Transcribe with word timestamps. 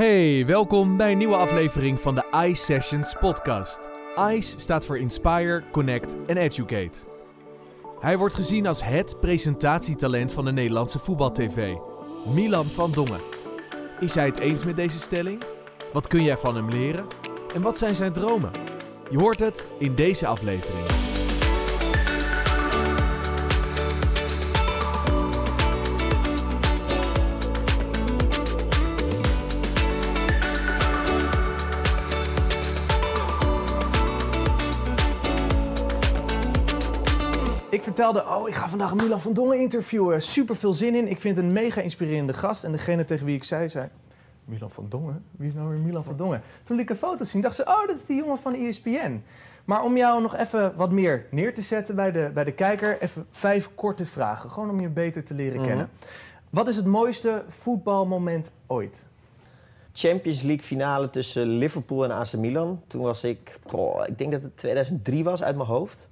Hey, 0.00 0.46
welkom 0.46 0.96
bij 0.96 1.12
een 1.12 1.18
nieuwe 1.18 1.36
aflevering 1.36 2.00
van 2.00 2.14
de 2.14 2.24
ICE 2.46 2.64
Sessions 2.64 3.14
podcast. 3.18 3.90
ICE 4.30 4.60
staat 4.60 4.86
voor 4.86 4.98
Inspire, 4.98 5.62
Connect 5.72 6.16
en 6.26 6.36
Educate. 6.36 6.98
Hij 7.98 8.18
wordt 8.18 8.34
gezien 8.34 8.66
als 8.66 8.84
het 8.84 9.20
presentatietalent 9.20 10.32
van 10.32 10.44
de 10.44 10.52
Nederlandse 10.52 10.98
voetbaltv. 10.98 11.74
Milan 12.34 12.66
van 12.66 12.90
Dongen. 12.90 13.20
Is 14.00 14.14
hij 14.14 14.26
het 14.26 14.38
eens 14.38 14.64
met 14.64 14.76
deze 14.76 14.98
stelling? 14.98 15.42
Wat 15.92 16.06
kun 16.06 16.24
jij 16.24 16.36
van 16.36 16.56
hem 16.56 16.68
leren? 16.68 17.06
En 17.54 17.62
wat 17.62 17.78
zijn 17.78 17.96
zijn 17.96 18.12
dromen? 18.12 18.50
Je 19.10 19.18
hoort 19.18 19.40
het 19.40 19.66
in 19.78 19.94
deze 19.94 20.26
aflevering. 20.26 21.09
Vertelde, 38.04 38.34
oh, 38.36 38.48
ik 38.48 38.54
ga 38.54 38.68
vandaag 38.68 38.94
Milan 38.94 39.20
van 39.20 39.32
Dongen 39.32 39.58
interviewen. 39.60 40.22
Super 40.22 40.56
veel 40.56 40.74
zin 40.74 40.94
in. 40.94 41.08
Ik 41.08 41.20
vind 41.20 41.36
een 41.36 41.52
mega 41.52 41.80
inspirerende 41.80 42.32
gast. 42.32 42.64
En 42.64 42.72
degene 42.72 43.04
tegen 43.04 43.26
wie 43.26 43.36
ik 43.36 43.44
zei, 43.44 43.68
zei... 43.68 43.88
Milan 44.44 44.70
van 44.70 44.86
Dongen? 44.88 45.24
Wie 45.30 45.48
is 45.48 45.54
nou 45.54 45.68
weer 45.68 45.78
Milan 45.78 46.04
van 46.04 46.16
Dongen? 46.16 46.42
Toen 46.62 46.76
liet 46.76 46.84
ik 46.84 46.90
een 46.90 46.96
foto 47.08 47.24
zien, 47.24 47.40
dacht 47.42 47.54
ze, 47.54 47.62
oh, 47.62 47.86
dat 47.86 47.96
is 47.96 48.06
die 48.06 48.16
jongen 48.16 48.38
van 48.38 48.54
ESPN. 48.54 49.22
Maar 49.64 49.82
om 49.82 49.96
jou 49.96 50.22
nog 50.22 50.36
even 50.36 50.76
wat 50.76 50.90
meer 50.90 51.26
neer 51.30 51.54
te 51.54 51.62
zetten 51.62 51.94
bij 51.94 52.12
de, 52.12 52.30
bij 52.34 52.44
de 52.44 52.52
kijker... 52.52 53.00
even 53.00 53.26
vijf 53.30 53.70
korte 53.74 54.06
vragen, 54.06 54.50
gewoon 54.50 54.70
om 54.70 54.80
je 54.80 54.88
beter 54.88 55.24
te 55.24 55.34
leren 55.34 55.58
Mhm. 55.58 55.66
kennen. 55.68 55.88
Wat 56.50 56.68
is 56.68 56.76
het 56.76 56.86
mooiste 56.86 57.44
voetbalmoment 57.48 58.50
ooit? 58.66 59.06
Champions 59.92 60.42
League 60.42 60.64
finale 60.64 61.10
tussen 61.10 61.46
Liverpool 61.46 62.04
en 62.04 62.10
AC 62.10 62.32
Milan. 62.32 62.82
Toen 62.86 63.02
was 63.02 63.24
ik, 63.24 63.58
ik 64.06 64.18
denk 64.18 64.32
dat 64.32 64.42
het 64.42 64.56
2003 64.56 65.24
was 65.24 65.42
uit 65.42 65.56
mijn 65.56 65.68
hoofd. 65.68 66.08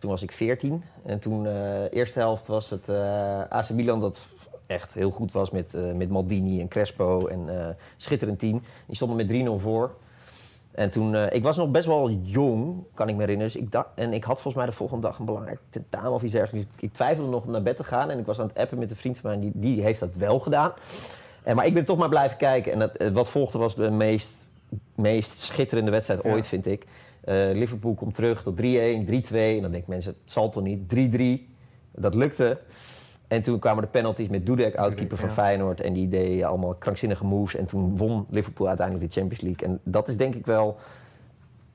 Toen 0.00 0.10
was 0.10 0.22
ik 0.22 0.32
14 0.32 0.84
en 1.04 1.18
toen 1.18 1.42
de 1.42 1.88
eerste 1.92 2.18
helft 2.18 2.46
was 2.46 2.70
het 2.70 2.88
eh, 2.88 3.40
AC 3.48 3.70
Milan 3.70 4.00
dat 4.00 4.26
echt 4.66 4.94
heel 4.94 5.10
goed 5.10 5.32
was 5.32 5.50
met, 5.50 5.74
eh, 5.74 5.92
met 5.92 6.08
Maldini 6.10 6.60
en 6.60 6.68
Crespo 6.68 7.26
en 7.26 7.60
eh 7.60 7.68
schitterend 7.96 8.38
team. 8.38 8.62
Die 8.86 8.96
stonden 8.96 9.16
met 9.16 9.28
3-0 9.28 9.58
voor. 9.62 9.94
En 10.70 10.90
toen, 10.90 11.14
eh, 11.14 11.36
ik 11.36 11.42
was 11.42 11.56
nog 11.56 11.70
best 11.70 11.86
wel 11.86 12.10
jong, 12.10 12.84
kan 12.94 13.08
ik 13.08 13.14
me 13.14 13.20
herinneren. 13.20 13.52
Dus 13.52 13.62
ik 13.62 13.72
dacht, 13.72 13.88
en 13.94 14.12
ik 14.12 14.24
had 14.24 14.34
volgens 14.34 14.54
mij 14.54 14.66
de 14.66 14.72
volgende 14.72 15.06
dag 15.06 15.18
een 15.18 15.24
belangrijk 15.24 15.58
tentamen 15.70 16.10
of 16.12 16.22
iets 16.22 16.32
dergelijks. 16.32 16.68
Dus 16.74 16.82
ik 16.82 16.92
twijfelde 16.92 17.30
nog 17.30 17.44
om 17.44 17.50
naar 17.50 17.62
bed 17.62 17.76
te 17.76 17.84
gaan. 17.84 18.10
En 18.10 18.18
ik 18.18 18.26
was 18.26 18.40
aan 18.40 18.46
het 18.46 18.58
appen 18.58 18.78
met 18.78 18.90
een 18.90 18.96
vriend 18.96 19.18
van 19.18 19.30
mij, 19.30 19.40
die, 19.40 19.52
die 19.54 19.82
heeft 19.82 20.00
dat 20.00 20.14
wel 20.14 20.38
gedaan. 20.38 20.72
En, 21.42 21.56
maar 21.56 21.66
ik 21.66 21.74
ben 21.74 21.84
toch 21.84 21.98
maar 21.98 22.08
blijven 22.08 22.36
kijken. 22.36 22.72
En 22.72 22.78
dat, 22.78 22.96
eh, 22.96 23.08
wat 23.08 23.28
volgde 23.28 23.58
was 23.58 23.74
de 23.74 23.90
meest, 23.90 24.34
meest 24.94 25.38
schitterende 25.38 25.90
wedstrijd 25.90 26.22
Ja. 26.22 26.30
ooit, 26.30 26.46
vind 26.46 26.66
ik. 26.66 26.86
Eh, 27.20 27.34
Liverpool 27.52 27.94
komt 27.94 28.14
terug 28.14 28.42
tot 28.42 28.56
3-1, 28.56 29.04
3-2. 29.04 29.56
En 29.56 29.62
dan 29.62 29.70
denken 29.70 29.90
mensen, 29.90 30.14
het 30.22 30.30
zal 30.30 30.48
toch 30.50 30.62
niet. 30.62 30.88
3-3. 30.88 31.48
Dat 31.92 32.14
lukte. 32.14 32.58
En 33.28 33.42
toen 33.42 33.58
kwamen 33.58 33.82
de 33.82 33.88
penalties 33.88 34.28
met 34.28 34.46
Dudek, 34.46 34.74
oudkeeper 34.76 35.16
van 35.16 35.28
ja. 35.28 35.34
Feyenoord. 35.34 35.80
En 35.80 35.92
die 35.92 36.08
deed 36.08 36.42
allemaal 36.42 36.74
krankzinnige 36.74 37.24
moves. 37.24 37.54
En 37.56 37.66
toen 37.66 37.96
won 37.96 38.26
Liverpool 38.30 38.68
uiteindelijk 38.68 39.06
de 39.12 39.20
Champions 39.20 39.42
League. 39.44 39.68
En 39.68 39.80
dat 39.92 40.08
is 40.08 40.16
denk 40.16 40.34
ik 40.34 40.46
wel, 40.46 40.76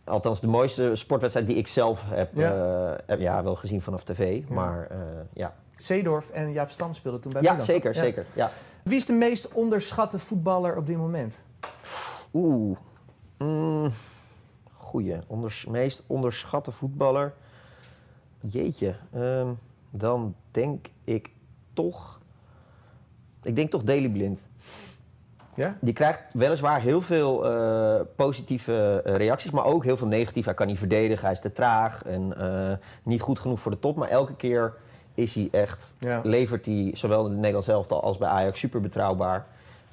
althans 0.04 0.42
de 0.42 0.48
mooiste 0.48 0.96
sportwedstrijd 0.96 1.48
die 1.48 1.58
ik 1.58 1.68
zelf 1.68 2.04
heb, 2.08 2.30
Ja. 2.36 2.54
eh, 2.92 2.98
heb 3.06 3.20
ja, 3.20 3.44
wel 3.44 3.56
gezien 3.56 3.82
vanaf 3.82 4.04
tv. 4.04 4.42
Ja. 4.48 4.54
Maar 4.54 4.88
eh, 4.92 4.98
ja, 5.34 5.54
Zeedorf 5.78 6.30
en 6.30 6.52
Jaap 6.52 6.70
Stam 6.70 6.94
speelden 6.94 7.22
toen 7.22 7.32
bij 7.34 7.42
ja 7.42 7.52
Milan. 7.52 7.66
zeker, 7.66 7.96
zeker. 7.96 8.26
Ja. 8.34 8.52
Wie 8.84 8.98
is 8.98 9.06
de 9.06 9.14
meest 9.14 9.52
onderschatte 9.52 10.20
voetballer 10.20 10.78
op 10.78 10.88
dit 10.88 10.98
moment? 10.98 11.42
Oeh. 12.34 12.78
Mm, 13.38 13.92
goeie. 14.96 15.20
Onders, 15.28 15.66
meest 15.66 16.04
onderschatte 16.08 16.72
voetballer. 16.72 17.34
Jeetje. 18.42 18.96
ehm, 19.14 19.48
dan 19.90 20.36
denk 20.52 20.86
ik 21.04 21.30
toch... 21.74 22.20
Ik 23.44 23.56
denk 23.56 23.70
toch 23.70 23.84
Daley 23.84 24.10
Blind. 24.10 24.40
Ja? 25.56 25.78
Die 25.82 25.94
krijgt 25.94 26.24
weliswaar 26.34 26.82
heel 26.82 27.02
veel 27.02 27.46
eh, 27.46 28.02
positieve 28.16 29.02
eh, 29.06 29.14
reacties, 29.16 29.52
maar 29.52 29.66
ook 29.66 29.84
heel 29.84 29.98
veel 29.98 30.08
negatieve. 30.08 30.48
Hij 30.48 30.58
kan 30.58 30.68
niet 30.68 30.78
verdedigen, 30.78 31.24
hij 31.24 31.32
is 31.34 31.40
te 31.42 31.52
traag 31.52 32.04
en 32.06 32.38
eh, 32.38 32.78
niet 33.04 33.22
goed 33.22 33.40
genoeg 33.40 33.60
voor 33.60 33.72
de 33.72 33.80
top. 33.80 33.96
Maar 33.96 34.10
elke 34.10 34.36
keer 34.36 34.74
is 35.14 35.36
hij 35.36 35.48
echt, 35.52 35.96
Ja. 36.00 36.20
levert 36.24 36.66
hij 36.66 36.92
zowel 36.94 37.20
in 37.20 37.30
het 37.30 37.36
Nederlands 37.36 37.68
elftal 37.68 38.04
als 38.04 38.18
bij 38.18 38.30
Ajax 38.30 38.60
super 38.60 38.82
betrouwbaar. 38.82 39.46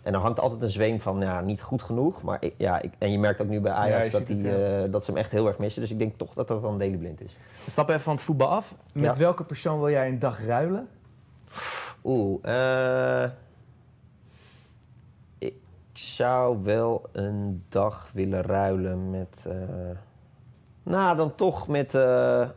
En 0.03 0.15
er 0.15 0.21
hangt 0.21 0.41
altijd 0.41 0.63
een 0.63 0.71
zweem 0.71 1.01
van, 1.01 1.21
ja, 1.21 1.41
niet 1.41 1.63
goed 1.63 1.83
genoeg. 1.83 2.23
Maar 2.23 2.37
ik- 2.41 2.55
ja, 2.57 2.81
ik, 2.81 2.93
en 2.99 3.13
je 3.13 3.19
merkt 3.19 3.41
ook 3.41 3.49
nu 3.49 3.61
bij 3.61 3.73
Ja, 3.73 3.79
Ajax 3.79 4.11
dat, 4.11 4.27
die, 4.27 4.47
het, 4.47 4.85
eh, 4.87 4.93
dat 4.93 5.05
ze 5.05 5.11
hem 5.11 5.21
echt 5.21 5.31
heel 5.31 5.47
erg 5.47 5.59
missen. 5.59 5.81
Dus 5.83 5.91
ik 5.91 5.99
denk 5.99 6.19
toch 6.19 6.33
dat 6.35 6.49
dat 6.49 6.63
dan 6.63 6.77
Blind 6.77 7.21
is. 7.21 7.37
We 7.65 7.71
stappen 7.71 7.95
even 7.95 8.05
van 8.07 8.15
het 8.15 8.23
voetbal 8.25 8.49
af. 8.49 8.75
Met 8.95 9.05
Ja. 9.15 9.21
welke 9.21 9.45
persoon 9.45 9.79
wil 9.79 9.91
jij 9.91 10.09
een 10.09 10.19
dag 10.19 10.45
ruilen? 10.47 10.89
Oeh, 12.05 12.39
eh, 13.25 13.31
ik 15.39 15.55
zou 15.93 16.63
wel 16.63 17.09
een 17.13 17.63
dag 17.69 18.11
willen 18.13 18.43
ruilen 18.43 19.11
met. 19.11 19.45
eh, 19.49 19.55
nou, 20.83 21.17
dan 21.17 21.35
toch 21.35 21.69
met, 21.69 21.95
eh, 21.95 22.49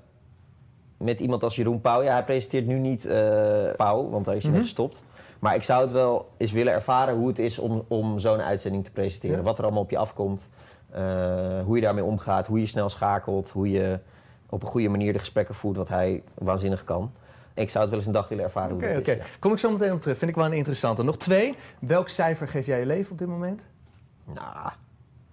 met 0.98 1.20
iemand 1.20 1.44
als 1.44 1.56
Jeroen 1.56 1.82
Pauw. 1.82 2.02
Ja, 2.02 2.12
hij 2.14 2.24
presenteert 2.24 2.66
nu 2.66 2.80
niet 2.80 3.06
eh 3.06 3.72
Pauw, 3.78 4.10
want 4.10 4.26
daar 4.26 4.36
is 4.36 4.42
hij 4.42 4.50
Mhm. 4.52 4.60
mee 4.60 4.68
gestopt. 4.68 5.02
Maar 5.40 5.56
ik 5.56 5.64
zou 5.64 5.82
het 5.82 5.92
wel 5.92 6.30
eens 6.38 6.52
willen 6.52 6.74
ervaren 6.74 7.16
hoe 7.16 7.28
het 7.28 7.40
is 7.40 7.60
om, 7.60 7.86
om 7.88 8.20
zo'n 8.20 8.42
uitzending 8.42 8.84
te 8.84 8.92
presenteren. 8.92 9.38
Ja. 9.38 9.44
Wat 9.44 9.58
er 9.58 9.64
allemaal 9.64 9.82
op 9.82 9.90
je 9.90 9.98
afkomt. 9.98 10.48
eh, 10.92 11.02
hoe 11.66 11.76
je 11.76 11.82
daarmee 11.82 12.04
omgaat, 12.04 12.48
hoe 12.48 12.60
je 12.60 12.66
snel 12.68 12.90
schakelt, 12.90 13.50
hoe 13.50 13.70
je 13.72 14.00
op 14.50 14.62
een 14.62 14.68
goede 14.68 14.90
manier 14.90 15.14
de 15.14 15.20
gesprekken 15.20 15.56
voert, 15.56 15.78
wat 15.78 15.90
hij 15.90 16.24
waanzinnig 16.34 16.84
kan. 16.84 17.12
Ik 17.54 17.70
zou 17.70 17.80
het 17.80 17.90
wel 17.90 18.00
eens 18.00 18.08
een 18.08 18.14
dag 18.14 18.28
willen 18.28 18.44
ervaren 18.44 18.76
Oké, 18.76 18.88
hoe 18.90 18.98
oké. 18.98 19.12
ja. 19.12 19.24
Kom 19.40 19.52
ik 19.52 19.58
zo 19.60 19.72
meteen 19.72 19.92
op 19.92 20.02
terug. 20.02 20.18
Vind 20.18 20.30
ik 20.32 20.38
wel 20.38 20.46
een 20.46 20.54
interessante. 20.54 21.04
Nog 21.04 21.18
twee. 21.18 21.56
Welk 21.80 22.10
cijfer 22.10 22.48
geef 22.48 22.66
jij 22.66 22.80
je 22.80 22.86
leven 22.86 23.12
op 23.12 23.18
dit 23.18 23.28
moment? 23.28 23.66
Nou, 24.34 24.70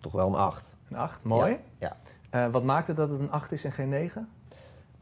toch 0.00 0.12
wel 0.12 0.26
een 0.26 0.34
8. 0.34 0.70
Een 0.90 0.96
8. 0.96 1.24
Mooi. 1.24 1.56
Ja. 1.78 1.96
Eh, 2.30 2.46
wat 2.46 2.64
maakt 2.64 2.86
het 2.86 2.96
dat 2.96 3.10
het 3.10 3.20
een 3.20 3.30
8 3.30 3.52
is 3.52 3.64
en 3.64 3.72
geen 3.72 3.88
9? 3.88 4.28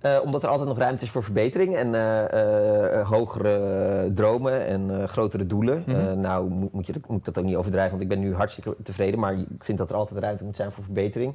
Eh, 0.00 0.18
omdat 0.24 0.42
er 0.42 0.48
altijd 0.48 0.68
nog 0.68 0.78
ruimte 0.78 1.04
is 1.04 1.10
voor 1.10 1.22
verbetering 1.22 1.76
en 1.76 1.94
eh, 1.94 2.98
eh, 3.00 3.08
hogere 3.08 4.10
dromen 4.14 4.66
en 4.66 5.08
grotere 5.08 5.46
doelen. 5.46 5.82
Mhm. 5.86 6.20
Nou 6.20 6.48
moet, 6.48 6.72
moet, 6.72 6.86
je, 6.86 6.92
moet 7.08 7.18
ik 7.18 7.24
dat 7.24 7.38
ook 7.38 7.44
niet 7.44 7.56
overdrijven, 7.56 7.90
want 7.98 8.02
ik 8.02 8.08
ben 8.08 8.18
nu 8.20 8.34
hartstikke 8.34 8.76
tevreden. 8.82 9.20
Maar 9.20 9.32
ik 9.34 9.46
vind 9.58 9.78
dat 9.78 9.90
er 9.90 9.96
altijd 9.96 10.20
ruimte 10.20 10.44
moet 10.44 10.56
zijn 10.56 10.72
voor 10.72 10.84
verbetering. 10.84 11.34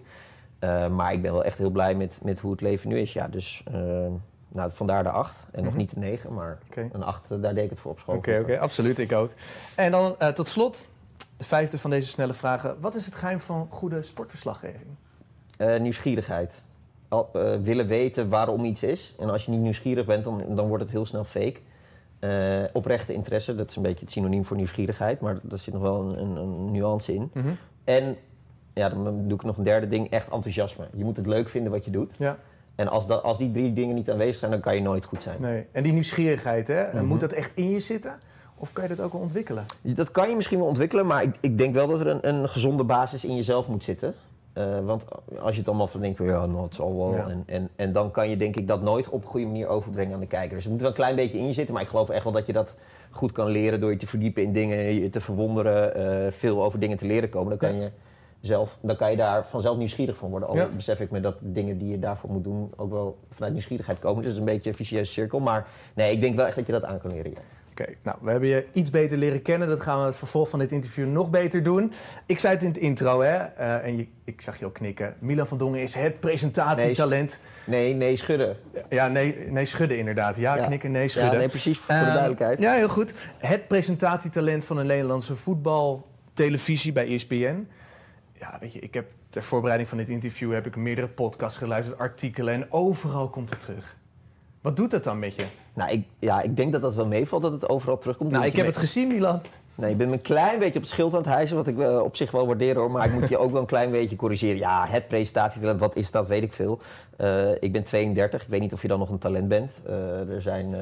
Maar 0.95 1.13
ik 1.13 1.21
ben 1.21 1.31
wel 1.31 1.43
echt 1.43 1.57
heel 1.57 1.69
blij 1.69 1.95
met, 1.95 2.19
met 2.23 2.39
hoe 2.39 2.51
het 2.51 2.61
leven 2.61 2.89
nu 2.89 2.99
is. 2.99 3.13
Ja, 3.13 3.27
dus 3.27 3.63
nou, 4.55 4.71
vandaar 4.71 5.03
de 5.03 5.09
8 5.09 5.35
en 5.51 5.63
nog 5.63 5.71
Mhm. 5.71 5.77
niet 5.81 5.93
de 5.93 5.99
9, 5.99 6.33
maar 6.33 6.57
een 6.75 7.03
8, 7.03 7.31
eh, 7.31 7.41
daar 7.41 7.53
deed 7.53 7.63
ik 7.63 7.69
het 7.69 7.79
voor 7.79 7.91
op 7.91 7.99
school. 7.99 8.15
Oké, 8.15 8.39
oké. 8.41 8.59
Absoluut. 8.59 8.99
Ik 8.99 9.11
ook. 9.11 9.31
En 9.75 9.91
dan 9.91 10.15
tot 10.33 10.47
slot, 10.47 10.87
de 11.37 11.43
vijfde 11.43 11.77
van 11.77 11.89
deze 11.89 12.07
snelle 12.07 12.33
vragen. 12.33 12.75
Wat 12.79 12.95
is 12.95 13.05
het 13.05 13.15
geheim 13.15 13.39
van 13.39 13.67
goede 13.69 14.01
sportverslaggeving? 14.03 14.95
Nieuwsgierigheid. 15.57 16.63
Eh, 17.23 17.55
willen 17.61 17.87
weten 17.87 18.29
waarom 18.29 18.65
iets 18.65 18.83
is. 18.83 19.15
En 19.19 19.29
als 19.29 19.45
je 19.45 19.51
niet 19.51 19.59
nieuwsgierig 19.59 20.05
bent, 20.05 20.23
dan, 20.23 20.43
dan 20.49 20.67
wordt 20.67 20.83
het 20.83 20.91
heel 20.91 21.05
snel 21.05 21.23
fake. 21.23 21.55
Eh, 22.19 22.63
oprechte 22.73 23.13
interesse, 23.13 23.55
dat 23.55 23.69
is 23.69 23.75
een 23.75 23.81
beetje 23.81 24.05
het 24.05 24.11
synoniem 24.11 24.45
voor 24.45 24.57
nieuwsgierigheid, 24.57 25.19
maar 25.19 25.39
daar 25.41 25.59
zit 25.59 25.73
nog 25.73 25.81
wel 25.81 26.01
een, 26.01 26.19
een, 26.19 26.35
een 26.35 26.71
nuance 26.71 27.13
in. 27.13 27.31
En 27.83 28.17
ja, 28.73 28.89
dan 28.89 29.27
doe 29.27 29.37
ik 29.37 29.43
nog 29.43 29.57
een 29.57 29.63
derde 29.63 29.87
ding, 29.87 30.09
echt 30.09 30.29
enthousiasme. 30.29 30.87
Je 30.95 31.03
moet 31.03 31.17
het 31.17 31.27
leuk 31.27 31.49
vinden 31.49 31.71
wat 31.71 31.85
je 31.85 31.91
doet. 31.91 32.13
Ja. 32.17 32.37
En 32.75 32.87
als, 32.87 33.07
dat, 33.07 33.23
als 33.23 33.37
die 33.37 33.51
drie 33.51 33.73
dingen 33.73 33.95
niet 33.95 34.09
aanwezig 34.09 34.35
zijn, 34.35 34.51
dan 34.51 34.59
kan 34.59 34.75
je 34.75 34.81
nooit 34.81 35.05
goed 35.05 35.21
zijn. 35.21 35.41
Nee. 35.41 35.65
En 35.71 35.83
die 35.83 35.93
nieuwsgierigheid, 35.93 36.67
hè? 36.67 36.93
Mhm. 36.93 37.05
moet 37.05 37.19
dat 37.19 37.31
echt 37.31 37.51
in 37.55 37.69
je 37.69 37.79
zitten? 37.79 38.19
Of 38.57 38.73
kan 38.73 38.83
je 38.83 38.95
dat 38.95 39.05
ook 39.05 39.11
wel 39.11 39.21
ontwikkelen? 39.21 39.65
Dat 39.81 40.11
kan 40.11 40.29
je 40.29 40.35
misschien 40.35 40.57
wel 40.57 40.67
ontwikkelen, 40.67 41.05
maar 41.05 41.23
ik, 41.23 41.35
ik 41.39 41.57
denk 41.57 41.73
wel 41.73 41.87
dat 41.87 41.99
er 41.99 42.07
een, 42.07 42.27
een 42.27 42.49
gezonde 42.49 42.83
basis 42.83 43.25
in 43.25 43.35
jezelf 43.35 43.67
moet 43.67 43.83
zitten. 43.83 44.15
Eh, 44.55 44.79
want 44.85 45.03
als 45.39 45.51
je 45.51 45.59
het 45.59 45.67
allemaal 45.67 45.87
van 45.87 46.01
denkt 46.01 46.17
van 46.17 46.25
ja, 46.25 46.45
nou, 46.45 46.63
het 46.63 46.75
zal 46.75 46.97
wel. 46.97 47.15
Ja. 47.15 47.27
En, 47.27 47.43
en, 47.45 47.69
en 47.75 47.91
dan 47.91 48.11
kan 48.11 48.29
je 48.29 48.37
denk 48.37 48.55
ik 48.55 48.67
dat 48.67 48.81
nooit 48.81 49.09
op 49.09 49.21
een 49.23 49.29
goede 49.29 49.45
manier 49.45 49.67
overbrengen 49.67 50.13
aan 50.13 50.19
de 50.19 50.27
kijker. 50.27 50.55
Dus 50.55 50.63
het 50.63 50.71
moet 50.71 50.81
wel 50.81 50.89
een 50.89 50.95
klein 50.95 51.15
beetje 51.15 51.37
in 51.37 51.45
je 51.45 51.53
zitten, 51.53 51.73
maar 51.73 51.83
ik 51.83 51.89
geloof 51.89 52.09
echt 52.09 52.23
wel 52.23 52.33
dat 52.33 52.45
je 52.45 52.53
dat 52.53 52.77
goed 53.11 53.31
kan 53.31 53.47
leren 53.47 53.79
door 53.79 53.91
je 53.91 53.97
te 53.97 54.07
verdiepen 54.07 54.43
in 54.43 54.51
dingen, 54.51 54.77
je 54.77 55.09
te 55.09 55.19
verwonderen, 55.21 55.95
eh, 55.95 56.31
veel 56.31 56.63
over 56.63 56.79
dingen 56.79 56.97
te 56.97 57.05
leren 57.05 57.29
komen. 57.29 57.49
Dan 57.49 57.57
kan, 57.69 57.79
je 57.79 57.91
zelf, 58.39 58.77
dan 58.81 58.95
kan 58.95 59.11
je 59.11 59.17
daar 59.17 59.47
vanzelf 59.47 59.77
nieuwsgierig 59.77 60.17
van 60.17 60.29
worden. 60.29 60.49
Al 60.49 60.55
Ja. 60.55 60.67
besef 60.75 60.99
ik 60.99 61.11
me 61.11 61.19
dat 61.19 61.35
dingen 61.39 61.77
die 61.77 61.91
je 61.91 61.99
daarvoor 61.99 62.29
moet 62.31 62.43
doen 62.43 62.71
ook 62.75 62.91
wel 62.91 63.17
vanuit 63.29 63.53
nieuwsgierigheid 63.53 63.99
komen. 63.99 64.17
Dus 64.23 64.25
het 64.31 64.33
is 64.33 64.39
een 64.47 64.53
beetje 64.53 64.69
een 64.69 64.75
vicieuze 64.75 65.11
cirkel. 65.11 65.39
Maar 65.39 65.67
nee, 65.95 66.11
ik 66.11 66.21
denk 66.21 66.35
wel 66.35 66.45
echt 66.45 66.55
dat 66.55 66.65
je 66.65 66.71
dat 66.71 66.83
aan 66.83 66.99
kan 66.99 67.11
leren. 67.11 67.31
ja. 67.31 67.37
Oké, 67.81 67.93
nou, 68.03 68.17
we 68.21 68.31
hebben 68.31 68.49
je 68.49 68.65
iets 68.73 68.89
beter 68.89 69.17
leren 69.17 69.41
kennen. 69.41 69.67
Dat 69.67 69.81
gaan 69.81 69.99
we 69.99 70.05
het 70.05 70.15
vervolg 70.15 70.49
van 70.49 70.59
dit 70.59 70.71
interview 70.71 71.07
nog 71.07 71.29
beter 71.29 71.63
doen. 71.63 71.91
Ik 72.25 72.39
zei 72.39 72.53
het 72.53 72.63
in 72.63 72.69
het 72.69 72.77
intro, 72.77 73.21
hè, 73.21 73.35
eh, 73.35 73.85
en 73.85 73.97
je, 73.97 74.07
ik 74.23 74.41
zag 74.41 74.59
je 74.59 74.65
ook 74.65 74.73
knikken. 74.73 75.15
Milan 75.19 75.47
van 75.47 75.57
Dongen 75.57 75.81
is 75.81 75.93
het 75.95 76.19
presentatietalent. 76.19 77.39
Nee, 77.65 77.93
nee, 77.93 78.17
schudden. 78.17 78.57
Ja, 78.89 79.07
nee, 79.07 79.37
nee, 79.49 79.65
schudden 79.65 79.97
inderdaad. 79.97 80.35
Ja, 80.37 80.55
Ja. 80.55 80.65
knikken, 80.65 80.91
nee, 80.91 81.01
Ja, 81.01 81.07
schudden. 81.07 81.39
nee, 81.39 81.47
precies, 81.49 81.77
voor 81.77 81.93
de 81.93 81.99
Eh, 82.01 82.05
duidelijkheid. 82.07 82.59
Ja, 82.61 82.73
heel 82.73 82.89
goed. 82.89 83.13
Het 83.37 83.67
presentatietalent 83.67 84.65
van 84.65 84.77
een 84.77 84.85
Nederlandse 84.87 85.33
televisie 86.33 86.91
bij 86.91 87.07
ESPN. 87.07 87.67
Ja, 88.33 88.57
weet 88.59 88.73
je, 88.73 88.79
ik 88.79 88.93
heb 88.93 89.05
ter 89.29 89.43
voorbereiding 89.43 89.89
van 89.89 89.97
dit 89.97 90.09
interview 90.09 90.53
heb 90.53 90.65
ik 90.65 90.75
meerdere 90.75 91.07
podcasts 91.07 91.57
geluisterd, 91.57 91.97
artikelen 91.99 92.53
en 92.53 92.71
overal 92.71 93.29
komt 93.29 93.49
het 93.49 93.59
terug. 93.59 93.97
Wat 94.65 94.75
doet 94.75 94.91
dat 94.91 95.03
dan 95.03 95.19
met 95.19 95.35
je? 95.35 95.45
Nou, 95.73 95.91
ik, 95.91 96.05
ja, 96.19 96.41
ik 96.41 96.55
denk 96.55 96.71
dat 96.71 96.81
dat 96.81 96.95
wel 96.95 97.05
meevalt 97.05 97.41
dat 97.41 97.51
het 97.51 97.69
overal 97.69 97.97
terugkomt. 97.97 98.31
Nou, 98.31 98.45
ik 98.45 98.55
heb 98.55 98.65
het 98.65 98.77
gezien, 98.77 99.07
Milan. 99.07 99.41
Nee, 99.75 99.91
ik 99.91 99.97
ben 99.97 100.11
een 100.11 100.21
klein 100.21 100.59
beetje 100.59 100.75
op 100.75 100.81
het 100.81 100.91
schild 100.91 101.11
aan 101.11 101.17
het 101.17 101.27
hijsen, 101.27 101.55
wat 101.55 101.67
ik 101.67 101.79
eh, 101.79 101.99
op 101.99 102.15
zich 102.15 102.31
wel 102.31 102.47
waardeer 102.47 102.75
hoor. 102.75 102.91
Maar 102.91 103.05
ik 103.05 103.13
moet 103.13 103.29
je 103.29 103.37
ook 103.37 103.51
wel 103.51 103.61
een 103.61 103.67
klein 103.67 103.91
beetje 103.91 104.15
corrigeren. 104.15 104.57
Ja, 104.57 104.85
het 104.87 105.07
presentatietalent, 105.07 105.79
wat 105.79 105.95
is 105.95 106.11
dat, 106.11 106.27
weet 106.27 106.43
ik 106.43 106.53
veel. 106.53 106.79
Eh, 107.17 107.51
ik 107.59 107.71
ben 107.71 107.83
32, 107.83 108.41
ik 108.41 108.47
weet 108.49 108.59
niet 108.59 108.73
of 108.73 108.81
je 108.81 108.87
dan 108.87 108.99
nog 108.99 109.09
een 109.09 109.17
talent 109.17 109.47
bent. 109.47 109.71
Eh, 109.85 110.29
er 110.29 110.41
zijn 110.41 110.75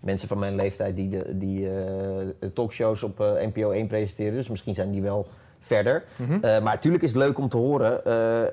mensen 0.00 0.28
van 0.28 0.38
mijn 0.38 0.54
leeftijd 0.54 0.96
die, 0.96 1.08
de, 1.08 1.38
die 1.38 1.68
talkshows 2.54 3.02
op 3.02 3.18
NPO 3.18 3.70
1 3.70 3.86
presenteren. 3.86 4.32
Dus 4.32 4.48
misschien 4.48 4.74
zijn 4.74 4.90
die 4.90 5.02
wel 5.02 5.28
verder. 5.60 6.04
Mhm. 6.16 6.40
Maar 6.40 6.62
natuurlijk 6.62 7.02
is 7.02 7.12
het 7.12 7.18
leuk 7.18 7.38
om 7.38 7.48
te 7.48 7.56
horen. 7.56 8.04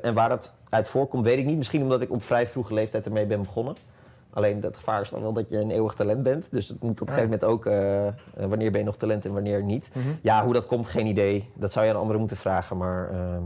en 0.03 0.13
waar 0.13 0.29
het 0.31 0.51
uit 0.69 0.87
voorkomt, 0.87 1.25
weet 1.25 1.37
ik 1.37 1.45
niet. 1.45 1.57
Misschien 1.57 1.81
omdat 1.81 2.01
ik 2.01 2.11
op 2.11 2.23
vrij 2.23 2.47
vroege 2.47 2.73
leeftijd 2.73 3.05
ermee 3.05 3.25
ben 3.25 3.41
begonnen. 3.41 3.75
Alleen 4.37 4.61
het 4.63 4.75
gevaar 4.77 5.01
is 5.01 5.09
dan 5.09 5.21
wel 5.21 5.33
dat 5.33 5.49
je 5.49 5.57
een 5.57 5.71
eeuwig 5.71 5.93
talent 5.93 6.23
bent. 6.23 6.47
Dus 6.51 6.67
het 6.67 6.81
moet 6.81 7.01
op 7.01 7.07
een 7.07 7.13
gegeven 7.13 7.29
moment 7.39 7.49
ook... 7.51 7.65
eh, 7.65 8.07
eh, 8.07 8.13
wanneer 8.33 8.71
ben 8.71 8.79
je 8.79 8.85
nog 8.85 8.97
talent 8.97 9.25
en 9.25 9.33
wanneer 9.33 9.63
niet. 9.63 9.89
Mhm. 9.93 10.07
Ja, 10.21 10.43
hoe 10.43 10.53
dat 10.53 10.65
komt, 10.65 10.87
geen 10.87 11.05
idee. 11.05 11.49
Dat 11.53 11.71
zou 11.71 11.85
je 11.85 11.91
aan 11.91 11.97
anderen 11.97 12.19
moeten 12.19 12.37
vragen. 12.37 12.77
Maar 12.77 13.09
ehm, 13.11 13.41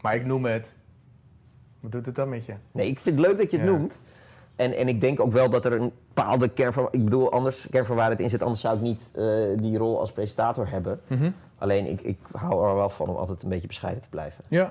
Maar 0.00 0.14
ik 0.14 0.26
noem 0.26 0.44
het. 0.44 0.76
Wat 1.80 1.92
doet 1.92 2.06
het 2.06 2.14
dan 2.14 2.28
met 2.28 2.44
je? 2.44 2.54
nee, 2.72 2.86
ik 2.86 3.00
vind 3.00 3.16
het 3.18 3.26
leuk 3.26 3.38
dat 3.38 3.50
je 3.50 3.56
het 3.58 3.66
Ja. 3.66 3.72
noemt. 3.72 4.00
En, 4.56 4.72
en 4.72 4.88
ik 4.88 5.00
denk 5.00 5.20
ook 5.20 5.32
wel 5.32 5.50
dat 5.50 5.64
er 5.64 5.72
een 5.72 5.92
bepaalde 6.14 6.48
kern 6.48 6.72
van... 6.72 6.88
Ik 6.90 7.04
bedoel, 7.04 7.32
anders 7.32 7.66
kern 7.70 7.86
van 7.86 7.96
waarheid 7.96 8.20
in 8.20 8.30
zit. 8.30 8.42
Anders 8.42 8.60
zou 8.60 8.76
ik 8.76 8.82
niet 8.82 9.08
eh, 9.14 9.24
die 9.56 9.78
rol 9.78 10.00
als 10.00 10.12
presentator 10.12 10.68
hebben. 10.70 11.00
Alleen, 11.58 11.86
ik, 11.86 12.00
ik 12.00 12.18
hou 12.32 12.68
er 12.68 12.74
wel 12.74 12.90
van 12.90 13.08
om 13.08 13.16
altijd 13.16 13.42
een 13.42 13.48
beetje 13.48 13.66
bescheiden 13.66 14.02
te 14.02 14.08
blijven. 14.08 14.44
Ja. 14.48 14.70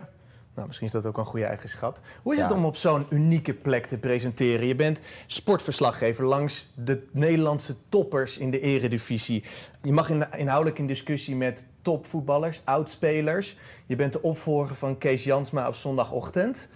Nou, 0.60 0.72
misschien 0.72 0.88
is 0.90 0.94
dat 1.04 1.06
ook 1.06 1.18
een 1.18 1.26
goede 1.26 1.46
eigenschap. 1.46 2.00
Hoe 2.24 2.34
is 2.34 2.40
Ja. 2.40 2.46
het 2.48 2.54
om 2.56 2.66
op 2.66 2.76
zo'n 2.76 3.06
unieke 3.10 3.54
plek 3.54 3.86
te 3.86 3.98
presenteren? 3.98 4.68
Je 4.68 4.76
bent 4.76 5.02
sportverslaggever 5.26 6.26
langs 6.26 6.72
de 6.76 7.08
Nederlandse 7.12 7.76
toppers 7.90 8.38
in 8.38 8.52
de 8.52 8.60
eredivisie. 8.60 9.44
Je 9.82 9.92
mag 9.92 10.10
in, 10.10 10.26
inhoudelijk 10.38 10.80
in 10.80 10.88
discussie 10.88 11.36
met 11.36 11.66
topvoetballers, 11.82 12.62
oudspelers. 12.64 13.58
Je 13.86 13.96
bent 13.96 14.14
de 14.14 14.22
opvolger 14.22 14.76
van 14.76 14.98
Kees 14.98 15.24
Jansma 15.24 15.68
op 15.68 15.76
zondagochtend. 15.76 16.70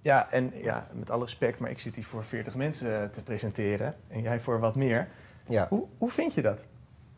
Ja, 0.00 0.30
en 0.30 0.52
ja, 0.62 0.88
met 0.92 1.10
alle 1.10 1.22
respect, 1.24 1.58
maar 1.58 1.70
ik 1.70 1.78
zit 1.78 1.94
hier 1.94 2.04
voor 2.04 2.24
40 2.24 2.54
mensen 2.54 3.10
te 3.12 3.22
presenteren. 3.22 3.94
En 4.08 4.22
jij 4.22 4.40
voor 4.40 4.60
wat 4.60 4.74
meer. 4.76 5.08
Ja. 5.48 5.66
Hoe, 5.68 5.86
hoe 5.98 6.10
vind 6.10 6.34
je 6.34 6.42
dat? 6.42 6.64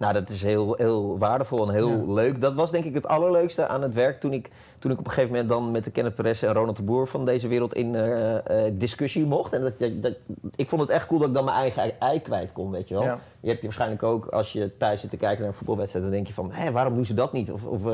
Nou, 0.05 0.17
dat 0.25 0.31
is 0.31 0.43
heel, 0.43 0.75
heel 0.79 1.19
waardevol 1.19 1.69
en 1.69 1.75
heel 1.75 1.89
Ja. 1.89 2.13
leuk. 2.13 2.41
Dat 2.41 2.55
was 2.55 2.71
denk 2.71 2.85
ik 2.85 2.95
het 2.95 3.07
allerleukste 3.07 3.67
aan 3.67 3.83
het 3.83 3.95
werk 3.95 4.21
toen 4.21 4.33
ik, 4.33 4.51
toen 4.79 4.91
ik 4.91 4.99
op 4.99 5.05
een 5.05 5.11
gegeven 5.13 5.31
moment 5.31 5.49
dan 5.49 5.71
met 5.71 5.85
de 5.85 5.91
Kenneth 5.91 6.15
Perez 6.15 6.43
en 6.43 6.53
Ronald 6.53 6.77
de 6.77 6.83
Boer 6.83 7.07
van 7.09 7.25
deze 7.25 7.49
wereld 7.49 7.75
in 7.75 7.95
eh, 7.95 8.67
eh, 8.67 8.73
discussie 8.79 9.27
mocht. 9.27 9.53
En 9.53 9.61
dat, 9.63 9.79
dat, 9.79 10.03
dat- 10.03 10.15
ik 10.57 10.69
vond 10.69 10.81
het 10.81 10.91
echt 10.91 11.07
cool 11.07 11.21
dat 11.21 11.29
ik 11.29 11.35
dan 11.35 11.45
mijn 11.45 11.57
eigen 11.57 12.01
ei 12.01 12.21
kwijt 12.21 12.53
kon, 12.53 12.71
weet 12.71 12.89
je 12.89 12.95
wel. 12.95 13.03
Ja. 13.03 13.19
Je 13.41 13.49
hebt 13.49 13.61
je 13.61 13.67
waarschijnlijk 13.67 14.03
ook, 14.03 14.27
als 14.27 14.53
je 14.53 14.77
thuis 14.77 15.01
zit 15.01 15.11
te 15.11 15.17
kijken 15.17 15.39
naar 15.39 15.49
een 15.49 15.55
voetbalwedstrijd, 15.55 16.05
dan 16.05 16.15
denk 16.15 16.27
je 16.27 16.33
van, 16.33 16.51
hé, 16.53 16.71
waarom 16.73 16.95
doen 16.95 17.07
ze 17.07 17.15
dat 17.15 17.33
niet? 17.33 17.53
Of, 17.53 17.65
of 17.65 17.87
eh, 17.87 17.93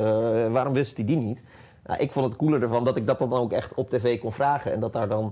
waarom 0.53 0.73
wist 0.73 0.97
die 0.97 1.05
die 1.05 1.17
niet? 1.17 1.43
Nou, 1.87 2.01
ik 2.01 2.13
vond 2.13 2.27
het 2.27 2.37
cooler 2.37 2.63
ervan 2.63 2.85
dat 2.85 2.97
ik 2.97 3.07
dat 3.07 3.19
dan 3.19 3.33
ook 3.33 3.53
echt 3.53 3.75
op 3.75 3.89
tv 3.91 4.19
kon 4.21 4.33
vragen. 4.33 4.73
En 4.73 4.81
dat, 4.81 4.93
daar 4.93 5.09
dan, 5.09 5.25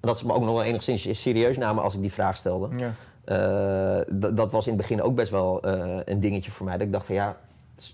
en 0.00 0.08
dat 0.08 0.18
ze 0.18 0.26
me 0.26 0.32
ook 0.32 0.42
nog 0.44 0.54
wel 0.54 0.62
enigszins 0.62 1.20
serieus 1.22 1.56
namen 1.58 1.82
als 1.82 1.94
ik 1.94 2.00
die 2.00 2.12
vraag 2.12 2.36
stelde. 2.36 2.68
Ja. 2.76 2.90
Eh, 3.24 3.98
dat 4.34 4.50
was 4.50 4.66
in 4.66 4.72
het 4.72 4.80
begin 4.80 5.02
ook 5.02 5.14
best 5.14 5.30
wel 5.30 5.62
eh, 5.62 5.96
een 6.04 6.20
dingetje 6.20 6.50
voor 6.50 6.66
mij. 6.66 6.76
Dat 6.76 6.86
ik 6.86 6.92
dacht 6.92 7.06
van 7.06 7.14
ja, 7.14 7.36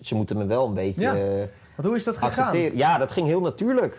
ze 0.02 0.14
moeten 0.14 0.36
me 0.36 0.44
wel 0.44 0.66
een 0.66 0.74
beetje 0.74 1.00
Ja, 1.00 1.14
eh, 1.14 1.46
Want 1.74 1.88
hoe 1.88 1.96
is 1.96 2.04
dat 2.04 2.16
gegaan? 2.16 2.28
accepteren. 2.44 2.76
Ja, 2.76 2.98
dat 2.98 3.10
ging 3.10 3.26
heel 3.26 3.40
natuurlijk. 3.40 3.98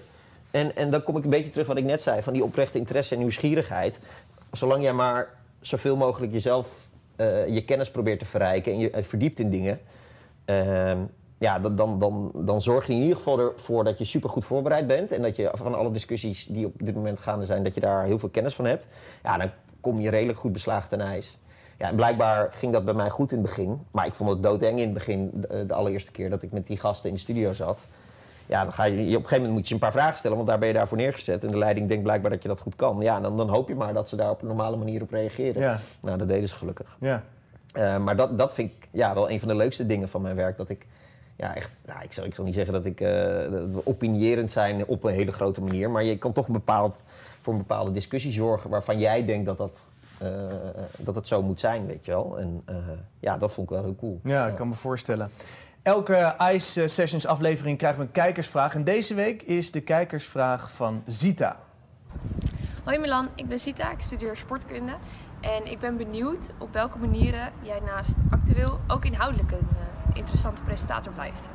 En, 0.51 0.75
en 0.75 0.89
dan 0.91 1.03
kom 1.03 1.17
ik 1.17 1.23
een 1.23 1.29
beetje 1.29 1.49
terug 1.49 1.67
wat 1.67 1.77
ik 1.77 1.83
net 1.83 2.01
zei, 2.01 2.21
van 2.21 2.33
die 2.33 2.43
oprechte 2.43 2.77
interesse 2.77 3.13
en 3.13 3.19
nieuwsgierigheid. 3.19 3.99
Zolang 4.51 4.83
jij 4.83 4.93
maar 4.93 5.29
zoveel 5.61 5.95
mogelijk 5.95 6.31
jezelf, 6.31 6.67
je 7.47 7.63
kennis 7.65 7.91
probeert 7.91 8.19
te 8.19 8.25
verrijken 8.25 8.71
en 8.71 8.79
je 8.79 9.03
verdiept 9.03 9.39
in 9.39 9.49
dingen. 9.49 9.79
ehm, 10.45 10.97
ja, 11.37 11.59
dan, 11.59 11.75
dan, 11.75 11.99
dan, 11.99 12.31
dan 12.35 12.61
zorg 12.61 12.87
je 12.87 12.93
in 12.93 13.01
ieder 13.01 13.17
geval 13.17 13.39
ervoor 13.39 13.83
dat 13.83 13.97
je 13.97 14.05
supergoed 14.05 14.45
voorbereid 14.45 14.87
bent. 14.87 15.11
En 15.11 15.21
dat 15.21 15.35
je 15.35 15.51
van 15.53 15.75
alle 15.75 15.91
discussies 15.91 16.45
die 16.45 16.65
op 16.65 16.73
dit 16.77 16.95
moment 16.95 17.19
gaande 17.19 17.45
zijn, 17.45 17.63
dat 17.63 17.73
je 17.73 17.79
daar 17.81 18.03
heel 18.05 18.19
veel 18.19 18.29
kennis 18.29 18.55
van 18.55 18.65
hebt. 18.65 18.87
Ja, 19.23 19.37
dan 19.37 19.49
kom 19.81 19.99
je 19.99 20.09
redelijk 20.09 20.39
goed 20.39 20.53
beslagen 20.53 20.89
ten 20.89 21.01
ijs. 21.01 21.37
Ja, 21.77 21.87
en 21.87 21.95
blijkbaar 21.95 22.51
ging 22.51 22.73
dat 22.73 22.85
bij 22.85 22.93
mij 22.93 23.09
goed 23.09 23.31
in 23.31 23.37
het 23.37 23.47
begin. 23.47 23.81
Maar 23.91 24.05
ik 24.05 24.13
vond 24.13 24.29
het 24.29 24.43
doodeng 24.43 24.77
in 24.77 24.83
het 24.85 24.93
begin, 24.93 25.29
de, 25.33 25.65
de 25.65 25.73
allereerste 25.73 26.11
keer 26.11 26.29
dat 26.29 26.43
ik 26.43 26.51
met 26.51 26.67
die 26.67 26.77
gasten 26.77 27.09
in 27.09 27.15
de 27.15 27.21
studio 27.21 27.53
zat. 27.53 27.87
Ja, 28.45 28.63
dan 28.63 28.73
ga 28.73 28.83
je, 28.83 28.91
op 28.91 28.99
een 28.99 29.11
gegeven 29.13 29.35
moment 29.37 29.53
moet 29.53 29.67
je 29.67 29.73
een 29.73 29.79
paar 29.79 29.91
vragen 29.91 30.17
stellen, 30.17 30.35
want 30.37 30.49
daar 30.49 30.59
ben 30.59 30.67
je 30.67 30.73
daarvoor 30.73 30.97
neergezet. 30.97 31.43
En 31.43 31.51
de 31.51 31.57
leiding 31.57 31.87
denkt 31.87 32.03
blijkbaar 32.03 32.31
dat 32.31 32.41
je 32.41 32.47
dat 32.47 32.59
goed 32.59 32.75
kan. 32.75 32.99
Ja, 32.99 33.15
en 33.15 33.21
dan, 33.21 33.37
dan 33.37 33.49
hoop 33.49 33.67
je 33.67 33.75
maar 33.75 33.93
dat 33.93 34.09
ze 34.09 34.15
daar 34.15 34.29
op 34.29 34.41
een 34.41 34.47
normale 34.47 34.77
manier 34.77 35.01
op 35.01 35.11
reageren. 35.11 35.61
Ja, 35.61 35.79
Nou, 35.99 36.17
dat 36.17 36.27
deden 36.27 36.49
ze 36.49 36.55
gelukkig. 36.55 36.97
ja. 36.99 37.23
Eh, 37.73 37.97
maar 37.97 38.15
dat, 38.15 38.37
dat 38.37 38.53
vind 38.53 38.71
ik 38.71 38.87
ja, 38.91 39.13
wel 39.13 39.29
een 39.29 39.39
van 39.39 39.47
de 39.47 39.55
leukste 39.55 39.85
dingen 39.85 40.09
van 40.09 40.21
mijn 40.21 40.35
werk. 40.35 40.57
Dat 40.57 40.69
ik 40.69 40.87
ja, 41.35 41.55
echt, 41.55 41.69
nou, 41.85 42.03
ik, 42.03 42.13
zal, 42.13 42.25
ik 42.25 42.35
zal 42.35 42.45
niet 42.45 42.53
zeggen 42.53 42.73
dat, 42.73 42.85
ik, 42.85 43.01
eh, 43.01 43.11
dat 43.51 43.69
we 43.71 43.81
opinierend 43.83 44.51
zijn 44.51 44.85
op 44.85 45.03
een 45.03 45.13
hele 45.13 45.31
grote 45.31 45.61
manier. 45.61 45.89
Maar 45.89 46.03
je 46.03 46.17
kan 46.17 46.33
toch 46.33 46.47
een 46.47 46.53
bepaald, 46.53 46.99
voor 47.41 47.53
een 47.53 47.59
bepaalde 47.59 47.91
discussie 47.91 48.31
zorgen 48.31 48.69
waarvan 48.69 48.99
jij 48.99 49.25
denkt 49.25 49.45
dat 49.45 49.57
dat, 49.57 49.79
eh, 50.17 50.29
dat 50.97 51.15
het 51.15 51.27
zo 51.27 51.41
moet 51.41 51.59
zijn, 51.59 51.85
weet 51.85 52.05
je 52.05 52.11
wel. 52.11 52.39
En 52.39 52.61
eh, 52.65 52.75
ja, 53.19 53.37
dat 53.37 53.53
vond 53.53 53.69
ik 53.69 53.75
wel 53.75 53.83
heel 53.83 53.95
cool. 53.95 54.19
Ja, 54.23 54.47
ik 54.47 54.55
kan 54.55 54.67
me 54.67 54.73
voorstellen. 54.73 55.31
Elke 55.81 56.35
Ice 56.53 56.87
Sessions 56.87 57.25
aflevering 57.25 57.77
krijgen 57.77 57.99
we 57.99 58.05
een 58.05 58.11
kijkersvraag. 58.11 58.75
En 58.75 58.83
deze 58.83 59.13
week 59.13 59.41
is 59.41 59.71
de 59.71 59.81
kijkersvraag 59.81 60.71
van 60.71 61.03
Zita. 61.05 61.59
Hoi 62.83 62.99
Milan, 62.99 63.27
ik 63.35 63.47
ben 63.47 63.59
Sita, 63.59 63.91
ik 63.91 63.99
studeer 63.99 64.37
sportkunde. 64.37 64.93
En 65.41 65.71
ik 65.71 65.79
ben 65.79 65.97
benieuwd 65.97 66.49
op 66.57 66.73
welke 66.73 66.97
manieren 66.97 67.51
jij 67.61 67.79
naast 67.85 68.15
actueel 68.29 68.79
ook 68.87 69.05
inhoudelijk 69.05 69.51
een 69.51 69.67
interessante 70.13 70.61
presentator 70.61 71.13
blijft. 71.13 71.49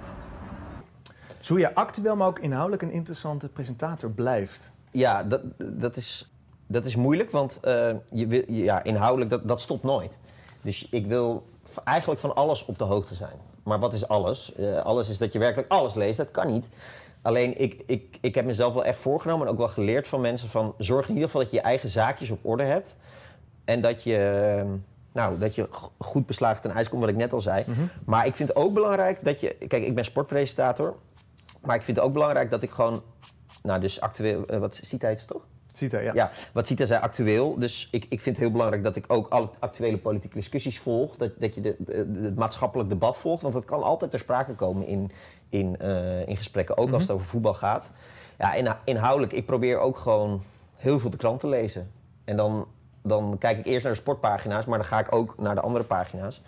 Hoe 1.49 1.59
je 1.59 1.75
actueel, 1.75 2.17
maar 2.17 2.27
ook 2.27 2.39
inhoudelijk 2.39 2.83
een 2.83 2.91
interessante 2.91 3.49
presentator 3.49 4.11
blijft. 4.11 4.71
Ja, 4.91 5.23
dat, 5.23 5.41
dat, 5.59 5.97
is, 5.97 6.31
dat 6.67 6.85
is 6.85 6.97
moeilijk, 6.97 7.31
want 7.31 7.61
eh, 7.61 7.95
je 8.11 8.27
wil, 8.27 8.43
ja, 8.47 8.83
inhoudelijk, 8.83 9.31
dat, 9.31 9.49
dat 9.49 9.61
stopt 9.61 9.83
nooit. 9.83 10.13
Dus 10.61 10.89
ik 10.91 11.07
wil 11.07 11.47
eigenlijk 11.85 12.21
van 12.21 12.35
alles 12.35 12.65
op 12.65 12.79
de 12.79 12.85
hoogte 12.85 13.15
zijn. 13.15 13.37
Maar 13.63 13.79
wat 13.79 13.93
is 13.95 14.09
alles? 14.09 14.55
Eh, 14.55 14.83
alles 14.83 15.09
is 15.09 15.19
dat 15.19 15.33
je 15.33 15.39
werkelijk 15.39 15.71
alles 15.71 15.95
leest, 15.95 16.17
dat 16.17 16.31
kan 16.31 16.47
niet. 16.47 16.69
Alleen, 17.23 17.61
ik, 17.61 17.83
ik, 17.87 18.19
ik 18.21 18.35
heb 18.35 18.45
mezelf 18.45 18.75
wel 18.75 18.85
echt 18.85 18.99
voorgenomen 18.99 19.47
en 19.47 19.53
ook 19.53 19.59
wel 19.59 19.69
geleerd 19.69 20.09
van 20.09 20.21
mensen 20.21 20.49
van... 20.49 20.75
zorg 20.79 21.09
in 21.09 21.15
ieder 21.15 21.29
geval 21.29 21.43
dat 21.43 21.51
je 21.51 21.57
je 21.57 21.63
eigen 21.63 21.89
zaakjes 21.89 22.31
op 22.31 22.39
orde 22.43 22.63
hebt. 22.63 22.95
En 23.65 23.81
dat 23.81 24.03
je, 24.03 24.17
eh, 24.17 24.71
nou, 25.17 25.39
dat 25.39 25.55
je 25.55 25.69
goed 25.99 26.27
beslagen 26.27 26.63
ten 26.63 26.71
ijs 26.71 26.89
komt, 26.89 27.01
wat 27.01 27.11
ik 27.11 27.17
net 27.17 27.33
al 27.33 27.41
zei. 27.41 27.65
Maar 28.05 28.27
ik 28.27 28.37
vind 28.37 28.49
het 28.49 28.59
ook 28.59 28.75
belangrijk 28.75 29.25
dat 29.25 29.41
je... 29.41 29.57
Kijk, 29.69 29.85
ik 29.85 29.95
ben 29.95 30.05
sportpresentator. 30.05 30.97
Maar 31.61 31.77
ik 31.77 31.83
vind 31.83 31.97
het 31.97 32.07
ook 32.07 32.13
belangrijk 32.13 32.51
dat 32.51 32.63
ik 32.63 32.71
gewoon... 32.71 33.03
Nou, 33.63 33.81
dus 33.81 34.01
actueel... 34.01 34.47
eh, 34.47 34.59
wat 34.59 34.79
ziet 34.83 35.03
hij 35.03 35.15
toch? 35.27 35.43
Zita, 35.73 35.99
ja. 35.99 36.13
Ja, 36.15 36.31
wat 36.53 36.67
Sita 36.67 36.87
zei 36.87 37.01
actueel. 37.03 37.59
Dus 37.59 37.89
ik, 37.91 38.05
ik 38.09 38.21
vind 38.21 38.37
het 38.37 38.45
heel 38.45 38.51
belangrijk 38.53 38.85
dat 38.85 38.97
ik 38.97 39.05
ook 39.09 39.29
alle 39.29 39.49
actuele 39.59 39.99
politieke 39.99 40.37
discussies 40.37 40.79
volg. 40.79 41.17
Dat, 41.17 41.31
dat 41.39 41.55
je 41.55 41.61
de, 41.61 41.77
de- 41.79 42.13
de- 42.13 42.21
het 42.21 42.37
maatschappelijk 42.37 42.89
debat 42.89 43.17
volgt. 43.17 43.43
Want 43.43 43.55
dat 43.55 43.65
kan 43.65 43.83
altijd 43.83 44.11
ter 44.11 44.21
sprake 44.21 44.55
komen 44.55 44.87
in, 44.87 45.11
in, 45.49 45.79
eh, 45.79 46.29
in 46.29 46.37
gesprekken. 46.37 46.77
Ook 46.77 46.93
als 46.93 47.03
het 47.03 47.11
over 47.11 47.27
voetbal 47.27 47.55
gaat. 47.55 47.91
Ja, 48.39 48.79
inhoudelijk, 48.85 49.33
ik 49.33 49.47
probeer 49.47 49.79
ook 49.79 49.97
gewoon 49.97 50.43
heel 50.77 50.99
veel 51.01 51.11
de 51.11 51.17
krant 51.17 51.41
te 51.41 51.47
lezen. 51.47 51.91
En 52.25 52.37
dan, 52.37 52.67
dan 53.09 53.37
kijk 53.39 53.59
ik 53.59 53.67
eerst 53.67 53.85
naar 53.85 53.93
de 53.93 53.99
sportpagina's, 53.99 54.65
maar 54.67 54.79
dan 54.79 54.87
ga 54.87 54.99
ik 54.99 55.15
ook 55.15 55.35
naar 55.39 55.55
de 55.55 55.61
andere 55.61 55.85
pagina's. 55.85 56.43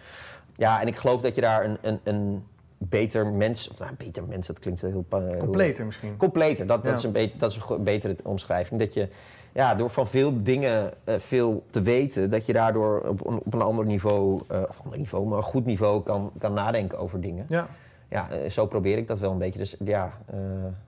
Ja, 0.57 0.81
en 0.81 0.87
ik 0.87 0.97
geloof 0.97 1.21
dat 1.21 1.35
je 1.35 1.41
daar 1.41 1.65
een, 1.65 1.79
een, 1.83 2.01
een 2.03 2.45
beter 2.79 3.27
mens... 3.27 3.69
Of 3.71 3.79
nou, 3.79 3.91
beter 3.99 4.23
mens, 4.25 4.47
dat 4.47 4.59
klinkt 4.59 4.81
heel... 4.81 5.05
heel- 5.11 5.37
Completer 5.39 5.85
misschien. 5.87 6.17
Completer, 6.17 6.67
dat, 6.67 6.83
dat, 6.83 6.93
Ja. 6.93 6.99
is 6.99 7.05
een 7.05 7.13
beter, 7.13 7.39
dat 7.39 7.51
is 7.51 7.61
een 7.69 7.83
betere 7.83 8.17
omschrijving. 8.23 8.81
Dat 8.81 8.95
je 8.95 9.09
ja, 9.53 9.75
door 9.75 9.91
van 9.91 10.07
veel 10.07 10.43
dingen 10.43 10.93
eh, 11.05 11.15
veel 11.19 11.65
te 11.71 11.83
weten, 11.83 12.31
dat 12.31 12.47
je 12.47 12.53
daardoor 12.53 13.01
op, 13.01 13.27
een- 13.27 13.41
op 13.45 13.55
een 13.55 13.63
ander 13.63 13.85
niveau, 13.85 14.41
eh, 14.49 14.63
of 14.69 14.81
ander 14.85 14.99
niveau, 14.99 15.27
maar 15.27 15.39
een 15.39 15.45
goed 15.45 15.65
niveau 15.65 16.03
kan, 16.03 16.31
kan 16.39 16.53
nadenken 16.53 16.99
over 16.99 17.21
dingen. 17.21 17.47
Ja. 17.49 17.67
Ja, 18.09 18.31
eh, 18.31 18.51
zo 18.51 18.67
probeer 18.67 18.97
ik 18.99 19.09
dat 19.09 19.19
wel 19.19 19.31
een 19.31 19.39
beetje. 19.39 19.59
Dus 19.59 19.77
ja, 19.85 20.13
eh, 20.27 20.37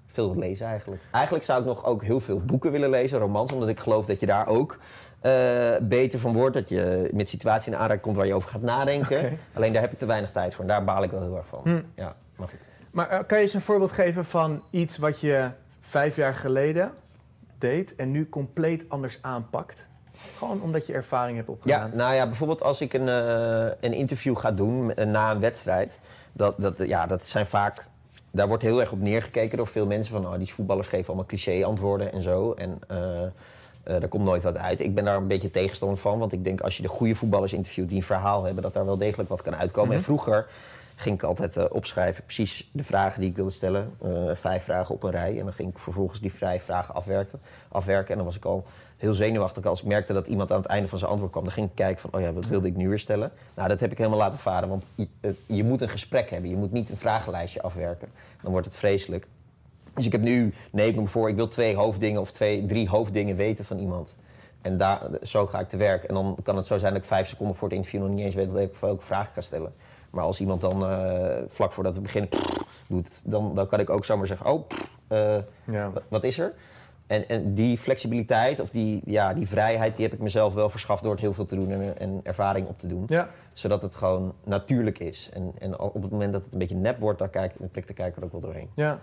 veel 0.07 0.37
lezen 0.37 0.67
eigenlijk. 0.67 1.03
Eigenlijk 1.11 1.45
zou 1.45 1.61
ik 1.61 1.67
nog 1.67 1.85
ook 1.85 2.03
heel 2.03 2.21
veel 2.21 2.41
boeken 2.41 2.73
willen 2.73 2.91
lezen, 2.91 3.19
romans, 3.19 3.53
omdat 3.53 3.69
ik 3.69 3.81
geloof 3.81 4.07
dat 4.07 4.21
je 4.21 4.27
daar 4.27 4.47
ook 4.47 4.79
eh, 5.21 5.77
beter 5.81 6.21
van 6.21 6.33
wordt. 6.33 6.55
Dat 6.55 6.69
je 6.69 7.11
met 7.13 7.29
situaties 7.29 7.67
in 7.67 7.77
aanraking 7.77 8.01
komt 8.01 8.17
waar 8.17 8.27
je 8.27 8.35
over 8.35 8.51
gaat 8.51 8.63
nadenken. 8.63 9.39
Alleen 9.55 9.73
daar 9.73 9.83
heb 9.83 9.93
ik 9.93 9.99
te 9.99 10.07
weinig 10.07 10.31
tijd 10.31 10.55
voor 10.55 10.63
en 10.65 10.69
daar 10.71 10.85
baal 10.85 11.03
ik 11.03 11.11
wel 11.11 11.21
heel 11.23 11.37
erg 11.37 11.47
van. 11.47 11.61
Hm. 11.63 11.81
Ja, 11.95 12.17
maar 12.37 12.49
goed. 12.49 12.69
Maar 12.91 13.09
eh, 13.09 13.19
kan 13.27 13.37
je 13.39 13.45
eens 13.45 13.55
een 13.55 13.61
voorbeeld 13.61 13.93
geven 13.93 14.25
van 14.25 14.63
iets 14.71 14.99
wat 14.99 15.21
je 15.21 15.51
vijf 15.81 16.17
jaar 16.17 16.35
geleden 16.35 16.93
deed 17.59 17.97
en 17.97 18.11
nu 18.11 18.29
compleet 18.29 18.85
anders 18.89 19.19
aanpakt? 19.21 19.85
Gewoon 20.37 20.63
omdat 20.63 20.87
je 20.87 20.93
ervaring 20.93 21.37
hebt 21.37 21.49
Ja, 21.49 21.55
opgedaan. 21.55 21.91
nou 21.95 22.15
ja, 22.15 22.27
bijvoorbeeld 22.27 22.63
als 22.63 22.81
ik 22.81 22.93
een, 22.93 23.09
eh, 23.09 23.65
een 23.81 23.93
interview 23.93 24.37
ga 24.37 24.53
doen 24.53 24.93
na 25.07 25.31
een 25.31 25.41
wedstrijd. 25.41 25.99
Dat, 26.33 26.55
dat, 26.59 26.75
ja, 26.79 27.07
dat 27.07 27.23
zijn 27.23 27.47
vaak 27.47 27.89
daar 28.31 28.49
wordt 28.49 28.63
heel 28.63 28.81
erg 28.81 28.93
op 28.93 29.01
neergekeken 29.01 29.57
door 29.57 29.67
veel 29.67 29.87
mensen. 29.87 30.13
Van, 30.23 30.33
oh, 30.33 30.39
die 30.39 30.55
voetballers 30.55 30.89
geven 30.89 31.07
allemaal 31.07 31.27
cliché-antwoorden 31.27 32.13
en 32.13 32.23
zo. 32.23 32.53
En 32.53 32.81
uh, 32.91 32.99
daar 33.99 34.09
komt 34.09 34.25
nooit 34.25 34.43
wat 34.43 34.57
uit. 34.57 34.81
Ik 34.81 34.95
ben 34.95 35.05
daar 35.05 35.17
een 35.17 35.29
beetje 35.29 35.51
tegenstander 35.51 35.99
van. 35.99 36.19
Want 36.19 36.33
ik 36.33 36.45
denk 36.45 36.61
als 36.61 36.77
je 36.77 36.83
de 36.83 36.89
goede 36.89 37.15
voetballers 37.15 37.53
interviewt 37.53 37.89
die 37.89 37.97
een 37.97 38.03
verhaal 38.03 38.45
hebben... 38.45 38.63
dat 38.63 38.73
daar 38.73 38.85
wel 38.85 38.99
degelijk 38.99 39.29
wat 39.29 39.43
kan 39.43 39.57
uitkomen. 39.57 39.89
Mhm. 39.89 39.97
En 39.97 40.05
vroeger 40.05 40.47
ging 40.97 41.15
ik 41.15 41.23
altijd 41.23 41.57
uh, 41.57 41.65
opschrijven 41.69 42.25
precies 42.25 42.71
de 42.73 42.85
vragen 42.85 43.21
die 43.21 43.31
ik 43.31 43.37
wilde 43.37 43.51
stellen. 43.51 43.93
vijf 44.35 44.65
vragen 44.65 44.95
op 44.95 45.03
een 45.03 45.11
rij. 45.11 45.39
En 45.39 45.45
dan 45.45 45.53
ging 45.53 45.71
ik 45.71 45.79
vervolgens 45.79 46.21
die 46.21 46.33
vijf 46.33 46.65
vragen 46.65 46.95
afwerken. 46.95 47.41
afwerken. 47.69 48.11
En 48.11 48.17
dan 48.17 48.27
was 48.27 48.37
ik 48.37 48.45
al 48.45 48.67
heel 49.01 49.15
zenuwachtig. 49.15 49.65
Als 49.65 49.81
ik 49.81 49.87
merkte 49.87 50.13
dat 50.13 50.27
iemand 50.27 50.53
aan 50.53 50.61
het 50.61 50.67
einde 50.67 50.89
van 50.89 50.99
zijn 50.99 51.11
antwoord 51.11 51.33
kwam, 51.33 51.45
dan 51.45 51.53
ging 51.53 51.69
ik 51.69 51.75
kijken 51.75 52.01
van, 52.01 52.11
oh 52.13 52.21
ja, 52.21 52.33
wat 52.33 52.47
wilde 52.47 52.69
ik 52.69 52.77
nu 52.77 52.89
weer 52.89 52.99
stellen? 52.99 53.33
Nou, 53.55 53.69
dat 53.69 53.81
heb 53.81 53.91
ik 53.91 53.99
helemaal 53.99 54.19
laten 54.19 54.39
varen, 54.39 54.69
want 54.69 54.93
je, 54.95 55.09
je 55.47 55.65
moet 55.65 55.81
een 55.81 55.89
gesprek 55.89 56.31
hebben. 56.31 56.51
Je 56.51 56.57
moet 56.57 56.73
niet 56.73 56.91
een 56.91 56.97
vragenlijstje 56.97 57.63
afwerken. 57.63 58.09
Dan 58.43 58.51
wordt 58.51 58.67
het 58.67 58.77
vreselijk. 58.77 59.27
Dus 59.95 60.07
ik 60.07 60.13
heb 60.13 60.21
nu, 60.21 60.55
nee, 60.71 60.89
ik 60.89 60.97
me 60.97 61.07
voor, 61.07 61.29
ik 61.29 61.37
wil 61.37 61.49
twee 61.49 61.77
hoofddingen 61.77 62.21
of 62.21 62.33
twee, 62.33 62.67
drie 62.67 62.89
hoofddingen 62.89 63.37
weten 63.37 63.65
van 63.65 63.79
iemand. 63.79 64.15
En 64.63 64.77
daar, 64.77 65.01
zo 65.23 65.47
ga 65.47 65.61
ik 65.61 65.69
te 65.69 65.77
werk. 65.77 66.05
En 66.05 66.15
dan 66.15 66.37
kan 66.43 66.57
het 66.57 66.67
zo 66.67 66.79
zijn 66.79 66.93
dat 66.93 67.03
ik 67.03 67.09
vijf 67.09 67.29
seconden 67.29 67.57
voor 67.57 67.69
het 67.69 67.77
interview 67.77 68.01
nog 68.01 68.11
niet 68.11 68.25
eens 68.25 68.35
weet 68.35 68.81
welke 68.81 69.05
vraag 69.05 69.33
ga 69.33 69.41
stellen. 69.41 69.73
Maar 70.11 70.25
als 70.25 70.41
iemand 70.41 70.61
dan 70.61 70.91
uh, 70.91 71.37
vlak 71.47 71.73
voordat 71.73 71.95
we 71.95 72.01
beginnen 72.01 72.31
pff, 72.31 72.65
doet, 72.89 73.23
dan, 73.25 73.55
dan 73.55 73.67
kan 73.67 73.81
ik 73.81 73.91
ook 73.91 74.05
zomaar 74.05 74.27
zeggen: 74.27 74.53
Oh, 74.53 74.69
pff, 74.69 74.99
uh, 75.09 75.37
ja. 75.65 75.93
wat 76.09 76.25
is 76.25 76.39
er? 76.39 76.53
En, 77.07 77.29
en 77.29 77.55
die 77.55 77.79
flexibiliteit 77.79 78.61
of 78.61 78.71
die, 78.71 79.03
ja, 79.05 79.35
die 79.35 79.49
vrijheid, 79.49 79.97
die 79.97 80.05
heb 80.05 80.15
ik 80.15 80.21
mezelf 80.21 80.55
wel 80.55 80.69
verschaft 80.69 81.03
door 81.03 81.13
het 81.13 81.21
heel 81.21 81.33
veel 81.33 81.47
te 81.47 81.55
doen 81.55 81.71
en, 81.71 81.99
en 81.99 82.21
ervaring 82.23 82.69
op 82.69 82.79
te 82.79 82.87
doen. 82.87 83.05
Ja. 83.07 83.29
Zodat 83.53 83.83
het 83.83 83.95
gewoon 83.95 84.35
natuurlijk 84.45 84.99
is. 84.99 85.31
En, 85.33 85.53
en 85.59 85.79
op 85.79 86.03
het 86.03 86.11
moment 86.11 86.33
dat 86.33 86.45
het 86.45 86.53
een 86.53 86.59
beetje 86.59 86.75
nep 86.75 86.99
wordt, 86.99 87.19
dan 87.19 87.31
kijkt, 87.31 87.57
de 87.73 87.93
kijker 87.93 88.25
ook 88.25 88.33
wel 88.33 88.41
doorheen. 88.41 88.71
Ja. 88.75 89.01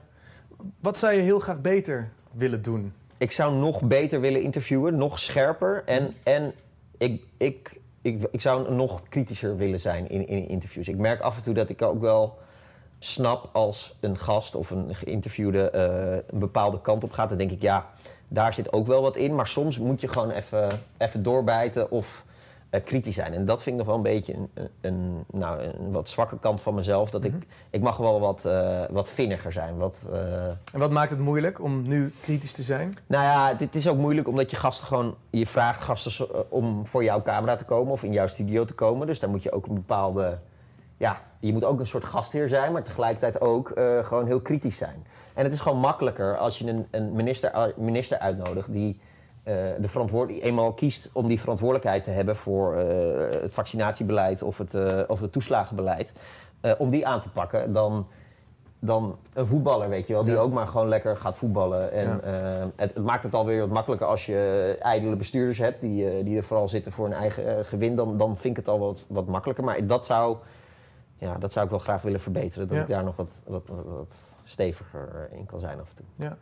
Wat 0.80 0.98
zou 0.98 1.14
je 1.14 1.22
heel 1.22 1.40
graag 1.40 1.62
beter 1.62 2.10
willen 2.32 2.62
doen? 2.62 2.94
Ik 3.18 3.32
zou 3.32 3.56
nog 3.56 3.82
beter 3.82 4.20
willen 4.20 4.42
interviewen, 4.42 4.98
nog 4.98 5.20
scherper. 5.20 5.84
En, 5.86 6.16
en 6.24 6.54
ik, 6.98 7.24
ik, 7.38 7.80
ik, 8.02 8.28
ik 8.32 8.42
zou 8.42 8.74
nog 8.74 9.02
kritischer 9.10 9.58
willen 9.58 9.80
zijn 9.80 10.10
in, 10.10 10.28
in 10.28 10.48
interviews. 10.48 10.88
Ik 10.88 10.98
merk 10.98 11.22
af 11.22 11.38
en 11.38 11.44
toe 11.44 11.54
dat 11.54 11.70
ik 11.70 11.82
ook 11.82 12.02
wel 12.02 12.38
snap 13.00 13.50
als 13.54 13.98
een 14.00 14.18
gast 14.18 14.56
of 14.56 14.70
een 14.70 14.96
geïnterviewde 14.96 15.72
uh, 15.76 16.24
een 16.28 16.40
bepaalde 16.40 16.82
kant 16.82 17.04
op 17.04 17.12
gaat, 17.12 17.30
dan 17.30 17.38
denk 17.38 17.52
ik 17.52 17.62
ja, 17.62 17.86
daar 18.28 18.54
zit 18.54 18.74
ook 18.74 18.88
wel 18.88 19.02
wat 19.02 19.16
in. 19.16 19.36
Maar 19.36 19.48
soms 19.48 19.80
moet 19.80 20.02
je 20.02 20.08
gewoon 20.08 20.32
even, 20.32 20.68
even 20.98 21.24
doorbijten 21.24 21.92
of 21.92 22.26
uh, 22.72 22.82
kritisch 22.84 23.16
zijn. 23.16 23.34
En 23.34 23.46
dat 23.46 23.64
vind 23.64 23.80
ik 23.80 23.86
nog 23.86 23.86
wel 23.88 23.96
een 23.96 24.12
beetje 24.14 24.34
een, 24.34 24.50
een, 24.82 25.24
nou, 25.32 25.62
een 25.62 25.92
wat 25.92 26.10
zwakke 26.10 26.40
kant 26.40 26.62
van 26.62 26.74
mezelf. 26.74 27.10
Dat 27.10 27.24
ik, 27.24 27.32
Mhm. 27.32 27.42
ik 27.70 27.82
mag 27.82 27.98
wel 27.98 28.20
wat, 28.20 28.44
uh, 28.46 28.82
wat 28.90 29.10
vinniger 29.10 29.52
zijn. 29.52 29.78
Wat, 29.78 29.98
en 30.74 30.80
wat 30.80 30.92
maakt 30.92 31.10
het 31.10 31.20
moeilijk 31.20 31.62
om 31.62 31.88
nu 31.88 32.14
kritisch 32.22 32.52
te 32.54 32.64
zijn? 32.64 32.94
Nou 33.08 33.24
ja, 33.24 33.56
het 33.58 33.76
is 33.76 33.88
ook 33.88 33.98
moeilijk 33.98 34.28
omdat 34.28 34.50
je 34.52 34.56
gasten 34.58 34.88
gewoon... 34.88 35.16
Je 35.30 35.46
vraagt 35.46 35.82
gasten 35.82 36.52
om 36.52 36.86
voor 36.86 37.04
jouw 37.04 37.22
camera 37.22 37.56
te 37.56 37.66
komen 37.66 37.92
of 37.94 38.04
in 38.04 38.14
jouw 38.14 38.28
studio 38.28 38.66
te 38.66 38.74
komen. 38.74 39.08
Dus 39.08 39.20
daar 39.20 39.30
moet 39.30 39.44
je 39.44 39.52
ook 39.52 39.66
een 39.68 39.74
bepaalde... 39.74 40.38
Ja, 40.98 41.22
je 41.40 41.54
moet 41.54 41.64
ook 41.64 41.80
een 41.80 41.88
soort 41.88 42.06
gastheer 42.06 42.50
zijn, 42.50 42.72
maar 42.72 42.84
tegelijkertijd 42.84 43.42
ook 43.42 43.72
gewoon 44.02 44.26
heel 44.26 44.42
kritisch 44.42 44.78
zijn. 44.78 45.06
En 45.34 45.44
het 45.44 45.54
is 45.54 45.60
gewoon 45.60 45.80
makkelijker 45.80 46.38
als 46.38 46.58
je 46.58 46.68
een, 46.68 46.88
een 46.92 47.12
minister, 47.12 47.74
minister 47.76 48.18
uitnodigt 48.20 48.74
die 48.74 49.00
de 49.80 49.88
verantwoord 49.88 50.30
eenmaal 50.30 50.74
kiest 50.74 51.10
om 51.14 51.28
die 51.28 51.40
verantwoordelijkheid 51.40 52.04
te 52.04 52.10
hebben 52.10 52.36
voor 52.36 52.76
uh, 52.76 52.82
het 53.42 53.54
vaccinatiebeleid 53.54 54.42
of 54.42 54.58
het, 54.58 54.76
of 55.08 55.22
het 55.22 55.32
toeslagenbeleid, 55.32 56.14
om 56.78 56.90
die 56.90 57.08
aan 57.08 57.22
te 57.22 57.30
pakken, 57.30 57.74
dan, 57.74 58.08
dan 58.80 59.18
een 59.34 59.48
voetballer, 59.48 59.90
weet 59.90 60.08
je 60.08 60.14
wel, 60.14 60.24
die 60.24 60.34
ja. 60.34 60.40
ook 60.40 60.54
maar 60.54 60.68
gewoon 60.68 60.88
lekker 60.88 61.18
gaat 61.18 61.38
voetballen. 61.38 61.92
En 61.92 62.22
ja. 62.24 62.70
het, 62.76 62.94
het, 62.94 63.04
maakt 63.04 63.24
het 63.24 63.34
alweer 63.34 63.60
wat 63.60 63.70
makkelijker 63.70 64.08
als 64.08 64.26
je 64.26 64.78
ijdele 64.82 65.16
bestuurders 65.16 65.58
hebt 65.58 65.82
die, 65.82 66.24
die 66.24 66.38
er 66.38 66.44
vooral 66.44 66.70
zitten 66.70 66.92
voor 66.92 67.06
hun 67.06 67.18
eigen 67.18 67.66
gewin. 67.66 67.96
Dan, 67.96 68.18
dan 68.18 68.38
vind 68.38 68.58
ik 68.58 68.66
het 68.66 68.68
al 68.68 68.80
wat, 68.80 69.06
wat 69.08 69.28
makkelijker. 69.28 69.64
Maar 69.64 69.88
dat 69.88 70.06
zou 70.06 70.38
ja, 71.18 71.38
dat 71.38 71.52
zou 71.52 71.66
ik 71.66 71.72
wel 71.72 71.80
graag 71.80 72.02
willen 72.02 72.20
verbeteren. 72.20 72.68
Dat 72.68 72.78
Ja. 72.78 72.84
ik 72.84 72.90
daar 72.90 73.04
nog 73.04 73.16
wat, 73.16 73.32
wat, 73.44 73.68
wat, 73.68 73.86
wat 73.86 74.16
steviger 74.44 75.30
in 75.32 75.46
kan 75.46 75.60
zijn 75.60 75.80
af 75.80 75.90
en 75.90 75.96
toe. 75.96 76.06
Ja. 76.16 76.38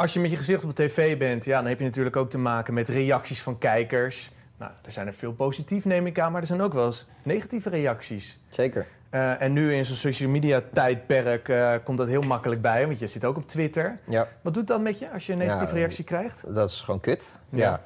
Als 0.00 0.12
je 0.12 0.20
met 0.20 0.30
je 0.30 0.36
gezicht 0.36 0.64
op 0.64 0.76
de 0.76 0.84
tv 0.84 1.18
bent, 1.18 1.44
ja, 1.44 1.56
dan 1.58 1.66
heb 1.68 1.78
je 1.78 1.84
natuurlijk 1.84 2.16
ook 2.16 2.30
te 2.30 2.38
maken 2.38 2.74
met 2.74 2.88
reacties 2.88 3.42
van 3.42 3.58
kijkers. 3.58 4.30
Nou, 4.58 4.72
er 4.84 4.92
zijn 4.92 5.06
er 5.06 5.12
veel 5.12 5.32
positief, 5.32 5.84
neem 5.84 6.06
ik 6.06 6.18
aan, 6.20 6.32
maar 6.32 6.40
er 6.40 6.46
zijn 6.46 6.60
ook 6.62 6.72
wel 6.72 6.86
eens 6.86 7.06
negatieve 7.22 7.68
reacties. 7.70 8.38
Zeker. 8.50 8.86
Uh, 9.10 9.42
en 9.42 9.52
nu 9.52 9.74
in 9.74 9.84
zo'n 9.84 9.96
social 9.96 10.30
media 10.30 10.62
tijdperk 10.72 11.48
uh, 11.48 11.72
komt 11.84 11.98
dat 11.98 12.08
heel 12.08 12.22
makkelijk 12.22 12.62
bij, 12.62 12.86
want 12.86 12.98
je 12.98 13.06
zit 13.06 13.24
ook 13.24 13.36
op 13.36 13.48
Twitter. 13.48 13.98
Ja. 14.08 14.28
Wat 14.42 14.54
doet 14.54 14.66
dat 14.66 14.80
met 14.80 14.98
je 14.98 15.10
als 15.12 15.26
je 15.26 15.32
een 15.32 15.38
negatieve 15.38 15.72
Ja, 15.72 15.78
reactie 15.78 16.04
krijgt? 16.04 16.54
Dat 16.54 16.70
is 16.70 16.80
gewoon 16.80 17.00
kut. 17.00 17.24
Ja. 17.48 17.82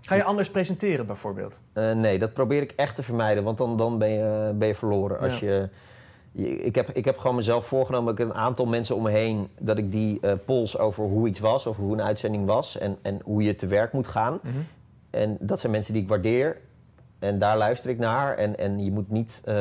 Ga 0.00 0.14
je 0.14 0.24
anders 0.24 0.50
presenteren 0.50 1.06
bijvoorbeeld? 1.06 1.60
Uh, 1.74 1.94
nee, 1.94 2.18
dat 2.18 2.32
probeer 2.34 2.62
ik 2.62 2.72
echt 2.76 2.94
te 2.94 3.02
vermijden, 3.02 3.44
want 3.44 3.58
dan, 3.58 3.76
dan 3.76 3.98
ben, 3.98 4.10
je, 4.10 4.52
ben 4.54 4.68
je 4.68 4.74
verloren. 4.74 5.18
Als 5.18 5.38
Ja. 5.38 5.46
je, 5.46 5.68
ik, 6.32 6.74
heb, 6.74 6.90
ik 6.90 7.04
heb 7.04 7.18
gewoon 7.18 7.36
mezelf 7.36 7.66
voorgenomen, 7.66 8.12
ik 8.12 8.18
heb 8.18 8.28
een 8.28 8.34
aantal 8.34 8.66
mensen 8.66 8.96
om 8.96 9.02
me 9.02 9.10
heen, 9.10 9.48
dat 9.58 9.78
ik 9.78 9.90
die 9.90 10.20
eh 10.20 10.32
pols 10.44 10.78
over 10.78 11.04
hoe 11.04 11.28
iets 11.28 11.40
was, 11.40 11.66
over 11.66 11.82
hoe 11.82 11.92
een 11.92 12.02
uitzending 12.02 12.46
was 12.46 12.78
en, 12.78 12.98
en 13.02 13.20
hoe 13.24 13.42
je 13.42 13.54
te 13.54 13.66
werk 13.66 13.92
moet 13.92 14.06
gaan. 14.06 14.38
Mhm. 14.42 14.54
En 15.10 15.36
dat 15.40 15.60
zijn 15.60 15.72
mensen 15.72 15.92
die 15.92 16.02
ik 16.02 16.08
waardeer. 16.08 16.56
En 17.18 17.38
daar 17.38 17.56
luister 17.58 17.90
ik 17.90 17.98
naar. 17.98 18.36
En, 18.36 18.58
en 18.58 18.84
je 18.84 18.90
moet 18.90 19.10
niet 19.10 19.40
eh, 19.44 19.54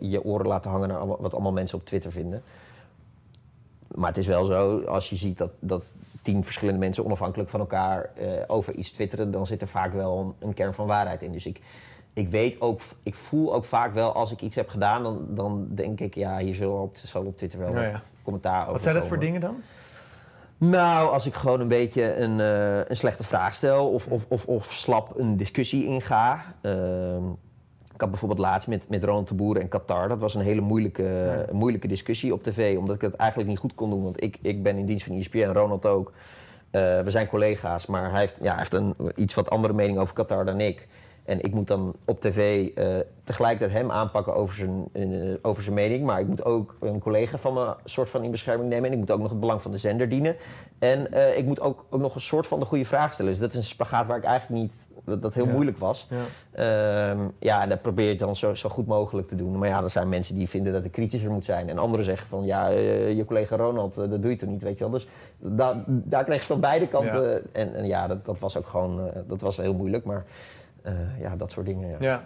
je 0.00 0.24
oren 0.24 0.46
laten 0.46 0.70
hangen 0.70 0.88
naar 0.88 1.06
wat 1.06 1.32
allemaal 1.32 1.52
mensen 1.52 1.78
op 1.78 1.86
Twitter 1.86 2.12
vinden. 2.12 2.42
Maar 3.94 4.08
het 4.08 4.18
is 4.18 4.26
wel 4.26 4.44
zo, 4.44 4.80
als 4.80 5.10
je 5.10 5.16
ziet 5.16 5.38
dat, 5.38 5.50
dat 5.58 5.82
tien 6.22 6.44
verschillende 6.44 6.80
mensen 6.80 7.04
onafhankelijk 7.04 7.50
van 7.50 7.60
elkaar 7.60 8.10
eh, 8.14 8.28
over 8.46 8.74
iets 8.74 8.92
twitteren, 8.92 9.30
dan 9.30 9.46
zit 9.46 9.62
er 9.62 9.68
vaak 9.68 9.92
wel 9.92 10.18
een, 10.18 10.48
een 10.48 10.54
kern 10.54 10.74
van 10.74 10.86
waarheid 10.86 11.22
in. 11.22 11.32
Dus 11.32 11.46
ik, 11.46 11.60
ik 12.12 12.28
weet 12.28 12.60
ook, 12.60 12.80
ik 13.02 13.14
voel 13.14 13.54
ook 13.54 13.64
vaak 13.64 13.94
wel 13.94 14.12
als 14.12 14.32
ik 14.32 14.40
iets 14.40 14.56
heb 14.56 14.68
gedaan, 14.68 15.02
dan, 15.02 15.26
dan 15.28 15.66
denk 15.70 16.00
ik, 16.00 16.14
ja, 16.14 16.38
hier 16.38 16.54
zal 16.54 16.72
op, 16.72 16.96
zal 16.96 17.22
op 17.24 17.36
Twitter 17.36 17.58
wel 17.58 17.68
Ja, 17.68 17.74
wat 17.74 17.90
ja. 17.90 18.02
commentaar 18.22 18.60
over 18.60 18.72
Wat 18.72 18.82
zijn 18.82 18.94
dat 18.94 19.06
voor 19.06 19.18
dingen 19.18 19.40
dan? 19.40 19.56
Nou, 20.58 21.12
als 21.12 21.26
ik 21.26 21.34
gewoon 21.34 21.60
een 21.60 21.68
beetje 21.68 22.16
een, 22.16 22.40
eh, 22.40 22.88
een 22.88 22.96
slechte 22.96 23.24
vraag 23.24 23.54
stel 23.54 23.88
of, 23.88 24.06
of, 24.06 24.24
of, 24.28 24.46
of 24.46 24.72
slap 24.72 25.18
een 25.18 25.36
discussie 25.36 25.84
inga. 25.84 26.44
Ehm, 26.60 27.24
ik 27.94 28.00
had 28.00 28.10
bijvoorbeeld 28.10 28.40
laatst 28.40 28.68
met, 28.68 28.88
met 28.88 29.04
Ronald 29.04 29.28
de 29.28 29.34
Boer 29.34 29.56
en 29.56 29.68
Qatar. 29.68 30.08
Dat 30.08 30.18
was 30.20 30.34
een 30.34 30.40
hele 30.40 30.60
moeilijke, 30.60 31.02
Ja. 31.48 31.54
moeilijke 31.54 31.88
discussie 31.88 32.32
op 32.32 32.42
tv, 32.42 32.76
omdat 32.78 32.94
ik 32.94 33.00
het 33.00 33.14
eigenlijk 33.14 33.50
niet 33.50 33.58
goed 33.58 33.74
kon 33.74 33.90
doen. 33.90 34.02
Want 34.02 34.22
ik, 34.22 34.38
ik 34.42 34.62
ben 34.62 34.76
in 34.76 34.86
dienst 34.86 35.06
van 35.06 35.16
ESPN 35.16 35.38
en 35.38 35.52
Ronald 35.52 35.86
ook. 35.86 36.12
Eh, 36.70 36.80
we 37.00 37.10
zijn 37.10 37.26
collega's, 37.28 37.86
maar 37.86 38.10
hij 38.10 38.20
heeft, 38.20 38.36
ja, 38.40 38.48
hij 38.48 38.58
heeft 38.58 38.72
een 38.74 38.94
iets 39.16 39.34
wat 39.34 39.50
andere 39.50 39.74
mening 39.74 39.98
over 39.98 40.14
Qatar 40.14 40.44
dan 40.44 40.60
ik. 40.60 40.88
En 41.30 41.40
ik 41.40 41.54
moet 41.54 41.66
dan 41.66 41.94
op 42.04 42.20
tv 42.20 42.68
eh, 42.74 42.86
tegelijkertijd 43.24 43.78
hem 43.78 43.90
aanpakken 43.90 44.34
over 44.34 44.54
zijn, 44.56 44.88
eh, 44.92 45.34
over 45.42 45.62
zijn 45.62 45.74
mening. 45.74 46.04
Maar 46.04 46.20
ik 46.20 46.26
moet 46.26 46.44
ook 46.44 46.76
een 46.80 46.98
collega 47.00 47.38
van 47.38 47.54
me 47.54 47.74
soort 47.84 48.10
van 48.10 48.22
in 48.24 48.30
bescherming 48.30 48.68
nemen. 48.68 48.86
En 48.86 48.92
ik 48.92 48.98
moet 48.98 49.10
ook 49.10 49.20
nog 49.20 49.30
het 49.30 49.40
belang 49.40 49.62
van 49.62 49.70
de 49.70 49.78
zender 49.78 50.08
dienen. 50.08 50.36
En 50.78 51.12
eh, 51.12 51.36
ik 51.38 51.44
moet 51.44 51.60
ook, 51.60 51.84
ook 51.90 52.00
nog 52.00 52.14
een 52.14 52.20
soort 52.20 52.46
van 52.46 52.58
de 52.58 52.64
goede 52.66 52.84
vraag 52.84 53.12
stellen. 53.12 53.30
Dus 53.32 53.40
dat 53.40 53.50
is 53.50 53.56
een 53.56 53.62
spagaat 53.62 54.06
waar 54.06 54.16
ik 54.16 54.24
eigenlijk 54.24 54.62
niet... 54.62 54.72
Dat, 55.04 55.22
dat 55.22 55.34
heel 55.34 55.46
Ja. 55.46 55.52
moeilijk 55.52 55.78
was. 55.78 56.08
Ja. 56.10 56.16
Ehm, 57.10 57.18
ja, 57.38 57.62
en 57.62 57.68
dat 57.68 57.82
probeer 57.82 58.10
ik 58.10 58.18
dan 58.18 58.36
zo, 58.36 58.54
zo 58.54 58.68
goed 58.68 58.86
mogelijk 58.86 59.28
te 59.28 59.36
doen. 59.36 59.58
Maar 59.58 59.68
ja, 59.68 59.82
er 59.82 59.90
zijn 59.90 60.08
mensen 60.08 60.34
die 60.34 60.48
vinden 60.48 60.72
dat 60.72 60.84
ik 60.84 60.92
kritischer 60.92 61.30
moet 61.30 61.44
zijn. 61.44 61.68
En 61.68 61.78
anderen 61.78 62.04
zeggen 62.04 62.26
van, 62.26 62.44
ja, 62.44 62.68
je 62.68 63.24
collega 63.26 63.56
Ronald, 63.56 63.94
dat 63.94 64.22
doe 64.22 64.30
je 64.30 64.36
toch 64.36 64.48
niet, 64.48 64.62
weet 64.62 64.78
je 64.78 64.84
wel. 64.84 64.90
Dus 64.92 65.06
da- 65.38 65.84
daar 65.86 66.24
kreeg 66.24 66.36
ik 66.36 66.42
van 66.42 66.60
beide 66.60 66.86
kanten. 66.88 67.54
En, 67.54 67.74
en 67.74 67.86
ja, 67.86 68.06
dat, 68.06 68.24
dat 68.24 68.38
was 68.38 68.56
ook 68.56 68.66
gewoon, 68.66 69.10
dat 69.26 69.40
was 69.40 69.56
heel 69.56 69.74
moeilijk. 69.74 70.04
Maar 70.04 70.24
ja, 71.20 71.36
dat 71.36 71.52
soort 71.52 71.66
dingen, 71.66 71.88
ja. 71.88 71.96
Ja. 72.00 72.24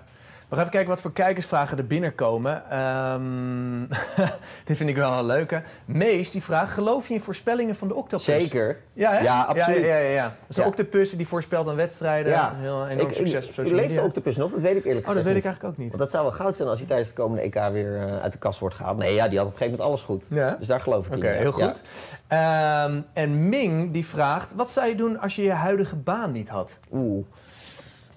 We 0.49 0.61
gaan 0.61 0.69
even 0.69 0.79
kijken 0.79 0.91
wat 0.95 1.01
voor 1.01 1.25
kijkersvragen 1.25 1.79
er 1.79 1.87
binnenkomen. 1.87 2.71
Ehm, 2.71 3.81
dit 4.65 4.77
vind 4.77 4.89
ik 4.91 4.97
wel 4.97 5.13
een 5.19 5.25
leuke. 5.27 5.63
Mees 5.85 6.31
die 6.31 6.43
vraagt: 6.43 6.73
geloof 6.73 7.09
je 7.09 7.15
in 7.15 7.21
voorspellingen 7.21 7.75
van 7.77 7.89
de 7.89 7.95
octopus? 7.95 8.25
Zeker. 8.25 8.79
Ja, 8.93 9.11
hè? 9.13 9.19
Ja, 9.19 9.43
absoluut. 9.43 9.79
Ja, 9.79 9.85
ja, 9.87 9.97
ja, 9.97 10.11
ja. 10.11 10.37
Dus 10.47 10.57
de 10.57 10.63
Ja. 10.63 10.69
octopus 10.69 11.11
die 11.11 11.29
voorspelt 11.29 11.69
aan 11.69 11.77
wedstrijden. 11.77 12.33
Ja. 12.33 12.55
Heel 12.57 12.87
enorm 12.89 13.09
Ik, 13.09 13.15
succes 13.15 13.47
op 13.47 13.53
social 13.53 13.75
leeft 13.75 13.95
de 13.95 14.01
octopus 14.01 14.37
nog? 14.37 14.51
Dat 14.51 14.61
weet 14.61 14.77
ik 14.77 14.85
eerlijk 14.85 15.07
Oh, 15.07 15.13
dat 15.13 15.23
gezegd 15.23 15.27
weet 15.27 15.37
ik 15.37 15.45
eigenlijk 15.45 15.75
ook 15.75 15.79
niet. 15.81 15.89
Want 15.89 16.03
dat 16.03 16.11
zou 16.11 16.23
wel 16.25 16.33
goud 16.33 16.57
zijn 16.57 16.69
als 16.69 16.79
hij 16.79 16.87
tijdens 16.89 17.09
het 17.09 17.19
komende 17.19 17.43
EK 17.43 17.73
weer 17.73 17.97
eh, 18.07 18.17
uit 18.21 18.33
de 18.33 18.39
kast 18.39 18.59
wordt 18.59 18.75
gehaald. 18.75 18.99
Nee, 18.99 19.15
ja, 19.15 19.29
die 19.29 19.39
had 19.39 19.47
op 19.47 19.53
een 19.53 19.59
gegeven 19.59 19.79
moment 19.79 19.89
alles 19.89 20.03
goed. 20.03 20.25
Ja? 20.31 20.57
Dus 20.59 20.67
daar 20.67 20.81
geloof 20.81 21.07
ik 21.07 21.17
Oké, 21.17 21.27
in. 21.27 21.33
ja. 21.33 21.39
heel 21.39 21.53
goed. 21.53 21.83
Ehm, 22.29 23.01
en 23.13 23.49
Ming 23.49 23.93
die 23.93 24.07
vraagt: 24.07 24.55
wat 24.55 24.71
zou 24.71 24.87
je 24.89 24.95
doen 24.95 25.19
als 25.21 25.37
je 25.37 25.43
je 25.43 25.53
huidige 25.53 25.97
baan 25.97 26.33
niet 26.33 26.49
had? 26.49 26.79
Oeh. 26.93 27.27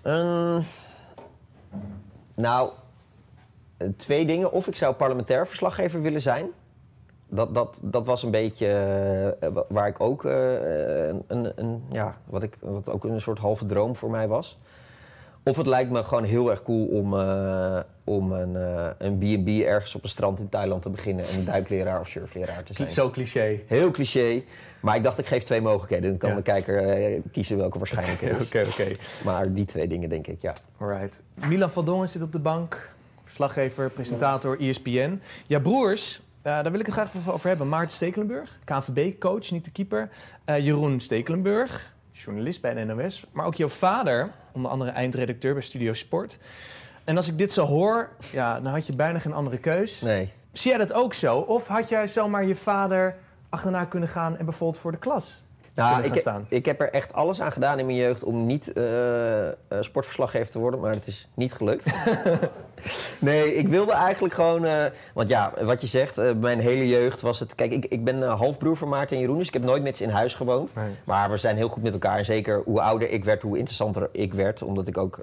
Ehm, 0.01 0.61
nou, 2.33 2.69
eh, 3.77 3.87
twee 3.97 4.25
dingen. 4.25 4.51
Of 4.51 4.67
ik 4.67 4.75
zou 4.75 4.93
parlementair 4.95 5.47
verslaggever 5.47 6.01
willen 6.01 6.21
zijn. 6.21 6.47
Dat, 7.29 7.55
dat, 7.55 7.77
dat 7.81 8.05
was 8.05 8.23
een 8.23 8.31
beetje 8.31 8.67
eh, 9.39 9.49
wa- 9.49 9.65
waar 9.69 9.87
ik 9.87 9.99
ook 10.01 10.25
eh, 10.25 11.07
een, 11.07 11.51
een- 11.55 11.83
ja, 11.91 12.17
wat, 12.25 12.43
ik, 12.43 12.57
wat 12.61 12.89
ook 12.89 13.03
een 13.03 13.21
soort 13.21 13.39
halve 13.39 13.65
droom 13.65 13.95
voor 13.95 14.09
mij 14.09 14.27
was. 14.27 14.57
Of 15.47 15.57
het 15.57 15.65
lijkt 15.65 15.91
me 15.91 16.03
gewoon 16.03 16.23
heel 16.23 16.49
erg 16.49 16.63
cool 16.63 16.85
om, 16.85 17.19
eh, 17.19 17.79
om 18.03 18.31
een 18.31 18.55
eh, 18.55 18.89
een 18.97 19.17
B&B 19.17 19.47
ergens 19.47 19.95
op 19.95 20.03
een 20.03 20.09
strand 20.09 20.39
in 20.39 20.49
Thailand 20.49 20.81
te 20.81 20.89
beginnen 20.89 21.27
en 21.27 21.37
een 21.37 21.45
duikleraar 21.45 21.99
of 21.99 22.07
surfleraar 22.07 22.63
te 22.63 22.73
zijn. 22.73 22.89
Zo 22.89 23.09
cliché. 23.09 23.59
Heel 23.67 23.91
cliché. 23.91 24.41
Maar 24.79 24.95
ik 24.95 25.03
dacht, 25.03 25.17
ik 25.17 25.25
geef 25.25 25.43
twee 25.43 25.61
mogelijkheden. 25.61 26.09
Dan 26.09 26.17
kan 26.17 26.29
Ja. 26.29 26.35
de 26.35 26.41
kijker 26.41 26.77
eh, 26.89 27.21
kiezen 27.31 27.57
welke 27.57 27.77
waarschijnlijk 27.77 28.21
is. 28.39 28.45
Oké, 28.45 28.65
oké. 28.69 28.91
Maar 29.23 29.53
die 29.53 29.65
twee 29.65 29.87
dingen 29.87 30.09
denk 30.09 30.27
ik, 30.27 30.41
ja. 30.41 30.53
Alright. 30.77 31.21
Milan 31.47 31.69
van 31.69 31.85
Dongen 31.85 32.09
zit 32.09 32.21
op 32.21 32.31
de 32.31 32.39
bank. 32.39 32.89
Verslaggever, 33.23 33.89
presentator, 33.89 34.59
ESPN. 34.59 35.21
Ja, 35.47 35.59
broers, 35.59 36.21
eh, 36.41 36.53
daar 36.53 36.71
wil 36.71 36.79
ik 36.79 36.85
het 36.85 36.95
graag 36.95 37.15
even 37.15 37.33
over 37.33 37.47
hebben. 37.49 37.69
Maarten 37.69 37.95
Stekelenburg, 37.95 38.59
KNVB-coach, 38.63 39.51
niet 39.51 39.65
de 39.65 39.71
keeper. 39.71 40.09
Jeroen 40.45 40.99
Stekelenburg, 40.99 41.95
journalist 42.11 42.61
bij 42.61 42.73
de 42.73 42.83
NOS. 42.83 43.25
Maar 43.31 43.45
ook 43.45 43.55
jouw 43.55 43.67
vader, 43.67 44.31
onder 44.57 44.71
andere 44.71 44.91
eindredacteur 44.91 45.53
bij 45.53 45.63
Studio 45.63 45.93
Sport. 45.93 46.37
En 47.03 47.17
als 47.17 47.27
ik 47.27 47.37
dit 47.37 47.51
zo 47.51 47.65
hoor, 47.65 48.09
ja, 48.31 48.59
dan 48.59 48.71
had 48.71 48.87
je 48.87 48.95
bijna 48.95 49.19
geen 49.19 49.33
andere 49.33 49.57
keus. 49.57 50.01
Nee. 50.01 50.33
Zie 50.51 50.69
jij 50.69 50.79
dat 50.79 50.93
ook 50.93 51.13
zo? 51.13 51.37
Of 51.37 51.67
had 51.67 51.89
jij 51.89 52.07
zomaar 52.07 52.45
je 52.45 52.55
vader 52.55 53.15
achterna 53.49 53.85
kunnen 53.85 54.09
gaan 54.09 54.37
en 54.37 54.45
bijvoorbeeld 54.45 54.81
voor 54.81 54.91
de 54.91 54.97
klas 54.97 55.43
Nou, 55.77 56.03
ik, 56.03 56.15
staan? 56.15 56.45
ik 56.49 56.65
heb 56.65 56.81
er 56.81 56.91
echt 56.91 57.13
alles 57.13 57.41
aan 57.41 57.51
gedaan 57.51 57.79
in 57.79 57.85
mijn 57.85 57.97
jeugd 57.97 58.23
om 58.23 58.45
niet 58.45 58.73
eh, 58.73 58.83
sportverslaggever 59.79 60.51
te 60.51 60.59
worden, 60.59 60.79
maar 60.79 60.93
het 60.93 61.07
is 61.07 61.27
niet 61.33 61.53
gelukt. 61.53 61.85
nee, 63.19 63.55
ik 63.55 63.67
wilde 63.67 63.91
eigenlijk 63.91 64.33
gewoon. 64.33 64.65
eh, 64.65 64.85
want 65.13 65.29
ja, 65.29 65.53
wat 65.61 65.81
je 65.81 65.87
zegt, 65.87 66.15
mijn 66.39 66.59
hele 66.59 66.87
jeugd 66.87 67.21
was 67.21 67.39
het. 67.39 67.55
Kijk, 67.55 67.71
ik, 67.71 67.85
ik 67.85 68.03
ben 68.03 68.21
halfbroer 68.21 68.77
van 68.77 68.89
Maarten 68.89 69.15
en 69.15 69.21
Jeroen, 69.21 69.37
dus 69.37 69.47
ik 69.47 69.53
heb 69.53 69.63
nooit 69.63 69.83
met 69.83 69.97
ze 69.97 70.03
in 70.03 70.09
huis 70.09 70.35
gewoond. 70.35 70.75
Nee. 70.75 70.85
Maar 71.03 71.29
we 71.29 71.37
zijn 71.37 71.55
heel 71.55 71.69
goed 71.69 71.83
met 71.83 71.93
elkaar. 71.93 72.17
En 72.17 72.25
zeker 72.25 72.61
hoe 72.65 72.81
ouder 72.81 73.09
ik 73.09 73.23
werd, 73.23 73.41
hoe 73.41 73.57
interessanter 73.57 74.09
ik 74.11 74.33
werd. 74.33 74.61
Omdat 74.61 74.87
ik 74.87 74.97
ook 74.97 75.19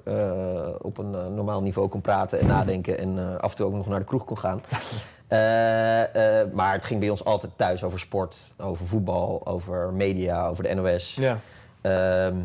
op 0.81 0.97
een 0.97 1.33
normaal 1.35 1.61
niveau 1.61 1.87
kon 1.87 2.01
praten 2.01 2.39
en 2.39 2.47
nadenken. 2.47 2.97
En 2.97 3.39
af 3.39 3.51
en 3.51 3.57
toe 3.57 3.65
ook 3.65 3.73
nog 3.73 3.87
naar 3.87 3.99
de 3.99 4.05
kroeg 4.05 4.25
kon 4.25 4.37
gaan. 4.37 4.61
Eh, 5.27 6.41
eh, 6.41 6.51
maar 6.51 6.73
het 6.73 6.85
ging 6.85 6.99
bij 6.99 7.09
ons 7.09 7.25
altijd 7.25 7.51
thuis 7.55 7.83
over 7.83 7.99
sport, 7.99 8.37
over 8.57 8.87
voetbal, 8.87 9.41
over 9.45 9.93
media, 9.93 10.47
over 10.47 10.63
de 10.63 10.73
NOS. 10.73 11.15
Ja. 11.15 11.39
Ehm, 11.81 12.35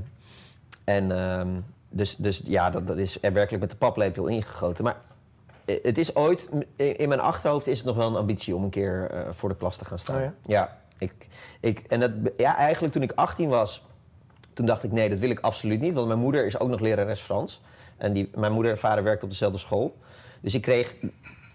en 0.84 1.12
ehm, 1.12 1.48
dus, 1.88 2.16
dus 2.16 2.42
ja, 2.44 2.70
dat, 2.70 2.86
dat 2.86 2.96
is 2.96 3.18
er 3.22 3.32
werkelijk 3.32 3.62
met 3.62 3.70
de 3.70 3.76
paplepel 3.76 4.26
ingegoten. 4.26 4.84
Maar 4.84 4.96
eh, 5.64 5.76
het 5.82 5.98
is 5.98 6.16
ooit, 6.16 6.50
in 6.76 7.08
mijn 7.08 7.20
achterhoofd 7.20 7.66
is 7.66 7.78
het 7.78 7.86
nog 7.86 7.96
wel 7.96 8.08
een 8.08 8.16
ambitie 8.16 8.54
om 8.54 8.64
een 8.64 8.70
keer 8.70 9.24
voor 9.30 9.48
de 9.48 9.56
klas 9.56 9.76
te 9.76 9.84
gaan 9.84 9.98
staan. 9.98 10.16
Oh 10.16 10.22
ja? 10.22 10.32
ja, 10.46 10.78
ik, 10.98 11.12
ik, 11.60 11.78
en 11.88 12.00
dat, 12.00 12.10
ja, 12.36 12.56
eigenlijk 12.56 12.92
toen 12.92 13.02
ik 13.02 13.12
18 13.12 13.48
was, 13.48 13.82
toen 14.52 14.66
dacht 14.66 14.84
ik 14.84 14.92
nee, 14.92 15.08
dat 15.08 15.18
wil 15.18 15.30
ik 15.30 15.40
absoluut 15.40 15.80
niet. 15.80 15.94
Want 15.94 16.06
mijn 16.06 16.18
moeder 16.18 16.46
is 16.46 16.58
ook 16.58 16.68
nog 16.68 16.80
lerares 16.80 17.20
Frans. 17.20 17.60
En 17.96 18.12
die, 18.12 18.30
mijn 18.34 18.52
moeder 18.52 18.72
en 18.72 18.78
vader 18.78 19.04
werkten 19.04 19.24
op 19.24 19.30
dezelfde 19.30 19.58
school. 19.58 19.96
Dus 20.40 20.54
ik 20.54 20.62
kreeg, 20.62 20.94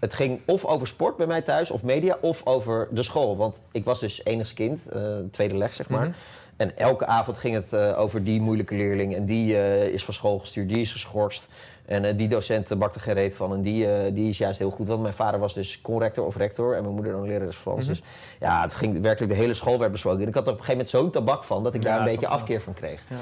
het 0.00 0.14
ging 0.14 0.40
of 0.44 0.64
over 0.64 0.86
sport 0.86 1.16
bij 1.16 1.26
mij 1.26 1.42
thuis, 1.42 1.70
of 1.70 1.82
media, 1.82 2.16
of 2.20 2.46
over 2.46 2.88
de 2.90 3.02
school. 3.02 3.36
Want 3.36 3.60
ik 3.72 3.84
was 3.84 4.00
dus 4.00 4.24
enigst 4.24 4.54
kind, 4.54 4.88
eh, 4.88 5.02
tweede 5.30 5.56
leg 5.56 5.72
zeg 5.72 5.88
maar. 5.88 6.06
Mhm. 6.06 6.16
En 6.56 6.76
elke 6.76 7.06
avond 7.06 7.36
ging 7.36 7.54
het 7.54 7.72
eh, 7.72 7.98
over 7.98 8.24
die 8.24 8.40
moeilijke 8.40 8.74
leerling. 8.74 9.14
En 9.14 9.24
die 9.24 9.56
eh, 9.56 9.86
is 9.86 10.04
van 10.04 10.14
school 10.14 10.38
gestuurd, 10.38 10.68
die 10.68 10.80
is 10.80 10.92
geschorst. 10.92 11.48
En 11.84 12.16
die 12.16 12.28
docent 12.28 12.78
bakt 12.78 12.94
er 12.94 13.00
geen 13.00 13.14
reet 13.14 13.36
van. 13.36 13.52
En 13.52 13.62
die, 13.62 14.12
die 14.12 14.28
is 14.28 14.38
juist 14.38 14.58
heel 14.58 14.70
goed. 14.70 14.86
Want 14.88 15.02
mijn 15.02 15.14
vader 15.14 15.40
was 15.40 15.54
dus 15.54 15.80
conrector 15.80 16.26
of 16.26 16.36
rector. 16.36 16.74
En 16.76 16.82
mijn 16.82 16.94
moeder 16.94 17.12
dan 17.12 17.26
lerares 17.26 17.56
Frans. 17.56 17.78
Mhm. 17.78 17.88
Dus 17.88 18.02
ja, 18.40 18.62
het 18.62 18.74
ging 18.74 19.00
werkelijk 19.00 19.32
de 19.32 19.38
hele 19.38 19.54
school 19.54 19.78
werd 19.78 19.92
besproken. 19.92 20.22
En 20.22 20.28
ik 20.28 20.34
had 20.34 20.46
er 20.46 20.52
op 20.52 20.58
een 20.58 20.64
gegeven 20.64 20.86
moment 20.86 21.12
zo'n 21.14 21.24
tabak 21.24 21.44
van... 21.44 21.62
dat 21.62 21.74
ik 21.74 21.82
Ja, 21.82 21.88
daar 21.88 21.98
een 21.98 22.04
beetje 22.04 22.20
wel. 22.20 22.30
afkeer 22.30 22.60
van 22.60 22.74
kreeg. 22.74 23.02
Ja. 23.08 23.16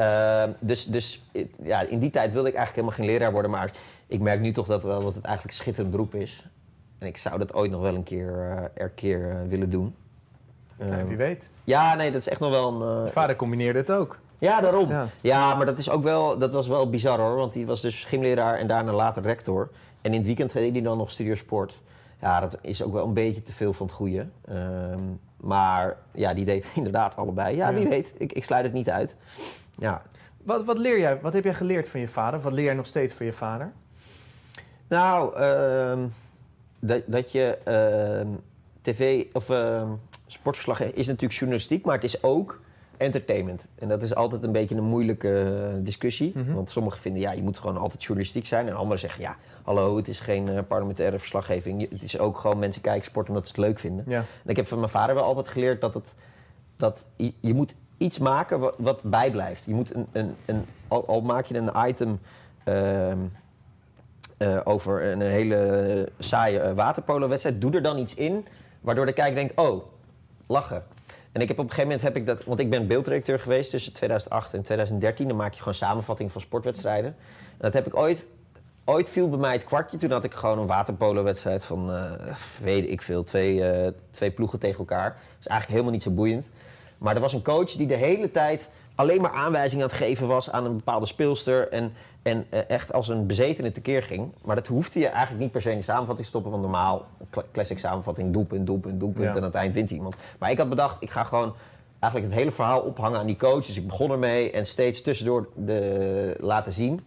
Ehm, 0.00 0.50
dus 0.58 0.84
dus 0.84 1.22
ja, 1.62 1.80
in 1.80 1.98
die 1.98 2.10
tijd 2.10 2.32
wilde 2.32 2.48
ik 2.48 2.54
eigenlijk 2.54 2.86
helemaal 2.86 3.06
geen 3.06 3.18
leraar 3.18 3.32
worden. 3.32 3.50
Maar 3.50 3.72
ik 4.10 4.20
merk 4.20 4.40
nu 4.40 4.52
toch 4.52 4.66
dat, 4.66 4.82
wel 4.82 5.02
dat 5.02 5.14
het 5.14 5.24
eigenlijk 5.24 5.56
een 5.56 5.60
schitterend 5.62 5.90
beroep 5.94 6.14
is. 6.14 6.46
En 6.98 7.06
ik 7.06 7.16
zou 7.16 7.38
dat 7.38 7.54
ooit 7.54 7.70
nog 7.70 7.80
wel 7.80 7.94
een 7.94 8.02
keer, 8.02 8.32
er 8.74 8.92
eh, 8.96 9.48
willen 9.48 9.70
doen. 9.70 9.94
Ja, 10.78 10.84
Ehm, 10.86 11.06
wie 11.06 11.16
weet. 11.16 11.50
ja, 11.64 11.94
nee, 11.94 12.10
dat 12.12 12.20
is 12.20 12.28
echt 12.28 12.40
nog 12.40 12.50
wel 12.50 12.82
een... 12.82 13.04
Je 13.04 13.10
vader 13.10 13.36
combineerde 13.36 13.78
het 13.78 13.92
ook. 13.92 14.18
ja, 14.38 14.60
daarom. 14.60 14.88
Ja. 14.88 15.06
Ja. 15.20 15.54
maar 15.54 15.66
dat, 15.66 15.78
is 15.78 15.90
ook 15.90 16.02
wel, 16.02 16.38
dat 16.38 16.52
was 16.52 16.66
wel 16.68 16.90
bizar 16.90 17.18
hoor. 17.18 17.36
Want 17.36 17.52
die 17.52 17.66
was 17.66 17.80
dus 17.80 18.04
gymleraar 18.04 18.58
en 18.58 18.66
daarna 18.66 18.92
later 18.92 19.22
rector. 19.22 19.70
En 20.00 20.10
in 20.12 20.16
het 20.18 20.26
weekend 20.26 20.52
deed 20.52 20.72
hij 20.72 20.82
dan 20.82 20.98
nog 20.98 21.10
studiosport. 21.10 21.80
Ja, 22.20 22.40
dat 22.40 22.58
is 22.60 22.82
ook 22.82 22.92
wel 22.92 23.06
een 23.06 23.14
beetje 23.14 23.42
te 23.42 23.52
veel 23.52 23.72
van 23.72 23.86
het 23.86 23.94
goede. 23.94 24.26
Ehm, 24.48 24.98
maar 25.36 25.96
ja, 26.12 26.34
die 26.34 26.44
deed 26.44 26.66
inderdaad 26.74 27.16
allebei. 27.16 27.56
Ja, 27.56 27.68
Ja. 27.68 27.74
wie 27.74 27.88
weet. 27.88 28.12
Ik, 28.16 28.32
ik 28.32 28.44
sluit 28.44 28.64
het 28.64 28.72
niet 28.72 28.90
uit. 28.90 29.14
Ja. 29.78 30.02
Wat, 30.42 30.64
wat 30.64 30.78
leer 30.78 30.98
jij? 30.98 31.20
Wat 31.20 31.32
heb 31.32 31.44
jij 31.44 31.54
geleerd 31.54 31.88
van 31.88 32.00
je 32.00 32.08
vader? 32.08 32.40
Wat 32.40 32.52
leer 32.52 32.64
jij 32.64 32.74
nog 32.74 32.86
steeds 32.86 33.14
van 33.14 33.26
je 33.26 33.32
vader? 33.32 33.72
Nou, 34.90 35.36
ehm, 35.36 35.98
dat, 36.78 37.02
dat 37.06 37.32
je 37.32 37.58
ehm, 37.64 38.28
tv 38.82 39.24
of 39.32 39.50
ehm, 39.50 39.88
sportverslag 40.26 40.82
is 40.82 41.06
natuurlijk 41.06 41.38
journalistiek, 41.38 41.84
maar 41.84 41.94
het 41.94 42.04
is 42.04 42.22
ook 42.22 42.60
entertainment. 42.96 43.66
En 43.78 43.88
dat 43.88 44.02
is 44.02 44.14
altijd 44.14 44.42
een 44.42 44.52
beetje 44.52 44.74
een 44.74 44.84
moeilijke 44.84 45.68
eh, 45.72 45.84
discussie. 45.84 46.32
Mhm. 46.34 46.52
Want 46.52 46.70
sommigen 46.70 47.00
vinden, 47.00 47.22
ja, 47.22 47.32
je 47.32 47.42
moet 47.42 47.58
gewoon 47.58 47.76
altijd 47.76 48.02
journalistiek 48.02 48.46
zijn. 48.46 48.66
En 48.68 48.74
anderen 48.74 48.98
zeggen, 48.98 49.22
ja, 49.22 49.36
hallo, 49.62 49.96
het 49.96 50.08
is 50.08 50.20
geen 50.20 50.48
eh, 50.48 50.58
parlementaire 50.68 51.18
verslaggeving. 51.18 51.90
Het 51.90 52.02
is 52.02 52.18
ook 52.18 52.38
gewoon 52.38 52.58
mensen 52.58 52.82
kijken 52.82 53.04
sport 53.04 53.28
omdat 53.28 53.46
ze 53.46 53.50
het 53.50 53.60
leuk 53.60 53.78
vinden. 53.78 54.04
Ja. 54.08 54.18
En 54.18 54.50
ik 54.50 54.56
heb 54.56 54.66
van 54.66 54.78
mijn 54.78 54.90
vader 54.90 55.14
wel 55.14 55.24
altijd 55.24 55.48
geleerd 55.48 55.80
dat, 55.80 55.94
het, 55.94 56.14
dat 56.76 57.04
je, 57.16 57.32
je 57.40 57.54
moet 57.54 57.74
iets 57.96 58.18
maken 58.18 58.60
wat, 58.60 58.74
wat 58.78 59.02
bijblijft. 59.04 59.64
Je 59.64 59.74
moet 59.74 59.94
een, 59.94 60.06
een, 60.12 60.34
een, 60.44 60.64
al, 60.88 61.06
al 61.06 61.20
maak 61.20 61.46
je 61.46 61.56
een 61.56 61.88
item 61.88 62.20
eh, 64.40 64.58
over 64.64 65.04
een 65.04 65.20
hele 65.20 66.08
saaie 66.18 66.60
eh, 66.60 66.72
waterpolo-wedstrijd, 66.72 67.60
doe 67.60 67.72
er 67.72 67.82
dan 67.82 67.98
iets 67.98 68.14
in 68.14 68.46
waardoor 68.80 69.06
de 69.06 69.12
kijker 69.12 69.34
denkt, 69.34 69.58
oh, 69.58 69.84
lachen. 70.46 70.82
En 71.32 71.40
ik 71.40 71.48
heb 71.48 71.58
op 71.58 71.64
een 71.64 71.70
gegeven 71.70 71.90
moment 71.90 72.02
heb 72.02 72.16
ik 72.16 72.26
dat, 72.26 72.44
want 72.44 72.60
ik 72.60 72.70
ben 72.70 72.86
beeldredacteur 72.86 73.38
geweest 73.38 73.70
tussen 73.70 73.92
2008 73.92 74.54
en 74.54 74.62
2013. 74.62 75.28
Dan 75.28 75.36
maak 75.36 75.52
je 75.52 75.58
gewoon 75.58 75.74
samenvatting 75.74 76.32
van 76.32 76.40
sportwedstrijden. 76.40 77.16
En 77.50 77.58
dat 77.58 77.72
heb 77.72 77.86
ik 77.86 77.96
ooit, 77.96 78.28
ooit 78.84 79.08
viel 79.08 79.28
bij 79.28 79.38
mij 79.38 79.52
het 79.52 79.64
kwartje. 79.64 79.96
Toen 79.96 80.10
had 80.10 80.24
ik 80.24 80.34
gewoon 80.34 80.58
een 80.58 80.66
waterpolo-wedstrijd 80.66 81.64
van, 81.64 81.92
eh, 81.92 82.34
weet 82.62 82.90
ik 82.90 83.02
veel, 83.02 83.24
twee, 83.24 83.64
eh, 83.64 83.92
twee 84.10 84.30
ploegen 84.30 84.58
tegen 84.58 84.78
elkaar. 84.78 85.16
Is 85.40 85.46
eigenlijk 85.46 85.70
helemaal 85.70 85.92
niet 85.92 86.02
zo 86.02 86.10
boeiend. 86.10 86.48
Maar 86.98 87.14
er 87.14 87.20
was 87.20 87.32
een 87.32 87.42
coach 87.42 87.70
die 87.70 87.86
de 87.86 87.96
hele 87.96 88.30
tijd 88.30 88.68
alleen 88.94 89.20
maar 89.20 89.32
aanwijzingen 89.32 89.84
aan 89.84 89.90
het 89.90 89.98
geven 89.98 90.26
was 90.26 90.50
aan 90.50 90.64
een 90.64 90.76
bepaalde 90.76 91.06
speelster. 91.06 91.68
En, 91.68 91.92
en 92.22 92.46
eh, 92.50 92.60
echt 92.68 92.92
als 92.92 93.08
een 93.08 93.26
bezetene 93.26 93.72
tekeer 93.72 94.02
ging. 94.02 94.32
Maar 94.44 94.56
dat 94.56 94.66
hoefde 94.66 95.00
je 95.00 95.08
eigenlijk 95.08 95.42
niet 95.42 95.52
per 95.52 95.62
se 95.62 95.70
in 95.70 95.76
de 95.76 95.82
samenvatting 95.82 96.26
stoppen. 96.26 96.50
Want 96.50 96.62
normaal, 96.62 97.06
cla- 97.30 97.44
classic 97.52 97.78
samenvatting, 97.78 98.32
doelpunt, 98.32 98.66
doelpunt, 98.66 99.00
doelpunt. 99.00 99.24
Ja. 99.24 99.30
En 99.30 99.36
aan 99.36 99.42
het 99.42 99.54
eind 99.54 99.74
wint 99.74 99.90
iemand. 99.90 100.14
Maar 100.38 100.50
ik 100.50 100.58
had 100.58 100.68
bedacht, 100.68 101.02
ik 101.02 101.10
ga 101.10 101.24
gewoon 101.24 101.54
eigenlijk 101.98 102.32
het 102.32 102.42
hele 102.42 102.52
verhaal 102.54 102.80
ophangen 102.80 103.18
aan 103.18 103.26
die 103.26 103.36
coach. 103.36 103.66
Dus 103.66 103.76
ik 103.76 103.86
begon 103.86 104.10
ermee 104.10 104.50
en 104.50 104.66
steeds 104.66 105.02
tussendoor 105.02 105.48
de, 105.54 106.36
laten 106.40 106.72
zien. 106.72 107.00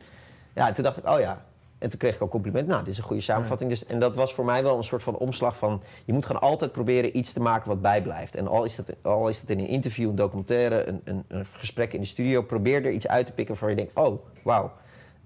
Ja, 0.56 0.68
en 0.68 0.74
toen 0.74 0.84
dacht 0.84 0.98
ik, 0.98 1.10
oh 1.10 1.20
ja. 1.20 1.46
En 1.78 1.90
toen 1.90 2.00
kreeg 2.00 2.16
ik 2.16 2.22
ook 2.22 2.30
compliment. 2.30 2.68
Nou, 2.68 2.84
dit 2.84 2.92
is 2.92 2.98
een 2.98 3.04
goede 3.04 3.22
samenvatting. 3.22 3.70
Dus, 3.70 3.86
en 3.86 4.00
dat 4.00 4.16
was 4.16 4.34
voor 4.34 4.46
mij 4.46 4.64
wel 4.64 4.78
een 4.78 4.84
soort 4.84 5.04
van 5.04 5.18
omslag 5.18 5.58
van... 5.58 5.82
je 6.06 6.14
moet 6.14 6.26
gewoon 6.26 6.42
altijd 6.42 6.72
proberen 6.72 7.18
iets 7.18 7.34
te 7.34 7.40
maken 7.40 7.70
wat 7.70 7.82
bijblijft. 7.82 8.36
En 8.36 8.48
al 8.48 8.64
is 8.64 8.76
dat, 8.76 8.86
al 9.02 9.30
is 9.30 9.42
dat 9.42 9.50
in 9.50 9.60
een 9.60 9.68
interview, 9.68 10.10
een 10.10 10.16
documentaire, 10.16 10.88
een, 10.88 11.02
een, 11.04 11.24
een 11.28 11.46
gesprek 11.52 11.94
in 11.94 12.00
de 12.00 12.08
studio... 12.08 12.42
probeer 12.42 12.86
er 12.86 12.92
iets 12.92 13.08
uit 13.08 13.26
te 13.26 13.32
pikken 13.32 13.54
waarvan 13.54 13.70
je 13.70 13.76
denkt... 13.76 13.92
oh, 14.00 14.26
wauw, 14.44 14.72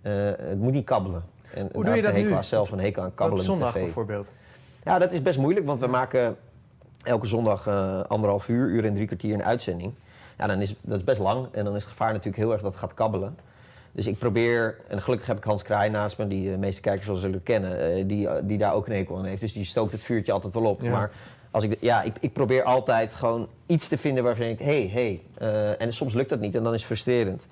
het 0.02 0.60
moet 0.60 0.74
niet 0.74 0.86
kabbelen. 0.86 1.24
En, 1.54 1.70
Hoe 1.74 1.86
doe 1.86 1.96
je 1.96 2.02
dat 2.02 2.14
hekel 2.14 2.36
nu? 2.36 2.44
zelf 2.44 2.72
een 2.72 2.80
hekel 2.80 3.02
aan 3.02 3.08
Op 3.08 3.16
kabbelen 3.16 3.44
zondag 3.46 3.72
tv. 3.72 3.80
bijvoorbeeld. 3.84 4.34
Ja, 4.84 5.00
dat 5.00 5.12
is 5.12 5.22
best 5.22 5.38
moeilijk, 5.38 5.66
want 5.66 5.80
we 5.80 5.88
maken 5.88 6.38
elke 7.04 7.28
zondag 7.28 7.68
eh, 7.68 8.02
anderhalf 8.02 8.48
uur, 8.48 8.68
uur 8.68 8.86
en 8.86 8.94
drie 8.94 9.06
kwartier 9.06 9.34
een 9.34 9.44
uitzending. 9.44 9.94
Ja, 10.38 10.48
dan 10.48 10.62
is 10.62 10.76
dat 10.82 10.98
is 10.98 11.04
best 11.04 11.22
lang 11.22 11.48
en 11.52 11.66
dan 11.66 11.76
is 11.76 11.82
het 11.82 11.92
gevaar 11.92 12.12
natuurlijk 12.12 12.38
heel 12.38 12.52
erg 12.52 12.62
dat 12.62 12.72
het 12.72 12.80
gaat 12.80 12.94
kabbelen. 12.94 13.38
Dus 13.92 14.08
ik 14.08 14.18
probeer, 14.18 14.78
en 14.88 15.02
gelukkig 15.02 15.28
heb 15.28 15.38
ik 15.38 15.44
Hans 15.44 15.62
Kraai 15.62 15.90
naast 15.90 16.18
me, 16.18 16.28
die 16.28 16.52
de 16.52 16.58
meeste 16.58 16.82
kijkers 16.82 17.08
wel 17.08 17.16
zullen 17.16 17.44
kennen, 17.44 17.80
eh, 17.80 18.08
die, 18.08 18.28
die 18.44 18.58
daar 18.58 18.74
ook 18.74 18.88
een 18.88 18.96
hekel 18.96 19.18
aan 19.18 19.26
heeft. 19.26 19.42
Dus 19.42 19.54
die 19.54 19.66
stookt 19.66 19.92
het 19.92 20.02
vuurtje 20.02 20.32
altijd 20.32 20.54
wel 20.54 20.64
op. 20.66 20.82
Ja. 20.82 20.92
Maar 20.92 21.12
als 21.52 21.64
ik, 21.64 21.78
ja, 21.80 22.02
ik, 22.02 22.14
ik 22.20 22.34
probeer 22.34 22.64
altijd 22.64 23.14
gewoon 23.14 23.48
iets 23.66 23.88
te 23.88 23.98
vinden 23.98 24.24
waarvan 24.24 24.48
je 24.48 24.56
denkt, 24.56 24.72
hé, 24.72 24.88
hey, 24.88 25.22
hey. 25.40 25.78
en 25.78 25.94
soms 25.94 26.14
lukt 26.14 26.30
dat 26.30 26.40
niet 26.40 26.56
en 26.56 26.64
dan 26.64 26.74
is 26.74 26.80
het 26.80 26.88
frustrerend. 26.88 27.44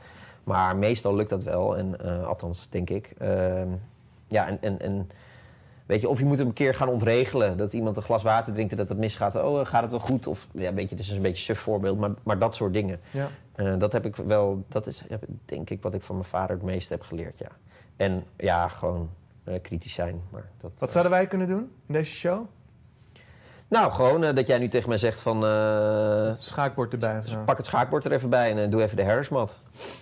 Maar 0.45 0.75
meestal 0.75 1.15
lukt 1.15 1.29
dat 1.29 1.43
wel, 1.43 1.77
en, 1.77 1.99
eh, 1.99 2.27
althans 2.27 2.67
denk 2.69 2.89
ik. 2.89 3.13
Ehm, 3.17 3.67
ja, 4.27 4.47
en, 4.47 4.57
en, 4.61 4.79
en 4.79 5.09
Weet 5.85 6.01
je, 6.01 6.09
of 6.09 6.19
je 6.19 6.25
moet 6.25 6.37
hem 6.37 6.47
een 6.47 6.53
keer 6.53 6.73
gaan 6.73 6.87
ontregelen. 6.87 7.57
Dat 7.57 7.73
iemand 7.73 7.97
een 7.97 8.03
glas 8.03 8.23
water 8.23 8.53
drinkt 8.53 8.71
en 8.71 8.77
dat 8.77 8.89
het 8.89 8.97
misgaat. 8.97 9.35
Oh, 9.35 9.59
eh, 9.59 9.65
gaat 9.65 9.81
het 9.81 9.91
wel 9.91 9.99
goed? 9.99 10.27
Of 10.27 10.47
ja, 10.51 10.73
weet 10.73 10.89
je, 10.89 10.95
het 10.95 11.03
is 11.05 11.09
een 11.09 11.21
beetje 11.21 11.29
een 11.49 11.55
suf 11.55 11.59
voorbeeld, 11.59 11.99
maar, 11.99 12.11
maar 12.23 12.39
dat 12.39 12.55
soort 12.55 12.73
dingen. 12.73 12.99
Ja. 13.11 13.29
Eh, 13.55 13.73
dat 13.77 13.91
heb 13.91 14.05
ik 14.05 14.15
wel, 14.15 14.65
dat 14.67 14.87
is 14.87 15.03
denk 15.45 15.69
ik 15.69 15.81
wat 15.81 15.93
ik 15.93 16.01
van 16.01 16.15
mijn 16.15 16.27
vader 16.27 16.55
het 16.55 16.65
meeste 16.65 16.93
heb 16.93 17.01
geleerd, 17.01 17.37
ja. 17.37 17.47
En 17.95 18.23
ja, 18.37 18.67
gewoon 18.67 19.09
kritisch 19.61 19.93
zijn. 19.93 20.21
Maar 20.29 20.49
dat, 20.61 20.71
Wat 20.77 20.91
zouden 20.91 21.11
wij 21.13 21.27
kunnen 21.27 21.47
doen 21.47 21.71
in 21.87 21.93
deze 21.93 22.11
show? 22.11 22.45
Nou, 23.67 23.91
gewoon 23.91 24.23
eh, 24.23 24.35
dat 24.35 24.47
jij 24.47 24.57
nu 24.57 24.67
tegen 24.67 24.89
mij 24.89 24.97
zegt 24.97 25.21
van... 25.21 25.45
eh, 25.45 26.25
Het 26.27 26.41
schaakbord 26.41 26.91
erbij. 26.93 27.19
of 27.19 27.27
zo. 27.27 27.37
pak 27.45 27.57
het 27.57 27.65
schaakbord 27.65 28.05
er 28.05 28.11
even 28.11 28.29
bij 28.29 28.51
en 28.51 28.57
eh, 28.63 28.69
doe 28.71 28.81
even 28.83 28.97
de 28.97 29.03
herresmat. 29.03 29.57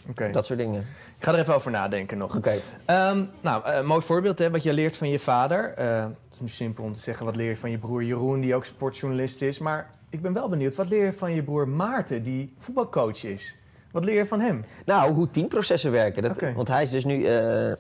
Oké. 0.10 0.32
Dat 0.32 0.46
soort 0.46 0.60
dingen. 0.60 0.80
Ik 1.18 1.24
ga 1.26 1.34
er 1.34 1.40
even 1.40 1.54
over 1.56 1.72
nadenken 1.72 2.18
nog. 2.18 2.36
Oké. 2.38 2.54
Ehm, 2.86 3.24
nou, 3.42 3.84
mooi 3.84 4.02
voorbeeld 4.02 4.40
hè, 4.40 4.52
wat 4.52 4.64
je 4.64 4.74
leert 4.74 4.98
van 4.98 5.10
je 5.10 5.20
vader. 5.20 5.74
Het 5.76 6.16
is 6.34 6.40
nu 6.40 6.48
simpel 6.48 6.84
om 6.84 6.94
te 6.94 7.00
zeggen 7.02 7.26
wat 7.26 7.36
leer 7.36 7.50
je 7.50 7.58
van 7.58 7.72
je 7.72 7.78
broer 7.78 8.04
Jeroen, 8.04 8.40
die 8.40 8.56
ook 8.56 8.66
sportjournalist 8.66 9.42
is. 9.42 9.60
Maar 9.60 9.90
ik 10.10 10.22
ben 10.22 10.34
wel 10.34 10.50
benieuwd, 10.50 10.76
wat 10.76 10.90
leer 10.90 11.06
je 11.06 11.14
van 11.14 11.34
je 11.34 11.44
broer 11.44 11.68
Maarten, 11.68 12.24
die 12.24 12.54
voetbalcoach 12.60 13.24
is? 13.24 13.58
Wat 13.94 14.06
leer 14.06 14.16
je 14.16 14.26
van 14.26 14.40
hem? 14.40 14.66
Nou, 14.86 15.12
hoe 15.12 15.32
teamprocessen 15.32 15.92
werken. 15.92 16.24
Dat. 16.24 16.42
Want 16.56 16.68
hij 16.68 16.84
is 16.84 16.90
dus 16.92 17.06
nu 17.06 17.26
eh, 17.26 17.72
eh, 17.72 17.76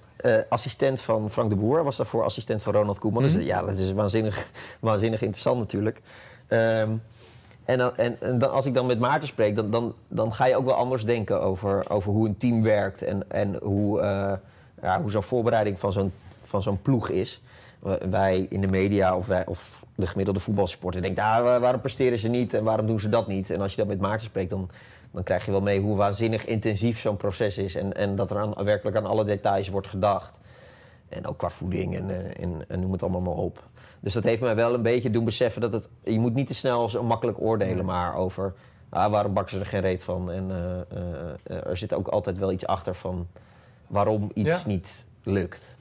assistent 0.50 1.02
van 1.02 1.30
Frank 1.30 1.50
de 1.50 1.56
Boer. 1.56 1.84
Was 1.84 1.98
daarvoor 1.98 2.24
assistent 2.24 2.62
van 2.64 2.74
Ronald 2.74 3.00
Koeman. 3.00 3.24
Mhm. 3.24 3.34
Dus 3.34 3.46
ja, 3.46 3.62
dat 3.62 3.78
is 3.78 3.92
waanzinnig, 3.92 4.48
waanzinnig 4.80 5.22
interessant 5.22 5.58
natuurlijk. 5.58 6.02
Ehm, 6.48 6.90
en 7.66 7.78
dan, 7.78 7.98
en, 7.98 8.22
en 8.22 8.38
dan, 8.38 8.52
als 8.52 8.66
ik 8.66 8.74
dan 8.74 8.86
met 8.86 9.00
Maarten 9.00 9.28
spreek, 9.28 9.56
dan, 9.56 9.72
dan, 9.72 9.94
dan 10.08 10.34
ga 10.34 10.46
je 10.46 10.56
ook 10.56 10.66
wel 10.66 10.74
anders 10.74 11.06
denken 11.06 11.42
over, 11.42 11.90
over 11.90 12.12
hoe 12.12 12.28
een 12.28 12.38
team 12.38 12.62
werkt. 12.64 13.02
En, 13.02 13.32
en 13.32 13.60
hoe, 13.62 14.00
eh, 14.02 14.34
ja, 14.82 15.02
hoe 15.02 15.12
zo'n 15.12 15.24
voorbereiding 15.24 15.80
van 15.80 15.94
zo'n, 15.94 16.12
van 16.44 16.62
zo'n 16.62 16.82
ploeg 16.82 17.10
is. 17.10 17.42
Wij 18.10 18.46
in 18.50 18.62
de 18.62 18.68
media 18.68 19.18
of, 19.18 19.26
wij, 19.28 19.46
of 19.46 19.84
de 19.96 20.06
gemiddelde 20.08 20.40
voetbalsporter 20.40 21.02
denken, 21.02 21.24
ah, 21.24 21.44
wa- 21.44 21.60
waarom 21.60 21.82
presteren 21.82 22.18
ze 22.20 22.28
niet 22.28 22.54
en 22.54 22.64
waarom 22.64 22.88
doen 22.88 23.00
ze 23.00 23.10
dat 23.10 23.28
niet? 23.28 23.50
En 23.50 23.62
als 23.62 23.72
je 23.72 23.78
dat 23.78 23.88
met 23.88 24.00
Maarten 24.00 24.26
spreekt, 24.26 24.50
dan, 24.50 24.70
dan 25.14 25.24
krijg 25.24 25.46
je 25.46 25.52
wel 25.52 25.62
mee 25.62 25.80
hoe 25.80 25.96
waanzinnig 25.96 26.46
intensief 26.46 27.00
zo'n 27.00 27.18
proces 27.18 27.58
is. 27.58 27.76
En, 27.76 27.94
en 27.94 28.16
dat 28.16 28.32
er 28.32 28.38
aan, 28.38 28.64
werkelijk 28.64 28.98
aan 28.98 29.06
alle 29.06 29.24
details 29.24 29.70
wordt 29.70 29.88
gedacht. 29.88 30.38
En 31.10 31.28
ook 31.28 31.38
qua 31.38 31.50
voeding 31.50 31.96
en, 31.96 32.10
eh, 32.10 32.44
en, 32.44 32.66
en 32.68 32.80
noem 32.80 32.92
het 32.92 33.02
allemaal 33.02 33.22
maar 33.22 33.44
op. 33.44 33.64
Dus 34.00 34.14
dat 34.14 34.24
heeft 34.24 34.42
mij 34.42 34.56
wel 34.56 34.74
een 34.74 34.82
beetje 34.82 35.10
doen 35.10 35.26
beseffen 35.26 35.62
dat 35.62 35.74
het... 35.74 35.90
Je 36.04 36.20
moet 36.20 36.34
niet 36.34 36.48
te 36.48 36.54
snel 36.54 36.90
zo 36.90 37.04
makkelijk 37.04 37.42
oordelen 37.42 37.86
maar 37.86 38.16
over... 38.16 38.54
Ah, 38.90 39.12
waarom 39.12 39.34
bakken 39.34 39.54
ze 39.54 39.60
er 39.60 39.66
geen 39.66 39.82
reet 39.82 40.04
van? 40.04 40.32
En 40.32 40.52
eh, 40.52 40.80
eh, 41.58 41.68
er 41.68 41.78
zit 41.78 41.94
ook 41.94 42.08
altijd 42.08 42.38
wel 42.38 42.52
iets 42.52 42.66
achter 42.66 42.96
van 42.96 43.28
waarom 43.88 44.32
iets 44.34 44.62
Ja. 44.62 44.68
niet 44.68 44.88
lukt. 45.24 45.76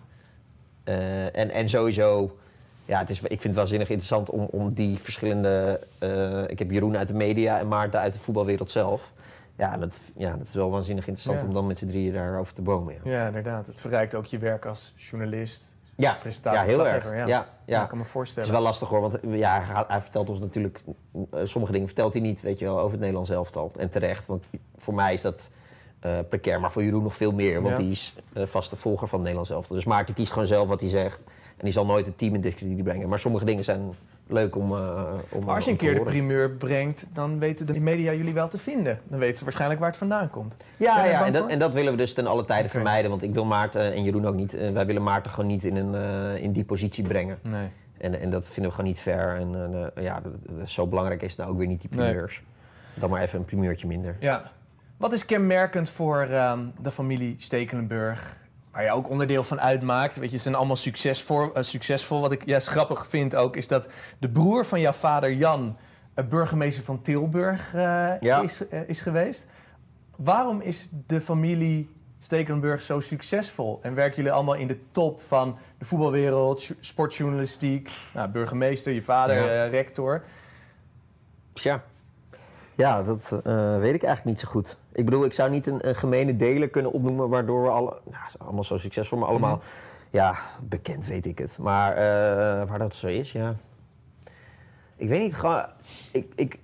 En, 0.85 1.51
en 1.51 1.69
sowieso, 1.69 2.37
ja, 2.85 2.99
het 2.99 3.11
is, 3.11 3.21
ik 3.21 3.29
vind 3.29 3.43
het 3.43 3.55
waanzinnig 3.55 3.89
interessant 3.89 4.31
om, 4.31 4.49
om 4.51 4.73
die 4.73 4.99
verschillende... 4.99 5.81
ik 6.47 6.59
heb 6.59 6.71
Jeroen 6.71 6.97
uit 6.97 7.09
de 7.09 7.15
media 7.15 7.59
en 7.59 7.69
Maarten 7.69 8.01
uit 8.01 8.13
de 8.13 8.19
voetbalwereld 8.19 8.71
zelf. 8.71 9.13
Ja, 9.57 9.77
dat, 9.77 9.97
ja, 10.17 10.37
dat 10.37 10.47
is 10.47 10.55
wel 10.55 10.71
waanzinnig 10.71 11.07
interessant 11.07 11.41
Ja. 11.41 11.47
om 11.47 11.55
dan 11.55 11.67
met 11.67 11.79
z'n 11.79 11.87
drieën 11.87 12.13
daarover 12.13 12.55
te 12.55 12.63
bomen. 12.63 12.95
Ja, 13.05 13.11
Ja, 13.11 13.27
inderdaad. 13.27 13.67
Het 13.67 13.81
verrijkt 13.81 14.15
ook 14.15 14.25
je 14.27 14.39
werk 14.39 14.67
als 14.67 14.93
journalist, 14.97 15.77
ja, 15.97 16.17
presentator, 16.21 16.61
ja 16.61 16.67
heel 16.67 16.87
erg. 16.89 17.05
Ja. 17.05 17.27
Ja. 17.27 17.47
Ja, 17.65 17.83
ik 17.83 17.89
kan 17.89 17.97
me 17.99 18.03
Het 18.03 18.13
voorstellen. 18.13 18.49
is 18.49 18.55
wel 18.55 18.63
lastig 18.65 18.89
hoor, 18.89 19.01
want 19.01 19.19
ja, 19.29 19.61
hij, 19.63 19.85
hij 19.89 20.01
vertelt 20.01 20.31
ons 20.31 20.39
natuurlijk... 20.41 20.83
eh, 21.31 21.41
sommige 21.45 21.73
dingen 21.73 21.87
vertelt 21.87 22.13
hij 22.13 22.23
niet, 22.23 22.41
weet 22.41 22.59
je 22.59 22.65
wel, 22.65 22.79
over 22.79 22.91
het 22.91 22.99
Nederlands 23.01 23.31
elftal. 23.31 23.73
En 23.77 23.91
terecht, 23.91 24.27
want 24.27 24.47
voor 24.77 24.95
mij 24.95 25.13
is 25.13 25.21
dat 25.23 25.49
eh 26.01 26.19
precair. 26.29 26.61
Maar 26.61 26.71
voor 26.73 26.83
Jeroen 26.85 27.03
nog 27.03 27.17
veel 27.17 27.33
meer, 27.33 27.63
want 27.63 27.77
die 27.77 27.91
is 27.91 28.15
eh, 28.33 28.47
vaste 28.47 28.77
volger 28.77 29.09
van 29.09 29.19
het 29.19 29.29
Nederlands 29.29 29.51
elftal. 29.51 29.77
Dus 29.77 29.85
Maarten 29.85 30.15
kiest 30.15 30.33
gewoon 30.33 30.47
zelf 30.49 30.69
wat 30.69 30.81
hij 30.81 30.91
zegt. 30.91 31.21
En 31.57 31.65
die 31.65 31.73
zal 31.73 31.87
nooit 31.87 32.07
het 32.07 32.19
team 32.19 32.35
in 32.35 32.41
discrediet 32.41 32.83
brengen. 32.85 33.09
Maar 33.09 33.19
sommige 33.19 33.45
dingen 33.45 33.65
zijn 33.65 33.93
leuk 34.27 34.57
om, 34.57 34.65
eh 34.73 35.13
om 35.29 35.45
Maar 35.45 35.55
als 35.55 35.65
je 35.65 35.71
om 35.71 35.77
een 35.77 35.83
keer 35.83 35.95
de 35.95 36.03
primeur 36.03 36.51
brengt, 36.51 37.07
dan 37.13 37.39
weten 37.39 37.67
de 37.67 37.81
media 37.81 38.13
jullie 38.13 38.35
wel 38.35 38.49
te 38.49 38.59
vinden. 38.59 39.01
Dan 39.09 39.19
weten 39.19 39.37
ze 39.37 39.43
waarschijnlijk 39.45 39.81
waar 39.81 39.89
het 39.89 39.99
vandaan 39.99 40.31
komt. 40.31 40.57
Ja, 40.77 41.05
ja 41.05 41.25
en, 41.27 41.33
dat, 41.33 41.49
en 41.49 41.59
dat 41.59 41.73
willen 41.73 41.93
we 41.93 41.99
dus 41.99 42.13
ten 42.15 42.27
alle 42.27 42.45
tijden 42.45 42.65
Oké. 42.67 42.75
vermijden. 42.75 43.11
Want 43.11 43.23
ik 43.23 43.35
wil 43.35 43.45
Maarten 43.45 43.93
en 43.93 44.03
Jeroen 44.03 44.27
ook 44.27 44.35
niet... 44.35 44.55
eh, 44.55 44.71
wij 44.71 44.87
willen 44.87 45.03
Maarten 45.03 45.31
gewoon 45.33 45.51
niet 45.51 45.65
in, 45.65 45.77
een, 45.77 45.95
eh, 45.95 46.43
in 46.43 46.53
die 46.53 46.65
positie 46.65 47.05
brengen. 47.05 47.39
Nee. 47.43 47.69
En, 47.99 48.21
en 48.21 48.31
dat 48.31 48.45
vinden 48.45 48.65
we 48.65 48.71
gewoon 48.71 48.87
niet 48.91 49.01
fair. 49.01 49.37
En 49.37 49.55
eh, 49.95 50.03
ja, 50.05 50.21
dat, 50.21 50.69
zo 50.69 50.87
belangrijk 50.87 51.23
is 51.23 51.31
het 51.31 51.39
nou 51.39 51.51
ook 51.51 51.59
weer 51.59 51.67
niet 51.67 51.81
die 51.81 51.91
Nee. 51.91 52.07
primeurs. 52.09 52.43
Dan 52.95 53.11
maar 53.11 53.23
even 53.23 53.39
een 53.39 53.45
primeurtje 53.45 53.87
minder. 53.87 54.17
Ja. 54.21 54.51
Wat 54.97 55.13
is 55.13 55.25
kenmerkend 55.27 55.89
voor 55.89 56.21
ehm, 56.21 56.61
de 56.83 56.91
familie 56.91 57.35
Stekelenburg, 57.39 58.37
waar 58.73 58.85
je 58.85 58.91
ook 58.91 59.09
onderdeel 59.11 59.43
van 59.45 59.61
uitmaakt? 59.61 60.17
Weet 60.17 60.31
je, 60.31 60.37
ze 60.37 60.43
zijn 60.43 60.55
allemaal 60.55 60.77
succesvol. 60.77 61.55
eh, 61.55 61.63
succesvol. 61.63 62.21
Wat 62.21 62.33
ik 62.33 62.47
juist 62.47 62.69
grappig 62.69 63.07
vind 63.07 63.35
ook, 63.37 63.57
is 63.57 63.69
dat 63.69 63.89
de 64.19 64.29
broer 64.29 64.65
van 64.65 64.81
jouw 64.81 64.93
vader 64.93 65.33
Jan 65.33 65.77
eh, 66.15 66.25
burgemeester 66.25 66.85
van 66.85 67.03
Tilburg 67.03 67.75
eh, 67.75 68.21
Ja. 68.21 68.43
is, 68.43 68.63
is 68.87 69.01
geweest. 69.01 69.47
Waarom 70.17 70.61
is 70.61 70.89
de 71.07 71.21
familie 71.21 71.91
Stekelenburg 72.19 72.83
zo 72.83 73.01
succesvol? 73.01 73.79
En 73.83 73.95
werken 73.95 74.17
jullie 74.17 74.33
allemaal 74.33 74.55
in 74.55 74.67
de 74.67 74.79
top 74.91 75.21
van 75.27 75.59
de 75.79 75.85
voetbalwereld, 75.85 76.71
sportjournalistiek, 76.81 77.91
nou, 78.15 78.29
burgemeester, 78.29 78.93
je 78.93 79.03
vader, 79.03 79.53
Ja. 79.55 79.65
rector? 79.65 80.23
Tja. 81.53 81.83
Ja, 82.75 83.03
dat 83.03 83.29
weet 83.81 83.95
ik 83.95 84.03
eigenlijk 84.03 84.25
niet 84.25 84.41
zo 84.41 84.49
goed. 84.49 84.77
Ik 84.93 85.05
bedoel, 85.05 85.25
ik 85.25 85.33
zou 85.33 85.51
niet 85.51 85.67
een, 85.67 85.89
een 85.89 85.95
gemene 85.95 86.37
deler 86.37 86.69
kunnen 86.69 86.93
opnoemen 86.93 87.29
waardoor 87.29 87.63
we 87.63 87.69
alle, 87.69 87.97
nou, 88.05 88.23
allemaal 88.39 88.65
zo 88.65 88.79
succesvol, 88.79 89.19
maar 89.19 89.29
allemaal, 89.29 89.57
Mhm. 89.57 89.65
ja, 90.11 90.35
bekend 90.61 91.07
weet 91.07 91.27
ik 91.27 91.39
het. 91.39 91.59
Maar 91.59 91.93
eh, 91.97 92.69
waar 92.69 92.79
dat 92.79 92.95
zo 92.95 93.07
is, 93.07 93.33
ja. 93.33 93.55
Ik 94.97 95.09
weet 95.09 95.21
niet, 95.21 95.35
gewoon, 95.37 95.65
ik, 96.13 96.33
ik, 96.35 96.59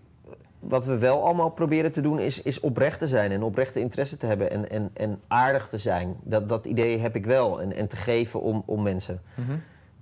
wat 0.59 0.85
we 0.85 0.99
wel 0.99 1.25
allemaal 1.25 1.51
proberen 1.51 1.93
te 1.93 2.01
doen 2.01 2.19
is, 2.19 2.43
is 2.43 2.61
oprecht 2.61 2.99
te 2.99 3.09
zijn 3.09 3.33
en 3.33 3.43
oprechte 3.43 3.81
interesse 3.81 4.17
te 4.17 4.27
hebben 4.27 4.51
en, 4.51 4.71
en, 4.71 4.91
en 4.93 5.21
aardig 5.29 5.69
te 5.69 5.79
zijn. 5.79 6.17
Dat, 6.23 6.49
dat 6.49 6.65
idee 6.65 6.99
heb 6.99 7.17
ik 7.17 7.27
wel 7.27 7.61
en, 7.61 7.73
en 7.77 7.89
te 7.89 7.97
geven 7.97 8.41
om, 8.41 8.63
om 8.67 8.83
mensen. 8.83 9.21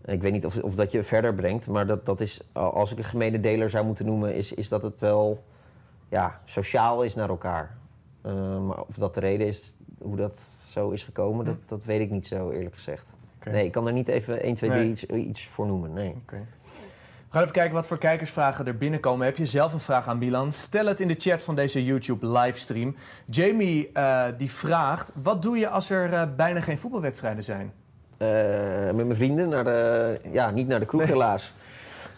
Ik 0.05 0.23
weet 0.23 0.33
niet 0.33 0.47
of, 0.47 0.57
of 0.57 0.75
dat 0.75 0.93
je 0.93 1.03
verder 1.03 1.35
brengt, 1.35 1.67
maar 1.67 1.87
dat, 1.87 2.07
dat 2.07 2.21
is, 2.21 2.41
als 2.53 2.93
ik 2.93 2.99
een 2.99 3.05
gemene 3.05 3.41
deler 3.41 3.71
zou 3.71 3.85
moeten 3.87 4.07
noemen, 4.07 4.35
is, 4.35 4.53
is 4.53 4.69
dat 4.69 4.83
het 4.83 4.99
wel 5.01 5.45
ja, 6.09 6.41
sociaal 6.45 7.03
is 7.03 7.15
naar 7.15 7.29
elkaar. 7.29 7.77
Eh, 8.27 8.59
maar 8.61 8.81
of 8.81 8.95
dat 8.95 9.15
de 9.15 9.21
reden 9.21 9.47
is 9.47 9.73
hoe 9.99 10.17
dat 10.17 10.41
zo 10.69 10.91
is 10.91 11.03
gekomen, 11.05 11.45
dat, 11.45 11.57
dat 11.67 11.85
weet 11.85 12.01
ik 12.01 12.11
niet 12.11 12.27
zo 12.27 12.51
eerlijk 12.51 12.75
gezegd. 12.75 13.07
Nee, 13.51 13.65
ik 13.65 13.73
kan 13.73 13.87
er 13.87 13.93
niet 13.93 14.09
even 14.09 14.43
1, 14.43 14.55
2, 14.55 14.71
3 14.71 14.83
Nee. 14.83 14.91
iets, 14.91 15.03
iets 15.05 15.47
voor 15.53 15.67
noemen. 15.67 15.93
Nee. 15.93 16.15
We 16.31 16.37
gaan 17.33 17.41
even 17.43 17.53
kijken 17.53 17.75
wat 17.75 17.87
voor 17.87 17.99
kijkersvragen 17.99 18.67
er 18.67 18.77
binnenkomen. 18.77 19.27
Heb 19.27 19.37
je 19.37 19.47
zelf 19.47 19.73
een 19.73 19.81
vraag 19.81 20.09
aan 20.09 20.19
Milan? 20.19 20.53
Stel 20.53 20.87
het 20.87 21.01
in 21.01 21.09
de 21.09 21.15
chat 21.19 21.43
van 21.45 21.55
deze 21.55 21.85
YouTube 21.85 22.27
livestream. 22.27 22.95
Jamie 23.27 23.91
eh, 23.93 24.25
die 24.37 24.51
vraagt: 24.51 25.13
wat 25.23 25.43
doe 25.43 25.59
je 25.59 25.69
als 25.69 25.91
er 25.91 26.13
eh, 26.13 26.23
bijna 26.37 26.61
geen 26.61 26.79
voetbalwedstrijden 26.79 27.45
zijn? 27.45 27.73
Met 28.95 29.07
mijn 29.07 29.17
vrienden 29.17 29.49
naar 29.49 29.65
de, 29.65 30.19
ja, 30.33 30.51
niet 30.51 30.69
naar 30.69 30.81
de 30.81 30.87
kroeg 30.87 31.01
Nee. 31.01 31.11
helaas. 31.11 31.53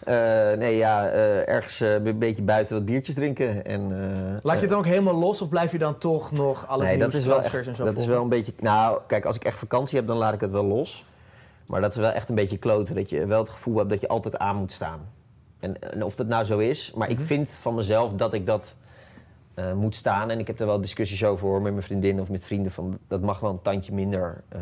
Eh, 0.03 0.13
nee, 0.57 0.77
ja, 0.77 1.07
eh, 1.09 1.47
ergens 1.47 1.81
eh, 1.81 1.93
een 1.93 2.17
beetje 2.17 2.41
buiten 2.41 2.75
wat 2.75 2.85
biertjes 2.85 3.15
drinken. 3.15 3.65
En, 3.65 3.91
Laat 4.43 4.55
je 4.55 4.61
het 4.61 4.69
dan 4.69 4.79
ook 4.79 4.85
helemaal 4.85 5.15
los 5.15 5.41
of 5.41 5.49
blijf 5.49 5.71
je 5.71 5.77
dan 5.77 5.97
toch 5.97 6.31
nog 6.31 6.67
alle 6.67 6.83
nee, 6.83 6.97
dat 6.97 7.13
is 7.13 7.25
wel 7.25 7.37
echt, 7.43 7.67
en 7.67 7.75
zo 7.75 7.83
Dat 7.83 7.97
is 7.97 8.05
wel 8.05 8.21
een 8.21 8.29
beetje. 8.29 8.53
Nou, 8.59 8.99
kijk, 9.07 9.25
als 9.25 9.35
ik 9.35 9.43
echt 9.43 9.57
vakantie 9.57 9.97
heb, 9.97 10.07
dan 10.07 10.17
laat 10.17 10.33
ik 10.33 10.41
het 10.41 10.51
wel 10.51 10.65
los. 10.65 11.05
Maar 11.65 11.81
dat 11.81 11.91
is 11.91 11.97
wel 11.97 12.11
echt 12.11 12.29
een 12.29 12.35
beetje 12.35 12.57
kloten. 12.57 12.95
Dat 12.95 13.09
je 13.09 13.25
wel 13.25 13.39
het 13.39 13.49
gevoel 13.49 13.77
hebt 13.77 13.89
dat 13.89 14.01
je 14.01 14.07
altijd 14.07 14.37
aan 14.37 14.55
moet 14.55 14.71
staan. 14.71 14.99
En, 15.59 15.91
en 15.91 16.03
of 16.03 16.15
dat 16.15 16.27
nou 16.27 16.45
zo 16.45 16.57
is, 16.57 16.91
maar 16.95 17.09
Mhm. 17.09 17.19
ik 17.19 17.25
vind 17.25 17.49
van 17.49 17.75
mezelf 17.75 18.13
dat 18.13 18.33
ik 18.33 18.45
dat 18.45 18.75
eh, 19.59 19.73
moet 19.73 19.95
staan. 19.95 20.29
En 20.29 20.39
ik 20.39 20.47
heb 20.47 20.59
er 20.59 20.65
wel 20.65 20.81
discussies 20.81 21.23
over 21.23 21.47
hoor, 21.47 21.61
met 21.61 21.71
mijn 21.71 21.85
vriendin 21.85 22.21
of 22.21 22.29
met 22.29 22.43
vrienden. 22.43 22.71
Van, 22.71 22.97
dat 23.07 23.21
mag 23.21 23.39
wel 23.39 23.49
een 23.49 23.61
tandje 23.61 23.93
minder. 23.93 24.43
eh. 24.49 24.59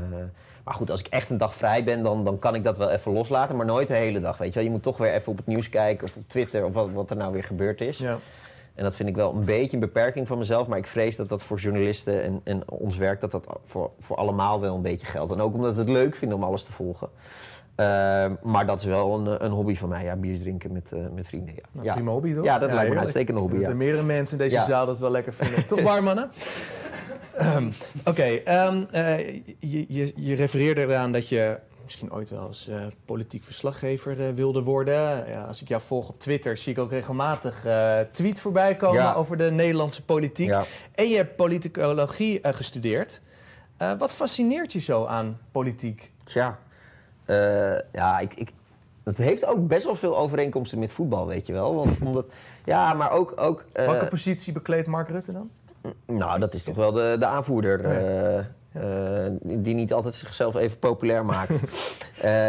maar 0.63 0.73
goed, 0.73 0.91
als 0.91 0.99
ik 0.99 1.07
echt 1.07 1.29
een 1.29 1.37
dag 1.37 1.55
vrij 1.55 1.83
ben, 1.83 2.03
dan, 2.03 2.23
dan 2.23 2.39
kan 2.39 2.55
ik 2.55 2.63
dat 2.63 2.77
wel 2.77 2.89
even 2.89 3.11
loslaten. 3.11 3.55
Maar 3.55 3.65
nooit 3.65 3.87
de 3.87 3.93
hele 3.93 4.19
dag, 4.19 4.37
weet 4.37 4.47
je 4.47 4.53
wel. 4.53 4.63
Je 4.63 4.69
moet 4.69 4.83
toch 4.83 4.97
weer 4.97 5.13
even 5.13 5.31
op 5.31 5.37
het 5.37 5.47
nieuws 5.47 5.69
kijken 5.69 6.07
of 6.07 6.15
op 6.15 6.23
Twitter 6.27 6.65
of 6.65 6.73
wat, 6.73 6.91
wat 6.91 7.09
er 7.09 7.17
nou 7.17 7.33
weer 7.33 7.43
gebeurd 7.43 7.81
is. 7.81 7.97
Ja. 7.97 8.17
En 8.75 8.83
dat 8.83 8.95
vind 8.95 9.09
ik 9.09 9.15
wel 9.15 9.33
een 9.33 9.45
beetje 9.45 9.73
een 9.73 9.79
beperking 9.79 10.27
van 10.27 10.37
mezelf. 10.37 10.67
Maar 10.67 10.77
ik 10.77 10.87
vrees 10.87 11.15
dat 11.15 11.29
dat 11.29 11.43
voor 11.43 11.57
journalisten 11.57 12.23
en, 12.23 12.41
en 12.43 12.69
ons 12.69 12.97
werk... 12.97 13.19
dat 13.21 13.31
dat 13.31 13.45
voor, 13.65 13.91
voor 13.99 14.15
allemaal 14.15 14.59
wel 14.59 14.75
een 14.75 14.81
beetje 14.81 15.07
geldt. 15.07 15.31
En 15.31 15.41
ook 15.41 15.53
omdat 15.53 15.73
we 15.73 15.79
het 15.79 15.89
leuk 15.89 16.15
vinden 16.15 16.37
om 16.37 16.43
alles 16.43 16.63
te 16.63 16.71
volgen. 16.71 17.09
Ehm, 17.77 18.33
maar 18.43 18.65
dat 18.65 18.79
is 18.79 18.85
wel 18.85 19.13
een, 19.19 19.45
een 19.45 19.51
hobby 19.51 19.75
van 19.75 19.89
mij. 19.89 20.03
Ja, 20.03 20.15
bier 20.15 20.39
drinken 20.39 20.71
met, 20.71 20.91
eh, 20.91 20.99
met 21.13 21.27
vrienden. 21.27 21.53
Ja. 21.55 21.61
Nou, 21.71 21.85
ja. 21.85 21.93
Prima 21.93 22.11
hobby, 22.11 22.33
toch? 22.33 22.43
Ja, 22.43 22.59
dat 22.59 22.59
lijkt 22.59 22.71
me 22.71 22.75
een 22.75 22.79
heerlijk. 22.79 22.99
uitstekende 23.01 23.41
hobby, 23.41 23.59
Dat 23.59 23.69
er 23.69 23.75
meerdere 23.75 24.03
mensen 24.03 24.37
in 24.39 24.43
deze 24.49 24.63
zaal 24.67 24.85
dat 24.85 24.97
wel 24.97 25.11
lekker 25.11 25.33
vinden. 25.33 25.65
toch 25.65 25.81
waar, 25.81 26.03
mannen? 26.03 26.29
Ehm, 27.37 27.69
Oké, 28.05 28.23
ehm, 28.23 28.83
eh, 28.91 29.27
je, 29.59 29.85
je, 29.87 30.13
je 30.15 30.35
refereerde 30.35 30.81
eraan 30.81 31.11
dat 31.11 31.29
je 31.29 31.59
misschien 31.83 32.13
ooit 32.13 32.29
wel 32.29 32.47
eens 32.47 32.67
eh, 32.67 32.81
politiek 33.05 33.43
verslaggever 33.43 34.33
wilde 34.35 34.63
worden. 34.63 35.27
Ja, 35.31 35.41
als 35.47 35.61
ik 35.61 35.67
jou 35.67 35.81
volg 35.81 36.09
op 36.09 36.19
Twitter, 36.19 36.57
zie 36.57 36.71
ik 36.71 36.79
ook 36.79 36.91
regelmatig 36.91 37.65
tweet 38.11 38.39
voorbij 38.39 38.75
komen 38.75 39.01
Ja. 39.01 39.13
over 39.13 39.37
de 39.37 39.51
Nederlandse 39.51 40.03
politiek. 40.05 40.47
Ja. 40.47 40.63
En 40.95 41.09
je 41.09 41.15
hebt 41.15 41.35
politicologie 41.35 42.39
gestudeerd. 42.43 43.21
Wat 43.97 44.13
fascineert 44.13 44.73
je 44.73 44.79
zo 44.79 45.05
aan 45.05 45.37
politiek? 45.51 46.11
Tja. 46.23 46.59
Eh, 47.27 47.79
ja, 47.93 48.19
ik, 48.19 48.33
ik, 48.33 48.51
het 49.03 49.17
heeft 49.17 49.45
ook 49.45 49.67
best 49.67 49.85
wel 49.85 49.95
veel 49.95 50.17
overeenkomsten 50.17 50.79
met 50.79 50.91
voetbal, 50.91 51.27
weet 51.27 51.47
je 51.47 51.53
wel. 51.53 51.75
Want 51.75 51.99
omdat, 52.01 52.25
ja, 52.65 52.93
maar 52.93 53.11
ook... 53.11 53.33
ook 53.35 53.65
eh, 53.73 53.85
Welke 53.85 54.07
positie 54.07 54.53
bekleedt 54.53 54.87
Mark 54.87 55.09
Rutte 55.09 55.31
dan? 55.31 55.49
Nou, 56.05 56.39
dat 56.39 56.53
is 56.53 56.63
toch 56.63 56.75
wel 56.75 56.91
de, 56.91 57.15
de 57.19 57.25
aanvoerder. 57.25 57.85
eh, 57.85 58.37
eh, 58.37 59.31
die 59.41 59.75
niet 59.75 59.93
altijd 59.93 60.13
zichzelf 60.13 60.55
even 60.55 60.79
populair 60.79 61.25
maakt. 61.25 61.53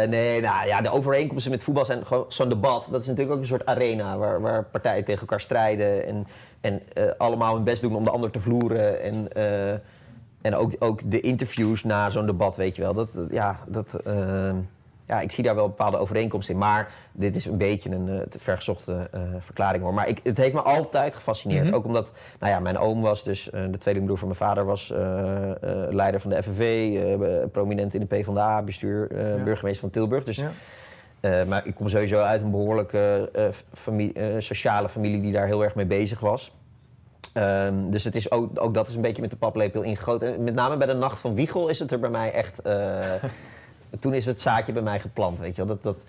Nee, 0.09 0.41
nou 0.41 0.67
ja, 0.67 0.81
de 0.81 0.91
overeenkomsten 0.91 1.51
met 1.51 1.63
voetbal 1.63 1.85
zijn 1.85 2.05
gewoon 2.05 2.25
zo'n 2.27 2.49
debat. 2.49 2.87
Dat 2.91 3.01
is 3.01 3.07
natuurlijk 3.07 3.35
ook 3.35 3.41
een 3.41 3.47
soort 3.47 3.65
arena 3.65 4.17
waar, 4.17 4.41
waar 4.41 4.63
partijen 4.63 5.05
tegen 5.05 5.21
elkaar 5.21 5.41
strijden. 5.41 6.05
En, 6.05 6.27
en 6.61 6.81
allemaal 7.17 7.55
hun 7.55 7.63
best 7.63 7.81
doen 7.81 7.95
om 7.95 8.03
de 8.03 8.09
ander 8.09 8.31
te 8.31 8.39
vloeren. 8.39 9.01
En, 9.01 9.27
en 10.41 10.55
ook, 10.55 10.71
ook 10.79 11.11
de 11.11 11.19
interviews 11.19 11.83
na 11.83 12.09
zo'n 12.09 12.25
debat, 12.25 12.55
weet 12.55 12.75
je 12.75 12.81
wel. 12.81 12.93
Dat, 12.93 13.15
eh, 13.15 13.23
ja, 13.29 13.59
dat, 13.67 13.93
eh, 13.93 14.51
ja, 15.05 15.19
ik 15.19 15.31
zie 15.31 15.43
daar 15.43 15.55
wel 15.55 15.67
bepaalde 15.67 15.97
overeenkomsten 15.97 16.53
in. 16.53 16.59
Maar 16.59 16.91
dit 17.11 17.35
is 17.35 17.45
een 17.45 17.57
beetje 17.57 17.89
een 17.89 18.09
eh, 18.09 18.19
te 18.19 18.39
vergezochte 18.39 19.07
eh, 19.11 19.21
verklaring 19.39 19.83
hoor. 19.83 19.93
Maar 19.93 20.07
ik, 20.07 20.19
het 20.23 20.37
heeft 20.37 20.53
me 20.53 20.61
altijd 20.61 21.15
gefascineerd. 21.15 21.65
Mhm. 21.65 21.73
Ook 21.73 21.85
omdat 21.85 22.11
nou 22.39 22.53
ja, 22.53 22.59
mijn 22.59 22.77
oom 22.77 23.01
was 23.01 23.23
dus, 23.23 23.49
de 23.51 23.77
tweelingbroer 23.77 24.17
van 24.17 24.27
mijn 24.27 24.39
vader 24.39 24.65
was 24.65 24.93
leider 25.89 26.19
van 26.19 26.29
de 26.29 26.43
FNV. 26.43 26.97
prominent 27.51 27.93
in 27.93 27.99
de 27.99 28.05
PvdA, 28.05 28.61
bestuur, 28.61 29.07
Ja. 29.37 29.43
burgemeester 29.43 29.81
van 29.81 29.89
Tilburg. 29.89 30.23
Dus, 30.23 30.43
Ja. 31.21 31.45
maar 31.45 31.67
ik 31.67 31.75
kom 31.75 31.89
sowieso 31.89 32.19
uit 32.19 32.41
een 32.41 32.51
behoorlijke 32.51 33.29
eh, 33.33 33.43
familie, 33.73 34.41
sociale 34.41 34.89
familie 34.89 35.21
die 35.21 35.31
daar 35.31 35.45
heel 35.45 35.63
erg 35.63 35.75
mee 35.75 35.85
bezig 35.85 36.19
was. 36.19 36.55
Ehm, 37.33 37.89
dus 37.89 38.03
het 38.03 38.15
is 38.15 38.31
ook, 38.31 38.61
ook 38.61 38.73
dat 38.73 38.87
is 38.87 38.95
een 38.95 39.01
beetje 39.01 39.21
met 39.21 39.29
de 39.29 39.37
paplepel 39.37 39.81
ingegoten. 39.81 40.33
En 40.33 40.43
met 40.43 40.53
name 40.53 40.77
bij 40.77 40.87
de 40.87 40.93
Nacht 40.93 41.19
van 41.19 41.33
Wiegel 41.33 41.67
is 41.67 41.79
het 41.79 41.91
er 41.91 41.99
bij 41.99 42.09
mij 42.09 42.31
echt... 42.31 42.61
eh, 42.61 43.13
toen 43.99 44.13
is 44.13 44.25
het 44.25 44.41
zaadje 44.41 44.73
bij 44.73 44.81
mij 44.81 44.99
geplant, 44.99 45.39
weet 45.39 45.55
je 45.55 45.65
wel. 45.65 45.75
Dat, 45.75 45.83
dat, 45.83 46.03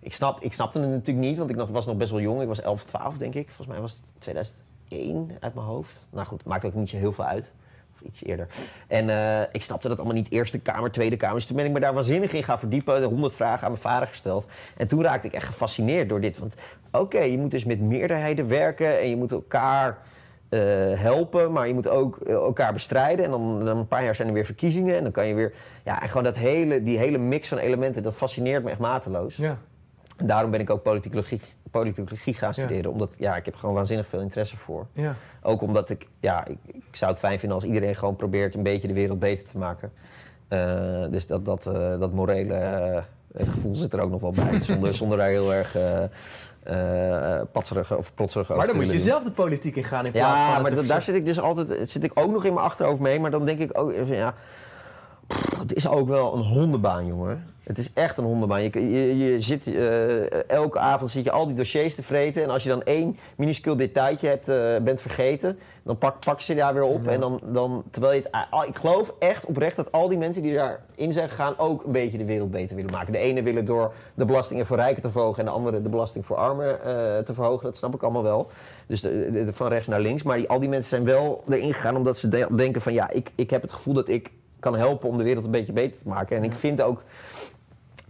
ik, 0.00 0.12
snap, 0.12 0.40
ik 0.40 0.52
snapte 0.52 0.78
het 0.78 0.88
natuurlijk 0.88 1.26
niet, 1.26 1.38
want 1.38 1.50
ik 1.50 1.56
was 1.56 1.86
nog 1.86 1.96
best 1.96 2.10
wel 2.10 2.20
jong. 2.20 2.40
Ik 2.40 2.48
was 2.48 2.60
11, 2.60 2.84
12 2.84 3.16
denk 3.16 3.34
ik. 3.34 3.46
Volgens 3.46 3.66
mij 3.66 3.80
was 3.80 3.90
het 3.90 4.00
2001 4.18 5.36
uit 5.40 5.54
mijn 5.54 5.66
hoofd. 5.66 5.92
Nou 6.10 6.26
goed, 6.26 6.44
maakt 6.44 6.64
ook 6.64 6.74
niet 6.74 6.88
zo 6.88 6.96
heel 6.96 7.12
veel 7.12 7.24
uit. 7.24 7.52
Of 7.94 8.00
iets 8.06 8.24
eerder. 8.24 8.46
En 8.86 9.10
eh, 9.10 9.40
ik 9.52 9.62
snapte 9.62 9.88
dat 9.88 9.96
allemaal 9.96 10.16
niet. 10.16 10.30
Eerste 10.30 10.58
Kamer, 10.58 10.92
Tweede 10.92 11.16
Kamer. 11.16 11.36
Dus 11.36 11.46
toen 11.46 11.56
ben 11.56 11.64
ik 11.64 11.72
me 11.72 11.80
daar 11.80 11.94
waanzinnig 11.94 12.32
in 12.32 12.42
gaan 12.42 12.58
verdiepen. 12.58 13.00
De 13.00 13.06
honderd 13.06 13.34
vragen 13.34 13.64
aan 13.64 13.70
mijn 13.70 13.82
vader 13.82 14.08
gesteld. 14.08 14.46
En 14.76 14.86
toen 14.86 15.02
raakte 15.02 15.26
ik 15.26 15.34
echt 15.34 15.46
gefascineerd 15.46 16.08
door 16.08 16.20
dit. 16.20 16.38
Want 16.38 16.54
oké, 16.90 17.20
je 17.20 17.38
moet 17.38 17.50
dus 17.50 17.64
met 17.64 17.80
meerderheden 17.80 18.48
werken. 18.48 18.98
En 19.00 19.08
je 19.08 19.16
moet 19.16 19.32
elkaar 19.32 19.98
eh, 20.48 20.60
helpen. 20.94 21.52
Maar 21.52 21.68
je 21.68 21.74
moet 21.74 21.88
ook 21.88 22.16
eh, 22.16 22.34
elkaar 22.34 22.72
bestrijden. 22.72 23.24
En 23.24 23.30
dan, 23.30 23.64
dan 23.64 23.76
een 23.76 23.88
paar 23.88 24.04
jaar 24.04 24.14
zijn 24.14 24.28
er 24.28 24.34
weer 24.34 24.44
verkiezingen. 24.44 24.96
En 24.96 25.02
dan 25.02 25.12
kan 25.12 25.26
je 25.26 25.34
weer... 25.34 25.52
Ja, 25.84 26.02
en 26.02 26.08
gewoon 26.08 26.24
dat 26.24 26.36
hele, 26.36 26.82
die 26.82 26.98
hele 26.98 27.18
mix 27.18 27.48
van 27.48 27.58
elementen. 27.58 28.02
Dat 28.02 28.16
fascineert 28.16 28.64
me 28.64 28.70
echt 28.70 28.78
mateloos. 28.78 29.36
Ja. 29.36 29.58
En 30.16 30.26
daarom 30.26 30.50
ben 30.50 30.60
ik 30.60 30.70
ook 30.70 30.82
politicologie, 30.82 31.40
politicologie 31.70 32.34
gaan 32.34 32.52
Ja. 32.54 32.62
studeren. 32.62 32.90
Omdat 32.92 33.14
ja, 33.18 33.36
ik 33.36 33.44
heb 33.44 33.54
gewoon 33.54 33.74
waanzinnig 33.74 34.06
veel 34.06 34.20
interesse 34.20 34.56
voor. 34.56 34.86
Ja. 34.92 35.14
Ook 35.42 35.62
omdat 35.62 35.90
ik, 35.90 36.08
ja, 36.20 36.46
ik, 36.46 36.58
ik 36.66 36.82
zou 36.90 37.10
het 37.10 37.20
fijn 37.20 37.38
vinden 37.38 37.58
als 37.58 37.66
iedereen 37.66 37.94
gewoon 37.94 38.16
probeert 38.16 38.54
een 38.54 38.62
beetje 38.62 38.88
de 38.88 38.94
wereld 38.94 39.18
beter 39.18 39.44
te 39.44 39.58
maken. 39.58 39.92
Eh, 40.48 41.04
dus 41.10 41.26
dat, 41.26 41.44
dat, 41.44 41.62
dat 41.98 42.12
morele 42.12 43.02
gevoel 43.34 43.74
zit 43.76 43.92
er 43.92 44.00
ook 44.00 44.10
nog 44.10 44.20
wel 44.20 44.30
bij. 44.30 44.60
Zonder, 44.60 44.94
zonder 44.94 45.18
daar 45.18 45.28
heel 45.28 45.54
erg 45.54 45.76
eh 46.66 47.38
eh 47.38 47.42
patserig 47.52 47.96
of 47.96 48.14
plotserig 48.14 48.46
over 48.46 48.56
Maar 48.56 48.66
dan 48.66 48.76
moet 48.84 48.92
je 48.92 48.98
zelf 48.98 49.22
de 49.22 49.30
politiek 49.30 49.76
in 49.76 49.84
gaan 49.84 50.06
in 50.06 50.12
plaats 50.12 50.40
van 50.40 50.70
Ja, 50.70 50.76
maar 50.76 50.86
daar 50.86 51.02
zit 51.02 51.14
ik 51.14 51.24
dus 51.24 51.40
altijd, 51.40 51.90
zit 51.90 52.04
ik 52.04 52.10
ook 52.14 52.32
nog 52.32 52.44
in 52.44 52.54
mijn 52.54 52.66
achterhoofd 52.66 53.00
mee. 53.00 53.20
Maar 53.20 53.30
dan 53.30 53.44
denk 53.44 53.60
ik 53.60 53.78
ook, 53.78 53.92
ja, 54.06 54.34
pff, 55.26 55.58
het 55.58 55.74
is 55.74 55.88
ook 55.88 56.08
wel 56.08 56.34
een 56.34 56.42
hondenbaan, 56.42 57.06
jongen. 57.06 57.44
Het 57.62 57.78
is 57.78 57.90
echt 57.92 58.16
een 58.18 58.24
hondenbaan. 58.24 58.62
Je, 58.62 58.90
je, 58.90 59.18
je 59.18 59.40
zit, 59.40 59.66
eh, 59.66 60.50
elke 60.50 60.78
avond 60.78 61.10
zit 61.10 61.24
je 61.24 61.30
al 61.30 61.46
die 61.46 61.54
dossiers 61.56 61.94
te 61.94 62.02
vreten. 62.02 62.42
En 62.42 62.50
als 62.50 62.62
je 62.62 62.68
dan 62.68 62.82
één 62.82 63.16
minuscuul 63.36 63.76
detailtje 63.76 64.28
hebt, 64.28 64.48
eh, 64.48 64.76
bent 64.82 65.00
vergeten, 65.00 65.58
dan 65.82 65.98
pak, 65.98 66.24
pak 66.24 66.40
ze 66.40 66.54
daar 66.54 66.74
weer 66.74 66.82
op. 66.82 67.04
Ja. 67.04 67.10
En 67.10 67.20
dan, 67.20 67.40
dan, 67.44 67.82
terwijl 67.90 68.12
je 68.14 68.20
het, 68.22 68.30
ah, 68.50 68.66
ik 68.66 68.76
geloof 68.76 69.12
echt 69.18 69.44
oprecht 69.44 69.76
dat 69.76 69.92
al 69.92 70.08
die 70.08 70.18
mensen 70.18 70.42
die 70.42 70.54
daarin 70.54 71.12
zijn 71.12 71.28
gegaan 71.28 71.58
ook 71.58 71.84
een 71.84 71.92
beetje 71.92 72.18
de 72.18 72.24
wereld 72.24 72.50
beter 72.50 72.76
willen 72.76 72.92
maken. 72.92 73.12
De 73.12 73.18
ene 73.18 73.42
willen 73.42 73.64
door 73.64 73.92
de 74.14 74.24
belastingen 74.24 74.66
voor 74.66 74.76
rijken 74.76 75.02
te 75.02 75.10
verhogen 75.10 75.38
en 75.38 75.44
de 75.44 75.50
andere 75.56 75.82
de 75.82 75.88
belasting 75.88 76.26
voor 76.26 76.36
armen 76.36 76.84
eh, 76.84 77.18
te 77.18 77.34
verhogen. 77.34 77.64
Dat 77.64 77.76
snap 77.76 77.94
ik 77.94 78.02
allemaal 78.02 78.22
wel. 78.22 78.50
Dus 78.86 79.00
de, 79.00 79.30
de- 79.32 79.44
de- 79.44 79.52
van 79.52 79.68
rechts 79.68 79.88
naar 79.88 80.00
links. 80.00 80.22
Maar 80.22 80.36
die, 80.36 80.48
al 80.48 80.60
die 80.60 80.68
mensen 80.68 80.88
zijn 80.90 81.04
wel 81.04 81.42
erin 81.48 81.72
gegaan 81.72 81.96
omdat 81.96 82.18
ze 82.18 82.28
de- 82.28 82.46
denken 82.56 82.80
van 82.80 82.92
ja, 82.92 83.10
ik, 83.10 83.30
ik 83.34 83.50
heb 83.50 83.62
het 83.62 83.72
gevoel 83.72 83.94
dat 83.94 84.08
ik 84.08 84.30
kan 84.70 84.76
helpen 84.76 85.08
om 85.08 85.16
de 85.16 85.24
wereld 85.24 85.44
een 85.44 85.50
beetje 85.50 85.72
beter 85.72 86.00
te 86.00 86.08
maken. 86.08 86.36
En 86.36 86.44
ik 86.44 86.54
vind 86.54 86.82
ook 86.82 87.02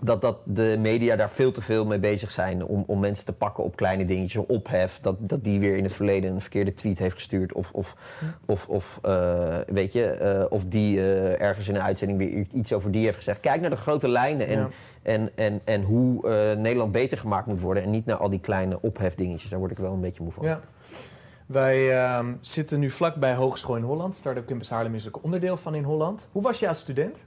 dat, 0.00 0.20
dat 0.20 0.38
de 0.44 0.76
media 0.78 1.16
daar 1.16 1.30
veel 1.30 1.52
te 1.52 1.62
veel 1.62 1.86
mee 1.86 1.98
bezig 1.98 2.30
zijn 2.30 2.64
om, 2.64 2.84
om 2.86 3.00
mensen 3.00 3.24
te 3.24 3.32
pakken 3.32 3.64
op 3.64 3.76
kleine 3.76 4.04
dingetjes, 4.04 4.46
ophef, 4.46 4.98
dat, 5.00 5.16
dat 5.18 5.44
die 5.44 5.60
weer 5.60 5.76
in 5.76 5.82
het 5.82 5.92
verleden 5.92 6.30
een 6.34 6.40
verkeerde 6.40 6.74
tweet 6.74 6.98
heeft 6.98 7.14
gestuurd 7.14 7.52
of, 7.52 7.70
of, 7.72 7.96
of, 8.46 8.68
of 8.68 8.98
eh, 9.02 9.56
weet 9.66 9.92
je, 9.92 10.04
eh, 10.06 10.44
of 10.48 10.64
die 10.64 10.98
eh, 10.98 11.40
ergens 11.40 11.68
in 11.68 11.74
een 11.74 11.82
uitzending 11.82 12.18
weer 12.18 12.46
iets 12.52 12.72
over 12.72 12.90
die 12.90 13.04
heeft 13.04 13.16
gezegd. 13.16 13.40
Kijk 13.40 13.60
naar 13.60 13.70
de 13.70 13.76
grote 13.76 14.08
lijnen 14.08 14.46
en, 14.46 14.58
Ja. 14.58 14.68
en, 15.02 15.30
en, 15.34 15.60
en 15.64 15.82
hoe 15.82 16.28
Nederland 16.58 16.92
beter 16.92 17.18
gemaakt 17.18 17.46
moet 17.46 17.60
worden 17.60 17.82
en 17.82 17.90
niet 17.90 18.06
naar 18.06 18.16
al 18.16 18.30
die 18.30 18.40
kleine 18.40 18.78
ophefdingetjes. 18.80 19.50
Daar 19.50 19.58
word 19.58 19.70
ik 19.70 19.78
wel 19.78 19.92
een 19.92 20.00
beetje 20.00 20.22
moe 20.22 20.32
van. 20.32 20.44
Ja. 20.44 20.60
Wij 21.46 21.96
ehm, 21.96 22.32
zitten 22.40 22.80
nu 22.80 22.90
vlakbij 22.90 23.34
Hogeschool 23.34 23.76
in 23.76 23.82
Holland. 23.82 24.14
Start-up 24.14 24.46
Campus 24.46 24.70
Haarlem 24.70 24.94
is 24.94 25.06
ook 25.06 25.22
onderdeel 25.22 25.56
van 25.56 25.74
in 25.74 25.82
Holland. 25.82 26.28
Hoe 26.32 26.42
was 26.42 26.58
je 26.58 26.68
als 26.68 26.78
student? 26.78 27.20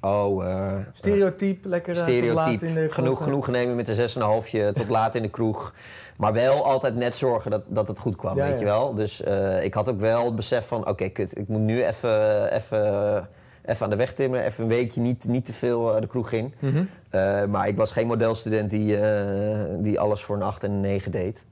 Oh, 0.00 0.46
eh, 0.46 0.76
Stereotype, 0.92 1.68
lekker 1.68 1.96
eh, 1.96 2.04
tot 2.04 2.34
laat 2.34 2.62
in 2.62 2.74
de 2.74 2.90
genoeg, 2.90 3.14
kroeg, 3.14 3.24
genoeg 3.24 3.48
nemen 3.48 3.76
met 3.76 3.86
de 3.86 3.94
6,5 3.94 4.72
tot 4.74 4.88
laat 4.88 5.14
in 5.14 5.22
de 5.22 5.30
kroeg. 5.30 5.74
Maar 6.16 6.32
wel 6.32 6.64
altijd 6.64 6.94
net 6.94 7.16
zorgen 7.16 7.50
dat, 7.50 7.62
dat 7.66 7.88
het 7.88 7.98
goed 7.98 8.16
kwam, 8.16 8.36
Ja, 8.36 8.42
weet 8.44 8.52
ja. 8.52 8.58
je 8.58 8.64
wel. 8.64 8.94
Dus 8.94 9.22
eh, 9.22 9.64
ik 9.64 9.74
had 9.74 9.88
ook 9.88 10.00
wel 10.00 10.24
het 10.24 10.36
besef 10.36 10.66
van, 10.66 10.88
oké, 10.88 11.08
kut, 11.08 11.38
ik 11.38 11.48
moet 11.48 11.60
nu 11.60 11.84
even, 11.84 12.52
even, 12.52 13.28
even 13.64 13.84
aan 13.84 13.90
de 13.90 13.96
weg 13.96 14.12
timmeren. 14.14 14.44
Even 14.46 14.62
een 14.62 14.70
weekje 14.70 15.00
niet, 15.00 15.24
niet 15.24 15.46
te 15.46 15.52
veel 15.52 15.94
eh, 15.94 16.00
de 16.00 16.06
kroeg 16.06 16.32
in. 16.32 16.54
Mhm. 16.58 16.84
Eh, 17.10 17.44
maar 17.44 17.68
ik 17.68 17.76
was 17.76 17.92
geen 17.92 18.06
modelstudent 18.06 18.70
die, 18.70 18.96
eh, 18.96 19.64
die 19.78 20.00
alles 20.00 20.22
voor 20.22 20.36
een 20.36 20.42
8 20.42 20.62
en 20.64 20.70
een 20.70 20.80
9 20.80 21.10
deed. 21.10 21.44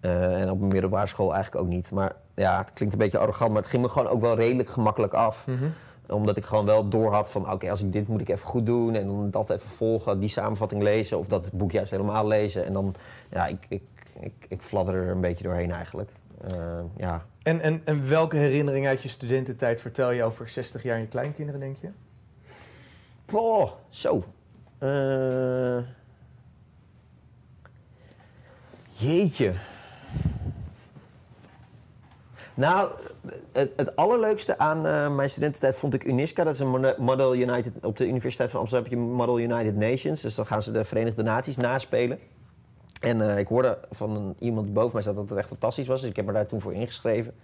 Eh, 0.00 0.40
en 0.40 0.50
op 0.50 0.60
een 0.60 0.68
middelbare 0.68 1.06
school 1.06 1.34
eigenlijk 1.34 1.64
ook 1.64 1.70
niet. 1.70 1.90
Maar 1.90 2.12
ja, 2.34 2.58
het 2.58 2.72
klinkt 2.72 2.94
een 2.94 3.00
beetje 3.00 3.18
arrogant, 3.18 3.52
maar 3.52 3.60
het 3.62 3.70
ging 3.70 3.82
me 3.82 3.88
gewoon 3.88 4.08
ook 4.08 4.20
wel 4.20 4.36
redelijk 4.36 4.68
gemakkelijk 4.68 5.14
af 5.14 5.46
Mhm. 5.46 5.64
omdat 6.08 6.36
ik 6.36 6.44
gewoon 6.44 6.64
wel 6.64 6.88
door 6.88 7.12
had 7.12 7.30
van, 7.30 7.52
oké, 7.52 7.70
als 7.70 7.82
ik 7.82 7.92
dit 7.92 8.08
moet 8.08 8.20
ik 8.20 8.28
even 8.28 8.46
goed 8.46 8.66
doen. 8.66 8.94
En 8.94 9.06
dan 9.06 9.30
dat 9.30 9.50
even 9.50 9.70
volgen, 9.70 10.20
die 10.20 10.28
samenvatting 10.28 10.82
lezen. 10.82 11.18
Of 11.18 11.26
dat 11.26 11.52
boek 11.52 11.72
juist 11.72 11.90
helemaal 11.90 12.26
lezen. 12.26 12.64
En 12.66 12.72
dan, 12.72 12.94
ja, 13.30 13.46
ik, 13.46 13.66
ik, 13.68 13.82
ik, 14.20 14.32
ik 14.48 14.62
fladder 14.62 14.94
er 14.94 15.08
een 15.10 15.20
beetje 15.20 15.44
doorheen 15.44 15.72
eigenlijk. 15.72 16.10
Eh, 16.48 16.56
ja. 16.96 17.24
En, 17.42 17.60
en, 17.60 17.80
en 17.84 18.08
welke 18.08 18.36
herinnering 18.36 18.86
uit 18.86 19.02
je 19.02 19.08
studententijd 19.08 19.80
vertel 19.80 20.10
je 20.10 20.24
over 20.24 20.48
60 20.48 20.82
jaar 20.82 20.96
in 20.96 21.02
je 21.02 21.08
kleinkinderen, 21.08 21.60
denk 21.60 21.76
je? 21.80 21.88
Oh, 23.32 23.70
zo. 23.88 24.24
Eh, 24.78 25.78
jeetje. 28.96 29.52
Nou, 32.54 32.90
het, 33.52 33.96
allerleukste 33.96 34.58
aan 34.58 34.86
eh, 34.86 35.14
mijn 35.14 35.30
studententijd 35.30 35.76
vond 35.76 35.94
ik 35.94 36.04
UNISCA. 36.04 36.44
Dat 36.44 36.54
is 36.54 36.60
een 36.60 36.68
Mo- 36.68 36.94
Model 36.98 37.34
United, 37.36 37.72
op 37.82 37.96
de 37.96 38.06
Universiteit 38.06 38.50
van 38.50 38.60
Amsterdam 38.60 38.90
heb 38.90 38.98
je 38.98 39.06
Model 39.06 39.40
United 39.40 39.76
Nations. 39.76 40.20
Dus 40.20 40.34
dan 40.34 40.46
gaan 40.46 40.62
ze 40.62 40.72
de 40.72 40.84
Verenigde 40.84 41.22
Naties 41.22 41.56
naspelen. 41.56 42.18
En 43.00 43.30
eh, 43.30 43.38
ik 43.38 43.46
hoorde 43.46 43.78
van 43.90 44.34
iemand 44.38 44.72
boven 44.72 44.90
mij 44.92 45.02
zat 45.02 45.14
dat 45.14 45.28
het 45.28 45.38
echt 45.38 45.48
fantastisch 45.48 45.86
was. 45.86 46.00
Dus 46.00 46.10
ik 46.10 46.16
heb 46.16 46.26
me 46.26 46.32
daar 46.32 46.46
toen 46.46 46.60
voor 46.60 46.74
ingeschreven. 46.74 47.34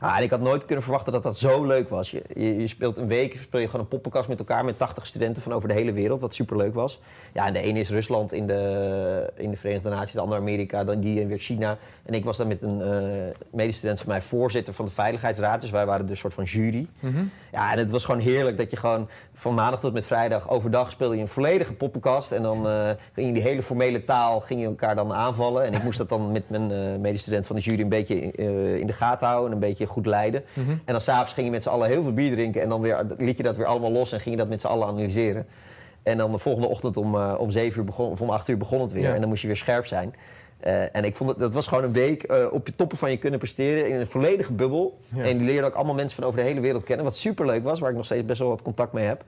Ah, 0.00 0.16
en 0.16 0.22
ik 0.22 0.30
had 0.30 0.40
nooit 0.40 0.64
kunnen 0.64 0.84
verwachten 0.84 1.12
dat 1.12 1.22
dat 1.22 1.38
zo 1.38 1.64
leuk 1.64 1.88
was. 1.88 2.10
Je, 2.10 2.22
je, 2.34 2.60
je 2.60 2.68
speelt 2.68 2.96
een 2.96 3.06
week, 3.06 3.38
speel 3.42 3.60
je 3.60 3.66
gewoon 3.66 3.80
een 3.80 3.88
poppenkast 3.88 4.28
met 4.28 4.38
elkaar 4.38 4.64
met 4.64 4.78
80 4.78 5.06
studenten 5.06 5.42
van 5.42 5.52
over 5.52 5.68
de 5.68 5.74
hele 5.74 5.92
wereld, 5.92 6.20
wat 6.20 6.34
superleuk 6.34 6.74
was. 6.74 7.00
Ja, 7.32 7.46
en 7.46 7.52
de 7.52 7.60
ene 7.60 7.80
is 7.80 7.90
Rusland 7.90 8.32
in 8.32 8.46
de, 8.46 9.32
in 9.34 9.50
de 9.50 9.56
Verenigde 9.56 9.88
Naties, 9.88 10.12
de 10.12 10.20
andere 10.20 10.40
Amerika, 10.40 10.84
dan 10.84 11.00
die 11.00 11.20
en 11.20 11.28
weer 11.28 11.38
China. 11.38 11.78
En 12.04 12.14
ik 12.14 12.24
was 12.24 12.36
dan 12.36 12.48
met 12.48 12.62
een 12.62 12.80
eh, 12.80 13.34
medestudent 13.50 13.98
van 13.98 14.08
mij 14.08 14.22
voorzitter 14.22 14.74
van 14.74 14.84
de 14.84 14.90
Veiligheidsraad, 14.90 15.60
dus 15.60 15.70
wij 15.70 15.86
waren 15.86 16.06
dus 16.06 16.10
een 16.10 16.30
soort 16.30 16.34
van 16.34 16.44
jury. 16.44 16.86
Ja, 17.52 17.72
en 17.72 17.78
het 17.78 17.90
was 17.90 18.04
gewoon 18.04 18.20
heerlijk 18.20 18.56
dat 18.56 18.70
je 18.70 18.76
gewoon 18.76 19.08
van 19.34 19.54
maandag 19.54 19.80
tot 19.80 19.92
met 19.92 20.06
vrijdag 20.06 20.48
overdag 20.48 20.90
speelde 20.90 21.14
je 21.14 21.20
een 21.20 21.28
volledige 21.28 21.72
poppenkast. 21.72 22.32
En 22.32 22.42
dan 22.42 22.68
eh, 22.68 22.90
ging 23.12 23.26
je 23.26 23.32
die 23.32 23.42
hele 23.42 23.62
formele 23.62 24.04
taal 24.04 24.40
ging 24.40 24.60
je 24.60 24.66
elkaar 24.66 24.94
dan 24.94 25.12
aanvallen. 25.12 25.64
En 25.64 25.72
ik 25.72 25.82
moest 25.82 25.98
dat 25.98 26.08
dan 26.08 26.32
met 26.32 26.50
mijn 26.50 26.70
eh, 26.70 27.00
medestudent 27.00 27.46
van 27.46 27.56
de 27.56 27.62
jury 27.62 27.80
een 27.80 27.88
beetje 27.88 28.32
eh, 28.32 28.76
in 28.76 28.86
de 28.86 28.92
gaten 28.92 29.26
houden 29.26 29.46
en 29.50 29.52
een 29.52 29.68
beetje 29.68 29.85
goed 29.86 30.06
leiden. 30.06 30.44
Mhm. 30.52 30.70
En 30.70 30.80
dan 30.84 31.00
s'avonds 31.00 31.32
ging 31.32 31.46
je 31.46 31.52
met 31.52 31.62
z'n 31.62 31.68
allen 31.68 31.88
heel 31.88 32.02
veel 32.02 32.12
bier 32.12 32.30
drinken 32.30 32.62
en 32.62 32.68
dan 32.68 32.80
weer, 32.80 33.06
liet 33.18 33.36
je 33.36 33.42
dat 33.42 33.56
weer 33.56 33.66
allemaal 33.66 33.92
los 33.92 34.12
en 34.12 34.20
ging 34.20 34.34
je 34.34 34.40
dat 34.40 34.50
met 34.50 34.60
z'n 34.60 34.66
allen 34.66 34.86
analyseren. 34.86 35.46
En 36.06 36.16
dan 36.16 36.32
de 36.32 36.38
volgende 36.38 36.68
ochtend 36.68 36.96
om, 36.96 37.14
eh, 37.14 37.34
om 37.38 37.50
7 37.50 37.78
uur 37.78 37.84
begon, 37.84 38.10
of 38.10 38.20
om 38.20 38.30
8 38.30 38.48
uur 38.48 38.56
begon 38.56 38.80
het 38.80 38.92
weer. 38.92 39.02
Ja. 39.02 39.14
En 39.14 39.20
dan 39.20 39.28
moest 39.28 39.40
je 39.40 39.46
weer 39.46 39.56
scherp 39.56 39.86
zijn. 39.86 40.14
Eh, 40.60 40.96
en 40.96 41.04
ik 41.04 41.16
vond 41.16 41.30
het, 41.30 41.38
dat 41.38 41.52
was 41.52 41.66
gewoon 41.66 41.84
een 41.84 41.92
week 41.92 42.22
eh, 42.22 42.46
op 42.52 42.66
je 42.66 42.74
toppen 42.74 42.98
van 42.98 43.10
je 43.10 43.16
kunnen 43.16 43.38
presteren 43.38 43.88
in 43.88 44.00
een 44.00 44.06
volledige 44.06 44.52
bubbel. 44.52 45.00
Ja. 45.08 45.22
En 45.22 45.38
die 45.38 45.46
leerde 45.46 45.66
ook 45.66 45.74
allemaal 45.74 45.94
mensen 45.94 46.16
van 46.16 46.26
over 46.26 46.40
de 46.40 46.46
hele 46.46 46.60
wereld 46.60 46.84
kennen. 46.84 47.04
Wat 47.04 47.16
superleuk 47.16 47.64
was, 47.64 47.80
waar 47.80 47.90
ik 47.90 47.96
nog 47.96 48.04
steeds 48.04 48.24
best 48.24 48.38
wel 48.38 48.48
wat 48.48 48.62
contact 48.62 48.92
mee 48.92 49.04
heb. 49.04 49.24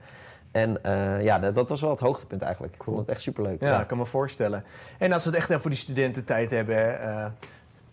En 0.51 0.79
ja, 1.21 1.39
dat, 1.39 1.55
dat 1.55 1.69
was 1.69 1.81
wel 1.81 1.89
het 1.89 1.99
hoogtepunt 1.99 2.41
eigenlijk. 2.41 2.75
Ik 2.75 2.83
vond 2.83 2.97
het 2.97 3.09
echt 3.09 3.21
superleuk. 3.21 3.61
Ja, 3.61 3.81
ik 3.81 3.87
kan 3.87 3.97
me 3.97 4.05
voorstellen. 4.05 4.63
En 4.97 5.11
als 5.11 5.23
we 5.23 5.29
het 5.29 5.37
echt 5.37 5.61
voor 5.61 5.69
die 5.69 5.79
studententijd 5.79 6.49
hebben, 6.49 6.99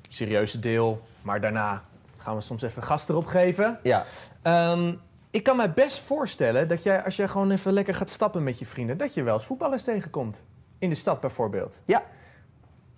serieuze 0.08 0.58
deel, 0.58 1.00
maar 1.22 1.40
daarna 1.40 1.82
gaan 2.26 2.34
we 2.36 2.40
soms 2.42 2.62
even 2.62 2.82
gas 2.82 3.08
erop 3.08 3.26
geven. 3.26 3.78
Ja, 3.82 4.04
Ehm, 4.42 4.92
ik 5.30 5.42
kan 5.42 5.56
me 5.56 5.70
best 5.70 5.98
voorstellen 5.98 6.68
dat 6.68 6.82
jij, 6.82 7.04
als 7.04 7.16
jij 7.16 7.28
gewoon 7.28 7.50
even 7.50 7.72
lekker 7.72 7.94
gaat 7.94 8.10
stappen 8.10 8.42
met 8.42 8.58
je 8.58 8.66
vrienden, 8.66 8.96
dat 8.96 9.14
je 9.14 9.22
wel 9.22 9.34
eens 9.34 9.44
voetballers 9.46 9.82
tegenkomt. 9.82 10.44
In 10.78 10.88
de 10.88 10.94
stad 10.94 11.20
bijvoorbeeld. 11.20 11.82
Ja. 11.84 12.02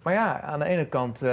Maar 0.03 0.13
ja, 0.13 0.41
aan 0.41 0.59
de 0.59 0.65
ene 0.65 0.87
kant. 0.87 1.23
eh, 1.23 1.29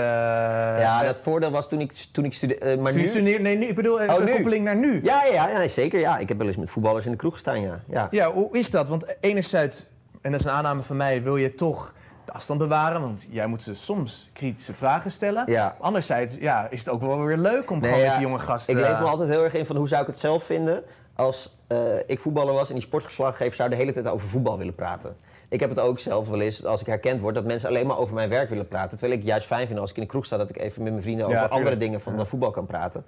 ja 0.79 0.99
eh, 1.01 1.05
dat 1.07 1.17
voordeel 1.19 1.51
was 1.51 1.69
toen 1.69 1.79
ik, 1.81 1.91
toen 2.11 2.25
ik 2.25 2.33
studeerde. 2.33 2.77
maar 2.77 2.91
toen 2.91 3.01
nu... 3.01 3.07
studeerde- 3.07 3.43
nee, 3.43 3.57
nu, 3.57 3.65
ik 3.65 3.75
bedoel 3.75 3.99
even 3.99 4.13
Oh, 4.15 4.21
een 4.21 4.31
koppeling 4.35 4.63
naar 4.65 4.75
nu. 4.75 4.99
Ja, 5.03 5.23
ja, 5.25 5.47
ja 5.49 5.57
nee, 5.57 5.67
zeker. 5.69 5.99
Ja. 5.99 6.17
Ik 6.17 6.27
heb 6.27 6.37
wel 6.37 6.47
eens 6.47 6.55
met 6.57 6.69
voetballers 6.69 7.05
in 7.05 7.11
de 7.11 7.17
kroeg 7.17 7.33
gestaan, 7.33 7.61
ja. 7.61 7.79
ja. 7.87 8.07
Ja, 8.11 8.31
hoe 8.31 8.57
is 8.57 8.71
dat? 8.71 8.89
Want 8.89 9.05
enerzijds, 9.19 9.89
en 10.21 10.31
dat 10.31 10.39
is 10.39 10.45
een 10.45 10.51
aanname 10.51 10.81
van 10.81 10.97
mij, 10.97 11.23
wil 11.23 11.35
je 11.37 11.55
toch 11.55 11.93
de 12.25 12.31
afstand 12.31 12.59
bewaren. 12.59 13.01
Want 13.01 13.27
jij 13.29 13.47
moet 13.47 13.63
ze 13.63 13.75
soms 13.75 14.29
kritische 14.33 14.73
vragen 14.73 15.11
stellen. 15.11 15.51
Ja. 15.51 15.75
Anderzijds 15.79 16.35
ja, 16.39 16.67
is 16.69 16.79
het 16.79 16.89
ook 16.89 17.01
wel 17.01 17.25
weer 17.25 17.37
leuk 17.37 17.71
om 17.71 17.79
Nee, 17.79 17.89
gewoon 17.89 18.03
ja, 18.03 18.09
met 18.09 18.19
die 18.19 18.27
jonge 18.27 18.39
gasten... 18.39 18.73
Ik 18.73 18.81
leef 18.81 18.91
eh, 18.91 19.01
me 19.01 19.07
altijd 19.07 19.29
heel 19.29 19.43
erg 19.43 19.53
in 19.53 19.65
van 19.65 19.75
hoe 19.75 19.87
zou 19.87 20.01
ik 20.01 20.07
het 20.07 20.19
zelf 20.19 20.43
vinden 20.43 20.83
als 21.15 21.57
eh, 21.67 21.77
ik 22.05 22.19
voetballer 22.19 22.53
was 22.53 22.67
en 22.67 22.75
die 22.75 22.83
sportverslaggever 22.83 23.55
zou 23.55 23.69
de 23.69 23.75
hele 23.75 23.93
tijd 23.93 24.07
over 24.07 24.27
voetbal 24.27 24.57
willen 24.57 24.75
praten. 24.75 25.15
Ik 25.49 25.59
heb 25.59 25.69
het 25.69 25.79
ook 25.79 25.99
zelf 25.99 26.29
wel 26.29 26.41
eens, 26.41 26.65
als 26.65 26.81
ik 26.81 26.87
herkend 26.87 27.19
word, 27.19 27.35
dat 27.35 27.45
mensen 27.45 27.69
alleen 27.69 27.87
maar 27.87 27.97
over 27.97 28.13
mijn 28.13 28.29
werk 28.29 28.49
willen 28.49 28.67
praten. 28.67 28.97
Terwijl 28.97 29.19
ik 29.19 29.25
juist 29.25 29.45
fijn 29.45 29.67
vind 29.67 29.79
als 29.79 29.89
ik 29.89 29.95
in 29.95 30.01
de 30.01 30.09
kroeg 30.09 30.25
sta, 30.25 30.37
dat 30.37 30.49
ik 30.49 30.57
even 30.57 30.83
met 30.83 30.91
mijn 30.91 31.03
vrienden 31.03 31.25
over 31.25 31.47
andere 31.47 31.77
dingen 31.77 32.01
van 32.01 32.27
voetbal 32.27 32.51
kan 32.51 32.65
praten. 32.65 33.05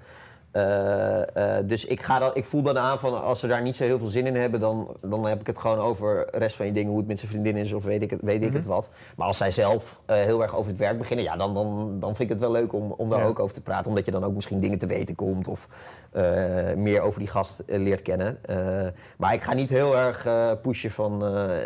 Eh, 0.52 1.58
eh, 1.58 1.68
dus 1.68 1.86
ik, 1.86 2.02
ga 2.02 2.20
dan, 2.20 2.32
ik 2.34 2.46
voel 2.46 2.62
dan 2.62 2.78
aan 2.78 3.00
van 3.00 3.22
als 3.22 3.40
ze 3.40 3.48
daar 3.48 3.62
niet 3.62 3.76
zo 3.76 3.84
heel 3.84 3.98
veel 3.98 4.08
zin 4.08 4.26
in 4.26 4.36
hebben, 4.36 4.60
dan, 4.60 4.98
dan 5.02 5.26
heb 5.26 5.40
ik 5.40 5.48
het 5.48 5.58
gewoon 5.58 5.80
over 5.80 6.28
de 6.32 6.38
rest 6.38 6.56
van 6.56 6.66
je 6.66 6.72
dingen, 6.72 6.90
hoe 6.90 6.98
het 7.00 7.08
met 7.08 7.20
zijn 7.20 7.32
vriendin 7.32 7.56
is 7.58 7.74
of 7.74 7.84
weet 7.84 8.02
ik 8.02 8.10
het, 8.10 8.22
weet 8.22 8.44
ik 8.44 8.54
het 8.54 8.62
Mhm. 8.66 8.74
wat. 8.74 8.90
Maar 9.16 9.28
als 9.28 9.38
zij 9.38 9.52
zelf 9.52 10.02
eh, 10.06 10.16
heel 10.16 10.42
erg 10.42 10.56
over 10.56 10.70
het 10.72 10.80
werk 10.80 10.98
beginnen, 10.98 11.26
ja, 11.26 11.36
dan, 11.36 11.54
dan, 11.54 11.96
dan 12.00 12.16
vind 12.16 12.20
ik 12.20 12.30
het 12.30 12.40
wel 12.40 12.52
leuk 12.52 12.74
om, 12.74 12.92
om 12.92 13.10
daar 13.10 13.20
Ja. 13.20 13.26
ook 13.26 13.40
over 13.40 13.54
te 13.54 13.62
praten. 13.62 13.88
Omdat 13.90 14.06
je 14.06 14.12
dan 14.12 14.24
ook 14.24 14.34
misschien 14.34 14.60
dingen 14.60 14.80
te 14.80 14.88
weten 14.88 15.16
komt 15.16 15.48
of 15.48 15.68
meer 16.76 17.02
over 17.02 17.20
die 17.20 17.28
gast 17.30 17.64
leert 17.66 18.02
kennen. 18.02 18.40
Maar 19.18 19.34
ik 19.34 19.42
ga 19.42 19.54
niet 19.54 19.70
heel 19.70 19.98
erg 19.98 20.28
pushen 20.62 20.92
van 20.92 21.24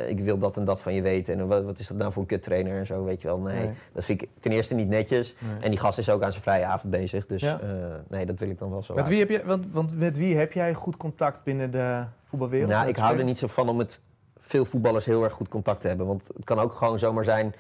ik 0.08 0.20
wil 0.20 0.38
dat 0.38 0.58
en 0.58 0.66
dat 0.66 0.82
van 0.82 0.94
je 0.94 1.02
weten. 1.02 1.40
En 1.40 1.48
wat, 1.48 1.64
wat 1.64 1.80
is 1.80 1.88
dat 1.88 1.98
nou 1.98 2.12
voor 2.12 2.22
een 2.22 2.28
kuttrainer 2.28 2.78
en 2.78 2.86
zo, 2.86 3.04
weet 3.04 3.22
je 3.22 3.28
wel. 3.28 3.38
Nee, 3.40 3.56
Nee. 3.66 3.72
dat 3.94 4.04
vind 4.06 4.22
ik 4.22 4.30
ten 4.40 4.52
eerste 4.52 4.74
niet 4.74 4.88
netjes. 4.88 5.36
Nee. 5.40 5.52
En 5.62 5.70
die 5.70 5.80
gast 5.80 5.98
is 5.98 6.10
ook 6.10 6.24
aan 6.24 6.32
zijn 6.32 6.44
vrije 6.44 6.66
avond 6.66 6.92
bezig. 6.92 7.26
Dus 7.28 7.42
Ja. 7.42 7.60
nee, 8.08 8.26
dat 8.26 8.40
wil 8.40 8.50
ik 8.50 8.60
dan 8.60 8.71
wel 8.72 8.84
zo 8.84 8.94
Met 8.94 9.08
wie, 9.08 9.20
heb 9.20 9.30
je, 9.30 9.42
want, 9.46 9.72
want 9.72 9.98
met 9.98 10.18
wie 10.18 10.38
heb 10.38 10.54
jij 10.54 10.74
goed 10.74 10.98
contact 10.98 11.44
binnen 11.44 11.72
de 11.72 12.04
voetbalwereld? 12.30 12.70
Nou, 12.70 12.88
ik 12.88 12.98
hou 12.98 13.18
er 13.18 13.24
niet 13.24 13.38
zo 13.38 13.48
van 13.48 13.70
om 13.70 13.76
met 13.76 14.00
veel 14.40 14.66
voetballers 14.66 15.06
heel 15.06 15.24
erg 15.24 15.34
goed 15.34 15.48
contact 15.48 15.82
te 15.82 15.88
hebben. 15.88 16.08
Want 16.08 16.28
het 16.28 16.44
kan 16.44 16.60
ook 16.60 16.74
gewoon 16.74 17.00
zomaar 17.00 17.24
zijn 17.24 17.54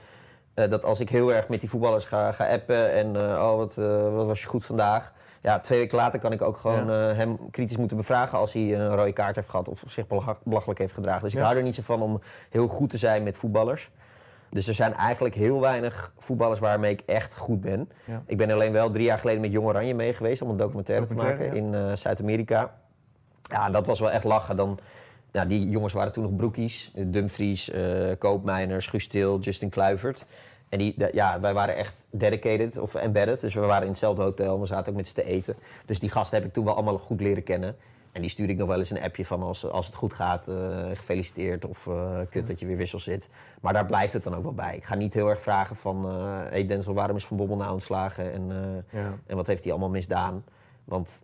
eh, 0.53 0.69
dat 0.69 0.85
als 0.85 0.99
ik 0.99 1.09
heel 1.09 1.33
erg 1.33 1.47
met 1.47 1.59
die 1.59 1.69
voetballers 1.69 2.05
ga, 2.05 2.31
ga 2.31 2.47
appen 2.47 2.91
en 2.91 3.15
eh, 3.15 3.21
oh, 3.21 3.55
wat, 3.55 3.77
eh, 3.77 4.13
wat 4.13 4.25
was 4.25 4.41
je 4.41 4.47
goed 4.47 4.65
vandaag. 4.65 5.13
Ja, 5.41 5.59
twee 5.59 5.79
weken 5.79 5.97
later 5.97 6.19
kan 6.19 6.31
ik 6.31 6.41
ook 6.41 6.57
gewoon 6.57 6.89
hem 6.89 7.49
kritisch 7.51 7.77
moeten 7.77 7.97
bevragen 7.97 8.37
als 8.37 8.53
hij 8.53 8.79
een 8.79 8.95
rode 8.95 9.13
kaart 9.13 9.35
heeft 9.35 9.49
gehad 9.49 9.69
of 9.69 9.83
zich 9.87 10.05
belachelijk 10.43 10.79
heeft 10.79 10.93
gedragen. 10.93 11.23
Dus 11.23 11.33
ik 11.33 11.39
hou 11.39 11.55
er 11.55 11.63
niet 11.63 11.75
zo 11.75 11.81
van 11.81 12.01
om 12.01 12.21
heel 12.49 12.67
goed 12.67 12.89
te 12.89 12.97
zijn 12.97 13.23
met 13.23 13.37
voetballers. 13.37 13.89
Dus 14.51 14.67
er 14.67 14.75
zijn 14.75 14.93
eigenlijk 14.93 15.35
heel 15.35 15.59
weinig 15.59 16.13
voetballers 16.17 16.59
waarmee 16.59 16.91
ik 16.91 17.01
echt 17.05 17.37
goed 17.37 17.61
ben. 17.61 17.89
Ja. 18.05 18.23
Ik 18.25 18.37
ben 18.37 18.51
alleen 18.51 18.71
wel 18.71 18.91
drie 18.91 19.05
jaar 19.05 19.19
geleden 19.19 19.41
met 19.41 19.51
Jong 19.51 19.67
Oranje 19.67 19.93
mee 19.93 20.13
geweest 20.13 20.41
om 20.41 20.49
een 20.49 20.57
documentaire, 20.57 21.05
te 21.05 21.13
maken 21.13 21.53
in 21.53 21.75
eh, 21.75 21.95
Zuid-Amerika. 21.95 22.73
Ja, 23.43 23.69
dat 23.69 23.85
was 23.85 23.99
wel 23.99 24.11
echt 24.11 24.23
lachen. 24.23 24.55
Dan, 24.55 24.79
ja, 25.31 25.45
die 25.45 25.69
jongens 25.69 25.93
waren 25.93 26.11
toen 26.11 26.23
nog 26.23 26.35
broekies. 26.35 26.91
Dumfries, 26.95 27.69
eh 27.69 28.11
Koopmeiners, 28.17 28.87
Guus 28.87 29.07
Til, 29.07 29.39
Justin 29.39 29.69
Kluivert. 29.69 30.25
En 30.69 30.77
die, 30.77 30.95
ja, 31.11 31.39
wij 31.39 31.53
waren 31.53 31.75
echt 31.75 31.93
dedicated 32.09 32.77
of 32.77 32.95
embedded. 32.95 33.41
Dus 33.41 33.53
we 33.53 33.59
waren 33.59 33.83
in 33.83 33.89
hetzelfde 33.89 34.21
hotel. 34.21 34.59
We 34.59 34.65
zaten 34.65 34.91
ook 34.91 34.97
met 34.97 35.07
ze 35.07 35.13
te 35.13 35.23
eten. 35.23 35.55
Dus 35.85 35.99
die 35.99 36.09
gasten 36.09 36.37
heb 36.37 36.47
ik 36.47 36.53
toen 36.53 36.65
wel 36.65 36.73
allemaal 36.73 36.97
goed 36.97 37.21
leren 37.21 37.43
kennen. 37.43 37.75
En 38.11 38.21
die 38.21 38.29
stuurde 38.29 38.53
ik 38.53 38.59
nog 38.59 38.67
wel 38.67 38.77
eens 38.77 38.89
een 38.91 39.01
appje 39.01 39.25
van 39.25 39.41
als, 39.43 39.65
als 39.65 39.85
het 39.85 39.95
goed 39.95 40.13
gaat, 40.13 40.47
eh, 40.47 40.85
gefeliciteerd 40.93 41.65
of 41.65 41.87
eh, 41.87 42.19
kut 42.29 42.47
dat 42.47 42.59
je 42.59 42.65
weer 42.65 42.77
wissel 42.77 42.99
zit. 42.99 43.29
Maar 43.61 43.73
daar 43.73 43.85
blijft 43.85 44.13
het 44.13 44.23
dan 44.23 44.35
ook 44.35 44.43
wel 44.43 44.53
bij. 44.53 44.75
Ik 44.75 44.83
ga 44.83 44.95
niet 44.95 45.13
heel 45.13 45.29
erg 45.29 45.41
vragen 45.41 45.75
van, 45.75 46.05
eh 46.09 46.49
hey 46.49 46.65
Denzel, 46.67 46.93
waarom 46.93 47.15
is 47.15 47.25
Van 47.25 47.37
Bommel 47.37 47.57
nou 47.57 47.71
ontslagen 47.73 48.33
en, 48.33 48.49
Ja. 48.89 49.13
en 49.25 49.35
wat 49.35 49.47
heeft 49.47 49.63
hij 49.63 49.71
allemaal 49.71 49.89
misdaan? 49.89 50.43
Want 50.83 51.21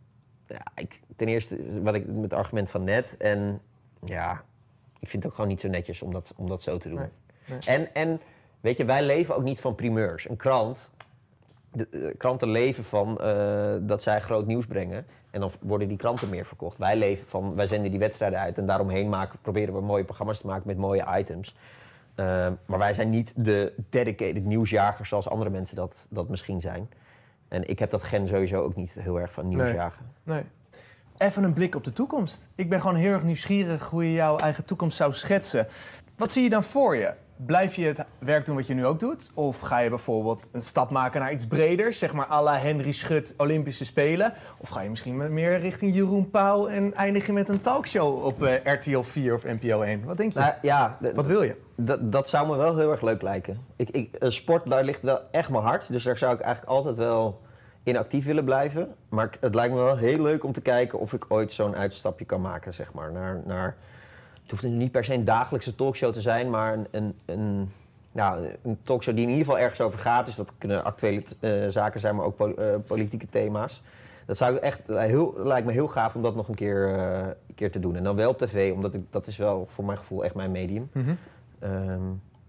ja, 0.48 0.62
ik, 0.76 1.00
ten 1.16 1.28
eerste, 1.28 1.82
wat 1.82 1.94
ik 1.96 2.08
met 2.08 2.22
het 2.24 2.34
argument 2.34 2.70
van 2.70 2.84
net 2.84 3.18
en 3.18 3.62
ja, 4.04 4.44
ik 5.00 5.10
vind 5.10 5.24
het 5.24 5.26
ook 5.26 5.36
gewoon 5.38 5.50
niet 5.52 5.62
zo 5.62 5.68
netjes 5.68 6.02
om 6.02 6.12
dat, 6.14 6.34
om 6.36 6.48
dat 6.50 6.62
zo 6.62 6.78
te 6.78 6.90
doen. 6.90 7.00
Nee, 7.00 7.10
nee. 7.46 7.60
En, 7.66 7.94
en 7.94 8.22
weet 8.62 8.78
je, 8.78 8.86
wij 8.86 9.04
leven 9.04 9.36
ook 9.36 9.44
niet 9.44 9.60
van 9.60 9.76
primeurs. 9.76 10.30
Een 10.30 10.36
krant, 10.36 10.90
de, 11.72 11.88
eh, 11.92 12.18
kranten 12.18 12.50
leven 12.50 12.84
van 12.84 13.20
eh, 13.20 13.76
dat 13.82 14.04
zij 14.04 14.22
groot 14.22 14.46
nieuws 14.46 14.66
brengen. 14.66 15.06
En 15.32 15.40
dan 15.40 15.52
worden 15.62 15.88
die 15.88 15.98
kranten 15.98 16.30
meer 16.30 16.46
verkocht. 16.46 16.78
Wij 16.78 16.96
leven 16.96 17.28
van, 17.28 17.56
wij 17.56 17.68
zenden 17.68 17.92
die 17.92 18.00
wedstrijden 18.00 18.40
uit 18.40 18.58
en 18.58 18.66
daaromheen 18.66 19.10
maken, 19.10 19.40
proberen 19.42 19.74
we 19.74 19.82
mooie 19.82 20.04
programma's 20.04 20.40
te 20.40 20.48
maken 20.48 20.68
met 20.68 20.78
mooie 20.78 21.06
items. 21.18 21.56
Eh, 22.16 22.26
maar 22.66 22.80
wij 22.80 22.94
zijn 22.94 23.10
niet 23.10 23.34
de 23.36 23.74
dedicated 23.90 24.46
nieuwsjagers 24.46 25.10
zoals 25.10 25.30
andere 25.30 25.50
mensen 25.50 25.76
dat, 25.76 26.06
dat 26.10 26.30
misschien 26.30 26.62
zijn. 26.62 26.90
En 27.48 27.70
ik 27.70 27.80
heb 27.80 27.90
dat 27.90 28.04
gen 28.04 28.28
sowieso 28.28 28.64
ook 28.64 28.76
niet 28.76 28.94
heel 29.00 29.20
erg 29.20 29.32
van 29.34 29.48
nieuwsjagen. 29.48 30.06
Nee. 30.24 30.44
Even 31.18 31.44
een 31.44 31.54
blik 31.54 31.76
op 31.76 31.84
de 31.84 31.94
toekomst. 31.94 32.50
Ik 32.56 32.70
ben 32.70 32.82
gewoon 32.82 32.96
heel 32.96 33.12
erg 33.12 33.24
nieuwsgierig 33.24 33.90
hoe 33.90 34.06
je 34.06 34.14
jouw 34.14 34.38
eigen 34.38 34.66
toekomst 34.66 34.98
zou 34.98 35.14
schetsen. 35.14 35.68
Wat 36.16 36.32
zie 36.32 36.44
je 36.44 36.50
dan 36.50 36.64
voor 36.64 36.96
je? 36.96 37.14
Blijf 37.46 37.76
je 37.76 37.86
het 37.86 38.06
werk 38.20 38.46
doen 38.46 38.56
wat 38.56 38.68
je 38.68 38.74
nu 38.74 38.86
ook 38.86 39.00
doet? 39.00 39.32
Of 39.34 39.60
ga 39.60 39.80
je 39.80 39.90
bijvoorbeeld 39.90 40.48
een 40.52 40.62
stap 40.62 40.90
maken 40.90 41.22
naar 41.22 41.32
iets 41.32 41.48
breders, 41.48 42.00
zeg 42.00 42.14
maar 42.14 42.28
à 42.28 42.42
la 42.42 42.58
Henry 42.58 42.92
Schut 42.92 43.34
Olympische 43.38 43.86
Spelen? 43.86 44.34
Of 44.58 44.70
ga 44.70 44.82
je 44.82 44.90
misschien 44.90 45.34
meer 45.34 45.60
richting 45.60 45.94
Jeroen 45.96 46.30
Pauw 46.30 46.68
en 46.68 46.94
eindig 46.96 47.26
je 47.26 47.34
met 47.34 47.50
een 47.50 47.62
talkshow 47.62 48.26
op 48.26 48.44
eh, 48.44 48.74
RTL 48.74 49.00
4 49.00 49.34
of 49.34 49.44
NPO 49.44 49.82
1? 49.82 50.04
Wat 50.06 50.18
denk 50.18 50.34
je? 50.34 50.40
Nou, 50.40 50.54
ja, 50.62 50.98
wat 51.16 51.26
wil 51.26 51.42
je? 51.42 51.56
Dat, 52.00 52.30
zou 52.30 52.48
me 52.48 52.56
wel 52.56 52.78
heel 52.78 52.92
erg 52.92 53.02
leuk 53.02 53.22
lijken. 53.22 53.66
Ik, 53.76 53.90
ik, 53.90 54.16
sport, 54.20 54.70
daar 54.70 54.84
ligt 54.84 55.02
wel 55.02 55.20
echt 55.32 55.50
mijn 55.50 55.64
hart. 55.64 55.92
Dus 55.92 56.04
daar 56.04 56.18
zou 56.18 56.34
ik 56.34 56.40
eigenlijk 56.40 56.72
altijd 56.76 56.96
wel 56.96 57.42
in 57.84 57.98
actief 57.98 58.26
willen 58.26 58.46
blijven. 58.46 58.96
Maar 59.10 59.30
het 59.40 59.56
lijkt 59.56 59.74
me 59.74 59.80
wel 59.80 59.98
heel 59.98 60.22
leuk 60.22 60.44
om 60.44 60.52
te 60.52 60.62
kijken 60.62 61.00
of 61.00 61.14
ik 61.14 61.26
ooit 61.28 61.52
zo'n 61.52 61.76
uitstapje 61.76 62.26
kan 62.26 62.42
maken, 62.42 62.74
zeg 62.74 62.94
maar. 62.94 63.12
Naar, 63.12 63.42
naar, 63.46 63.78
het 64.48 64.60
hoeft 64.62 64.76
niet 64.76 64.92
per 64.92 65.04
se 65.04 65.14
een 65.14 65.26
dagelijkse 65.26 65.76
talkshow 65.76 66.14
te 66.14 66.22
zijn, 66.22 66.50
maar 66.50 66.74
een, 66.74 66.88
een, 66.92 67.16
een, 67.26 67.72
nou, 68.12 68.48
een 68.64 68.78
talkshow 68.84 69.16
die 69.16 69.24
in 69.24 69.30
ieder 69.30 69.46
geval 69.46 69.60
ergens 69.60 69.82
over 69.82 70.00
gaat. 70.00 70.26
Dus 70.26 70.36
dat 70.36 70.52
kunnen 70.58 70.84
actuele 70.84 71.24
eh, 71.40 71.68
zaken 71.70 72.00
zijn, 72.00 72.16
maar 72.16 72.26
ook 72.26 72.36
po- 72.36 72.54
eh, 72.54 72.76
politieke 72.86 73.28
thema's. 73.30 73.82
Dat 74.26 74.38
zou 74.38 74.56
ik 74.56 74.62
echt, 74.62 74.82
heel, 74.88 75.34
lijkt 75.38 75.66
me 75.66 75.72
heel 75.72 75.88
gaaf 75.88 76.16
om 76.16 76.22
dat 76.22 76.36
nog 76.36 76.48
een 76.48 76.56
keer, 76.56 76.96
eh, 76.96 77.28
een 77.48 77.56
keer 77.56 77.72
te 77.72 77.80
doen. 77.80 77.96
En 77.96 78.04
dan 78.04 78.16
wel 78.16 78.30
op 78.30 78.38
tv, 78.38 78.74
omdat 78.74 78.94
ik, 78.94 79.02
dat 79.10 79.28
is 79.28 79.38
wel 79.38 79.66
voor 79.70 79.86
mijn 79.86 79.98
gevoel 79.98 80.24
echt 80.24 80.36
mijn 80.36 80.52
medium. 80.52 80.90
Ehm, 81.60 82.02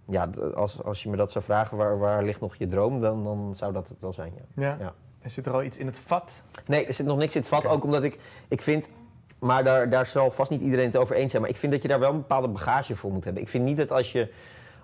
ja, 0.09 0.31
als, 0.55 0.83
als 0.83 1.03
je 1.03 1.11
me 1.11 1.17
dat 1.17 1.33
zou 1.33 1.45
vragen, 1.45 1.77
waar, 1.77 1.99
waar 1.99 2.25
ligt 2.25 2.41
nog 2.41 2.57
je 2.57 2.67
droom, 2.67 3.01
dan, 3.01 3.25
dan 3.25 3.53
zou 3.55 3.73
dat 3.73 3.89
het 3.89 4.01
wel 4.01 4.13
zijn, 4.13 4.33
ja. 4.37 4.63
Ja. 4.63 4.77
Ja. 4.81 4.93
En 5.21 5.31
zit 5.31 5.47
er 5.47 5.53
al 5.53 5.63
iets 5.63 5.79
in 5.79 5.87
het 5.87 5.99
vat? 5.99 6.43
Nee, 6.67 6.87
er 6.87 6.95
zit 6.95 7.07
nog 7.07 7.19
niks 7.19 7.35
in 7.35 7.41
het 7.41 7.51
vat, 7.51 7.67
ook 7.67 7.85
omdat 7.85 8.03
ik, 8.03 8.19
ik 8.49 8.63
vind... 8.63 8.89
Maar 9.39 9.65
daar, 9.65 9.91
daar 9.91 10.07
zal 10.07 10.31
vast 10.31 10.51
niet 10.51 10.61
iedereen 10.61 10.85
het 10.85 10.97
over 10.97 11.17
eens 11.17 11.31
zijn. 11.31 11.43
Maar 11.43 11.51
ik 11.51 11.57
vind 11.57 11.73
dat 11.73 11.83
je 11.83 11.89
daar 11.89 12.01
wel 12.01 12.11
een 12.11 12.17
bepaalde 12.17 12.49
bagage 12.49 12.97
voor 12.97 13.13
moet 13.13 13.25
hebben. 13.25 13.43
Ik 13.43 13.49
vind 13.49 13.65
niet 13.65 13.77
dat 13.77 13.93
als 13.93 14.13
je 14.13 14.29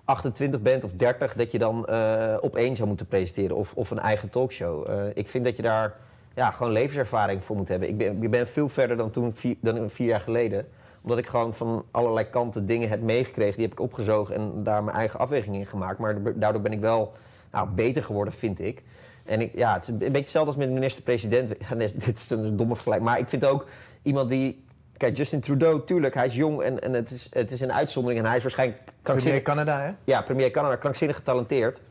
28 0.05 0.61
bent 0.61 0.83
of 0.83 0.91
30, 0.91 1.33
dat 1.33 1.51
je 1.51 1.57
dan 1.57 1.85
eh 1.85 2.37
op 2.39 2.55
één 2.55 2.75
zou 2.75 2.87
moeten 2.87 3.07
presenteren. 3.07 3.55
Of, 3.55 3.73
of 3.73 3.91
een 3.91 3.99
eigen 3.99 4.29
talkshow. 4.29 4.89
Eh, 4.89 5.03
ik 5.13 5.27
vind 5.27 5.45
dat 5.45 5.55
je 5.55 5.61
daar 5.61 5.93
ja, 6.35 6.51
gewoon 6.51 6.71
levenservaring 6.71 7.43
voor 7.43 7.55
moet 7.55 7.67
hebben. 7.67 7.89
Ik 7.89 7.97
ben, 7.97 8.29
ben 8.29 8.47
veel 8.47 8.69
verder 8.69 8.97
dan 8.97 9.11
toen, 9.11 9.33
vier, 9.33 9.55
dan 9.61 9.89
jaar 9.97 10.21
geleden. 10.21 10.67
Omdat 11.01 11.17
ik 11.17 11.27
gewoon 11.27 11.53
van 11.53 11.85
allerlei 11.91 12.29
kanten 12.29 12.65
dingen 12.65 12.89
heb 12.89 13.01
meegekregen. 13.01 13.53
Die 13.53 13.63
heb 13.63 13.71
ik 13.71 13.79
opgezogen 13.79 14.35
en 14.35 14.63
daar 14.63 14.83
mijn 14.83 14.97
eigen 14.97 15.19
afweging 15.19 15.55
in 15.55 15.65
gemaakt. 15.65 15.99
Maar 15.99 16.17
daardoor 16.35 16.61
ben 16.61 16.71
ik 16.71 16.79
wel 16.79 17.13
nou, 17.51 17.69
beter 17.69 18.03
geworden, 18.03 18.33
vind 18.33 18.59
ik. 18.59 18.83
En 19.23 19.41
ik, 19.41 19.55
ja, 19.55 19.73
het 19.73 19.83
is 19.83 19.87
een 19.87 19.97
beetje 19.97 20.17
hetzelfde 20.17 20.49
als 20.49 20.59
met 20.59 20.67
de 20.67 20.73
minister-president. 20.73 21.49
Dit 22.05 22.17
is 22.17 22.29
een 22.29 22.57
domme 22.57 22.73
vergelijking. 22.75 23.09
Maar 23.09 23.19
ik 23.19 23.29
vind 23.29 23.45
ook 23.45 23.65
iemand 24.05 24.29
die... 24.29 24.63
Kijk, 24.97 25.17
Justin 25.17 25.39
Trudeau, 25.39 25.81
tuurlijk, 25.85 26.13
hij 26.13 26.25
is 26.25 26.35
jong 26.35 26.61
en, 26.61 26.81
en 26.81 26.93
het, 26.93 27.11
is, 27.11 27.27
het 27.31 27.51
is 27.51 27.61
een 27.61 27.73
uitzondering. 27.73 28.19
En 28.21 28.27
hij 28.27 28.37
is 28.37 28.43
waarschijnlijk 28.43 28.81
Premier 29.01 29.41
Canada, 29.41 29.81
hè? 29.81 29.91
ja, 30.03 30.21
premier 30.21 30.51
Canada, 30.51 30.75
krankzinnig 30.75 31.15
getalenteerd. 31.15 31.81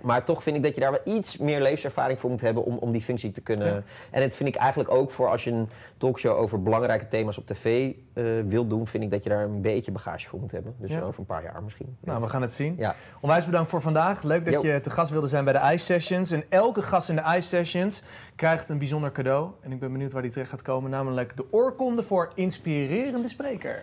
Maar 0.00 0.24
toch 0.24 0.42
vind 0.42 0.56
ik 0.56 0.62
dat 0.62 0.74
je 0.74 0.80
daar 0.80 0.90
wel 0.90 1.14
iets 1.14 1.36
meer 1.36 1.60
levenservaring 1.60 2.20
voor 2.20 2.30
moet 2.30 2.40
hebben 2.40 2.64
om, 2.64 2.76
om 2.76 2.92
die 2.92 3.00
functie 3.00 3.32
te 3.32 3.40
kunnen. 3.40 3.66
Ja. 3.74 3.82
En 4.10 4.20
dat 4.22 4.34
vind 4.34 4.48
ik 4.48 4.54
eigenlijk 4.56 4.90
ook 4.90 5.10
voor 5.10 5.28
als 5.28 5.44
je 5.44 5.50
een 5.50 5.68
talkshow 5.96 6.36
over 6.38 6.62
belangrijke 6.62 7.08
thema's 7.08 7.38
op 7.38 7.46
tv 7.46 7.92
eh 8.12 8.24
wil 8.46 8.66
doen, 8.66 8.86
vind 8.86 9.04
ik 9.04 9.10
dat 9.10 9.22
je 9.22 9.28
daar 9.28 9.42
een 9.44 9.60
beetje 9.60 9.92
bagage 9.92 10.28
voor 10.28 10.40
moet 10.40 10.50
hebben. 10.50 10.74
Dus 10.78 10.90
Ja. 10.90 11.00
over 11.00 11.20
een 11.20 11.26
paar 11.26 11.42
jaar 11.42 11.62
misschien. 11.62 11.96
Nou, 12.00 12.20
we 12.20 12.28
gaan 12.28 12.42
het 12.42 12.52
zien. 12.52 12.74
Ja. 12.78 12.94
Onwijs 13.20 13.44
bedankt 13.46 13.70
voor 13.70 13.80
vandaag. 13.80 14.22
Leuk 14.22 14.44
dat 14.44 14.54
Jo. 14.54 14.66
je 14.72 14.80
te 14.80 14.90
gast 14.90 15.10
wilde 15.10 15.26
zijn 15.26 15.44
bij 15.44 15.52
de 15.52 15.72
Ice 15.74 15.84
Sessions. 15.84 16.30
En 16.30 16.44
elke 16.48 16.82
gast 16.82 17.08
in 17.08 17.16
de 17.16 17.22
Ice 17.36 17.48
Sessions 17.48 18.02
krijgt 18.36 18.68
een 18.68 18.78
bijzonder 18.78 19.12
cadeau. 19.12 19.50
En 19.60 19.72
ik 19.72 19.80
ben 19.80 19.92
benieuwd 19.92 20.12
waar 20.12 20.22
die 20.22 20.30
terecht 20.30 20.50
gaat 20.50 20.62
komen. 20.62 20.90
Namelijk 20.90 21.36
de 21.36 21.44
oorkonde 21.50 22.02
voor 22.02 22.32
inspirerende 22.34 23.28
spreker. 23.28 23.82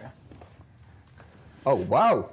Oh, 1.63 1.89
wauw. 1.89 2.29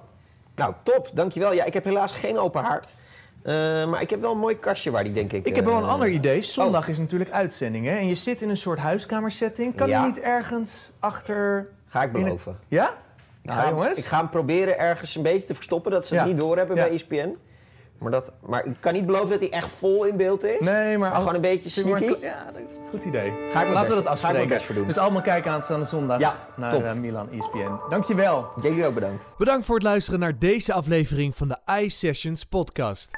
Nou, 0.55 0.75
top. 0.83 1.11
Dankjewel. 1.15 1.53
Ja, 1.53 1.65
ik 1.65 1.75
heb 1.75 1.85
helaas 1.85 2.13
geen 2.13 2.39
open 2.39 2.63
haard. 2.63 2.95
Eh, 3.43 3.55
maar 3.89 4.01
ik 4.03 4.11
heb 4.11 4.21
wel 4.21 4.33
een 4.33 4.39
mooi 4.39 4.59
kastje 4.59 4.91
waar 4.91 5.05
die 5.05 5.13
denk 5.13 5.33
ik... 5.33 5.47
Ik 5.47 5.57
heb 5.57 5.65
wel 5.65 5.77
een 5.77 5.83
eh, 5.83 5.89
ander 5.93 6.09
idee. 6.09 6.43
Zondag 6.43 6.89
is 6.89 6.99
natuurlijk 6.99 7.31
uitzending, 7.31 7.87
hè? 7.87 7.97
En 7.97 8.09
je 8.09 8.15
zit 8.15 8.43
in 8.43 8.49
een 8.49 8.57
soort 8.57 8.79
huiskamersetting. 8.79 9.75
Kan 9.77 9.89
Ja. 9.89 10.01
je 10.01 10.07
niet 10.07 10.21
ergens 10.21 10.91
achter... 10.99 11.69
Ga 11.89 12.03
ik 12.03 12.13
beloven. 12.13 12.59
Ja? 12.69 12.89
Ik 13.43 13.51
Nou, 13.51 13.61
ga, 13.61 13.69
jongens. 13.69 13.99
ik 13.99 14.05
ga 14.05 14.17
hem 14.19 14.29
proberen 14.29 14.79
ergens 14.79 15.15
een 15.15 15.23
beetje 15.23 15.47
te 15.47 15.55
verstoppen, 15.55 15.91
dat 15.93 16.07
ze 16.07 16.15
Ja. 16.15 16.21
het 16.21 16.29
niet 16.29 16.39
doorhebben 16.41 16.77
Ja. 16.77 16.83
bij 16.83 16.93
ESPN. 16.93 17.37
Maar, 17.99 18.11
dat, 18.11 18.33
maar 18.47 18.65
ik 18.67 18.75
kan 18.81 18.93
niet 18.93 19.07
beloven 19.07 19.31
dat 19.31 19.41
hij 19.41 19.51
echt 19.51 19.69
vol 19.71 20.05
in 20.05 20.17
beeld 20.17 20.45
is. 20.45 20.61
Nee, 20.61 20.99
maar... 20.99 21.11
Maar 21.11 21.19
gewoon 21.19 21.35
een 21.35 21.41
beetje 21.41 21.85
maar 21.91 21.99
sneaky. 22.01 22.25
Ja, 22.25 22.45
dat 22.53 22.63
is 22.67 22.73
een 22.73 22.89
goed 22.91 23.05
idee. 23.05 23.33
Ga 23.53 23.63
ik 23.63 23.73
Laten 23.73 23.73
we 23.73 23.73
dat 23.73 23.79
Ga 23.79 23.89
ik 23.89 23.95
mijn 23.95 24.09
afspreken. 24.13 24.49
best 24.49 24.65
voor 24.65 24.75
doen. 24.75 24.87
Dus 24.87 24.99
allemaal 24.99 25.23
kijken 25.23 25.51
aanstaande 25.53 25.85
zondag 25.87 26.19
Ja, 26.21 26.37
naar 26.57 26.71
top. 26.71 26.83
eh, 26.83 26.93
Milan 26.93 27.29
ESPN. 27.33 27.71
Dankjewel. 27.91 28.49
Jullie 28.63 28.87
ook 28.87 28.95
bedankt. 28.95 29.25
Bedankt 29.39 29.67
voor 29.67 29.75
het 29.75 29.85
luisteren 29.85 30.21
naar 30.21 30.39
deze 30.39 30.73
aflevering 30.73 31.35
van 31.37 31.49
de 31.49 31.81
iSessions 31.81 32.45
podcast. 32.45 33.11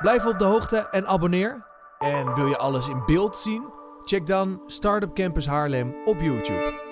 Blijf 0.00 0.26
op 0.26 0.38
de 0.38 0.44
hoogte 0.44 0.76
en 0.76 1.06
abonneer. 1.06 1.66
En 1.98 2.34
wil 2.34 2.46
je 2.46 2.58
alles 2.58 2.88
in 2.88 3.02
beeld 3.06 3.38
zien? 3.38 3.68
Check 4.04 4.26
dan 4.26 4.62
Startup 4.66 5.14
Campus 5.14 5.46
Haarlem 5.46 5.94
op 6.04 6.20
YouTube. 6.20 6.87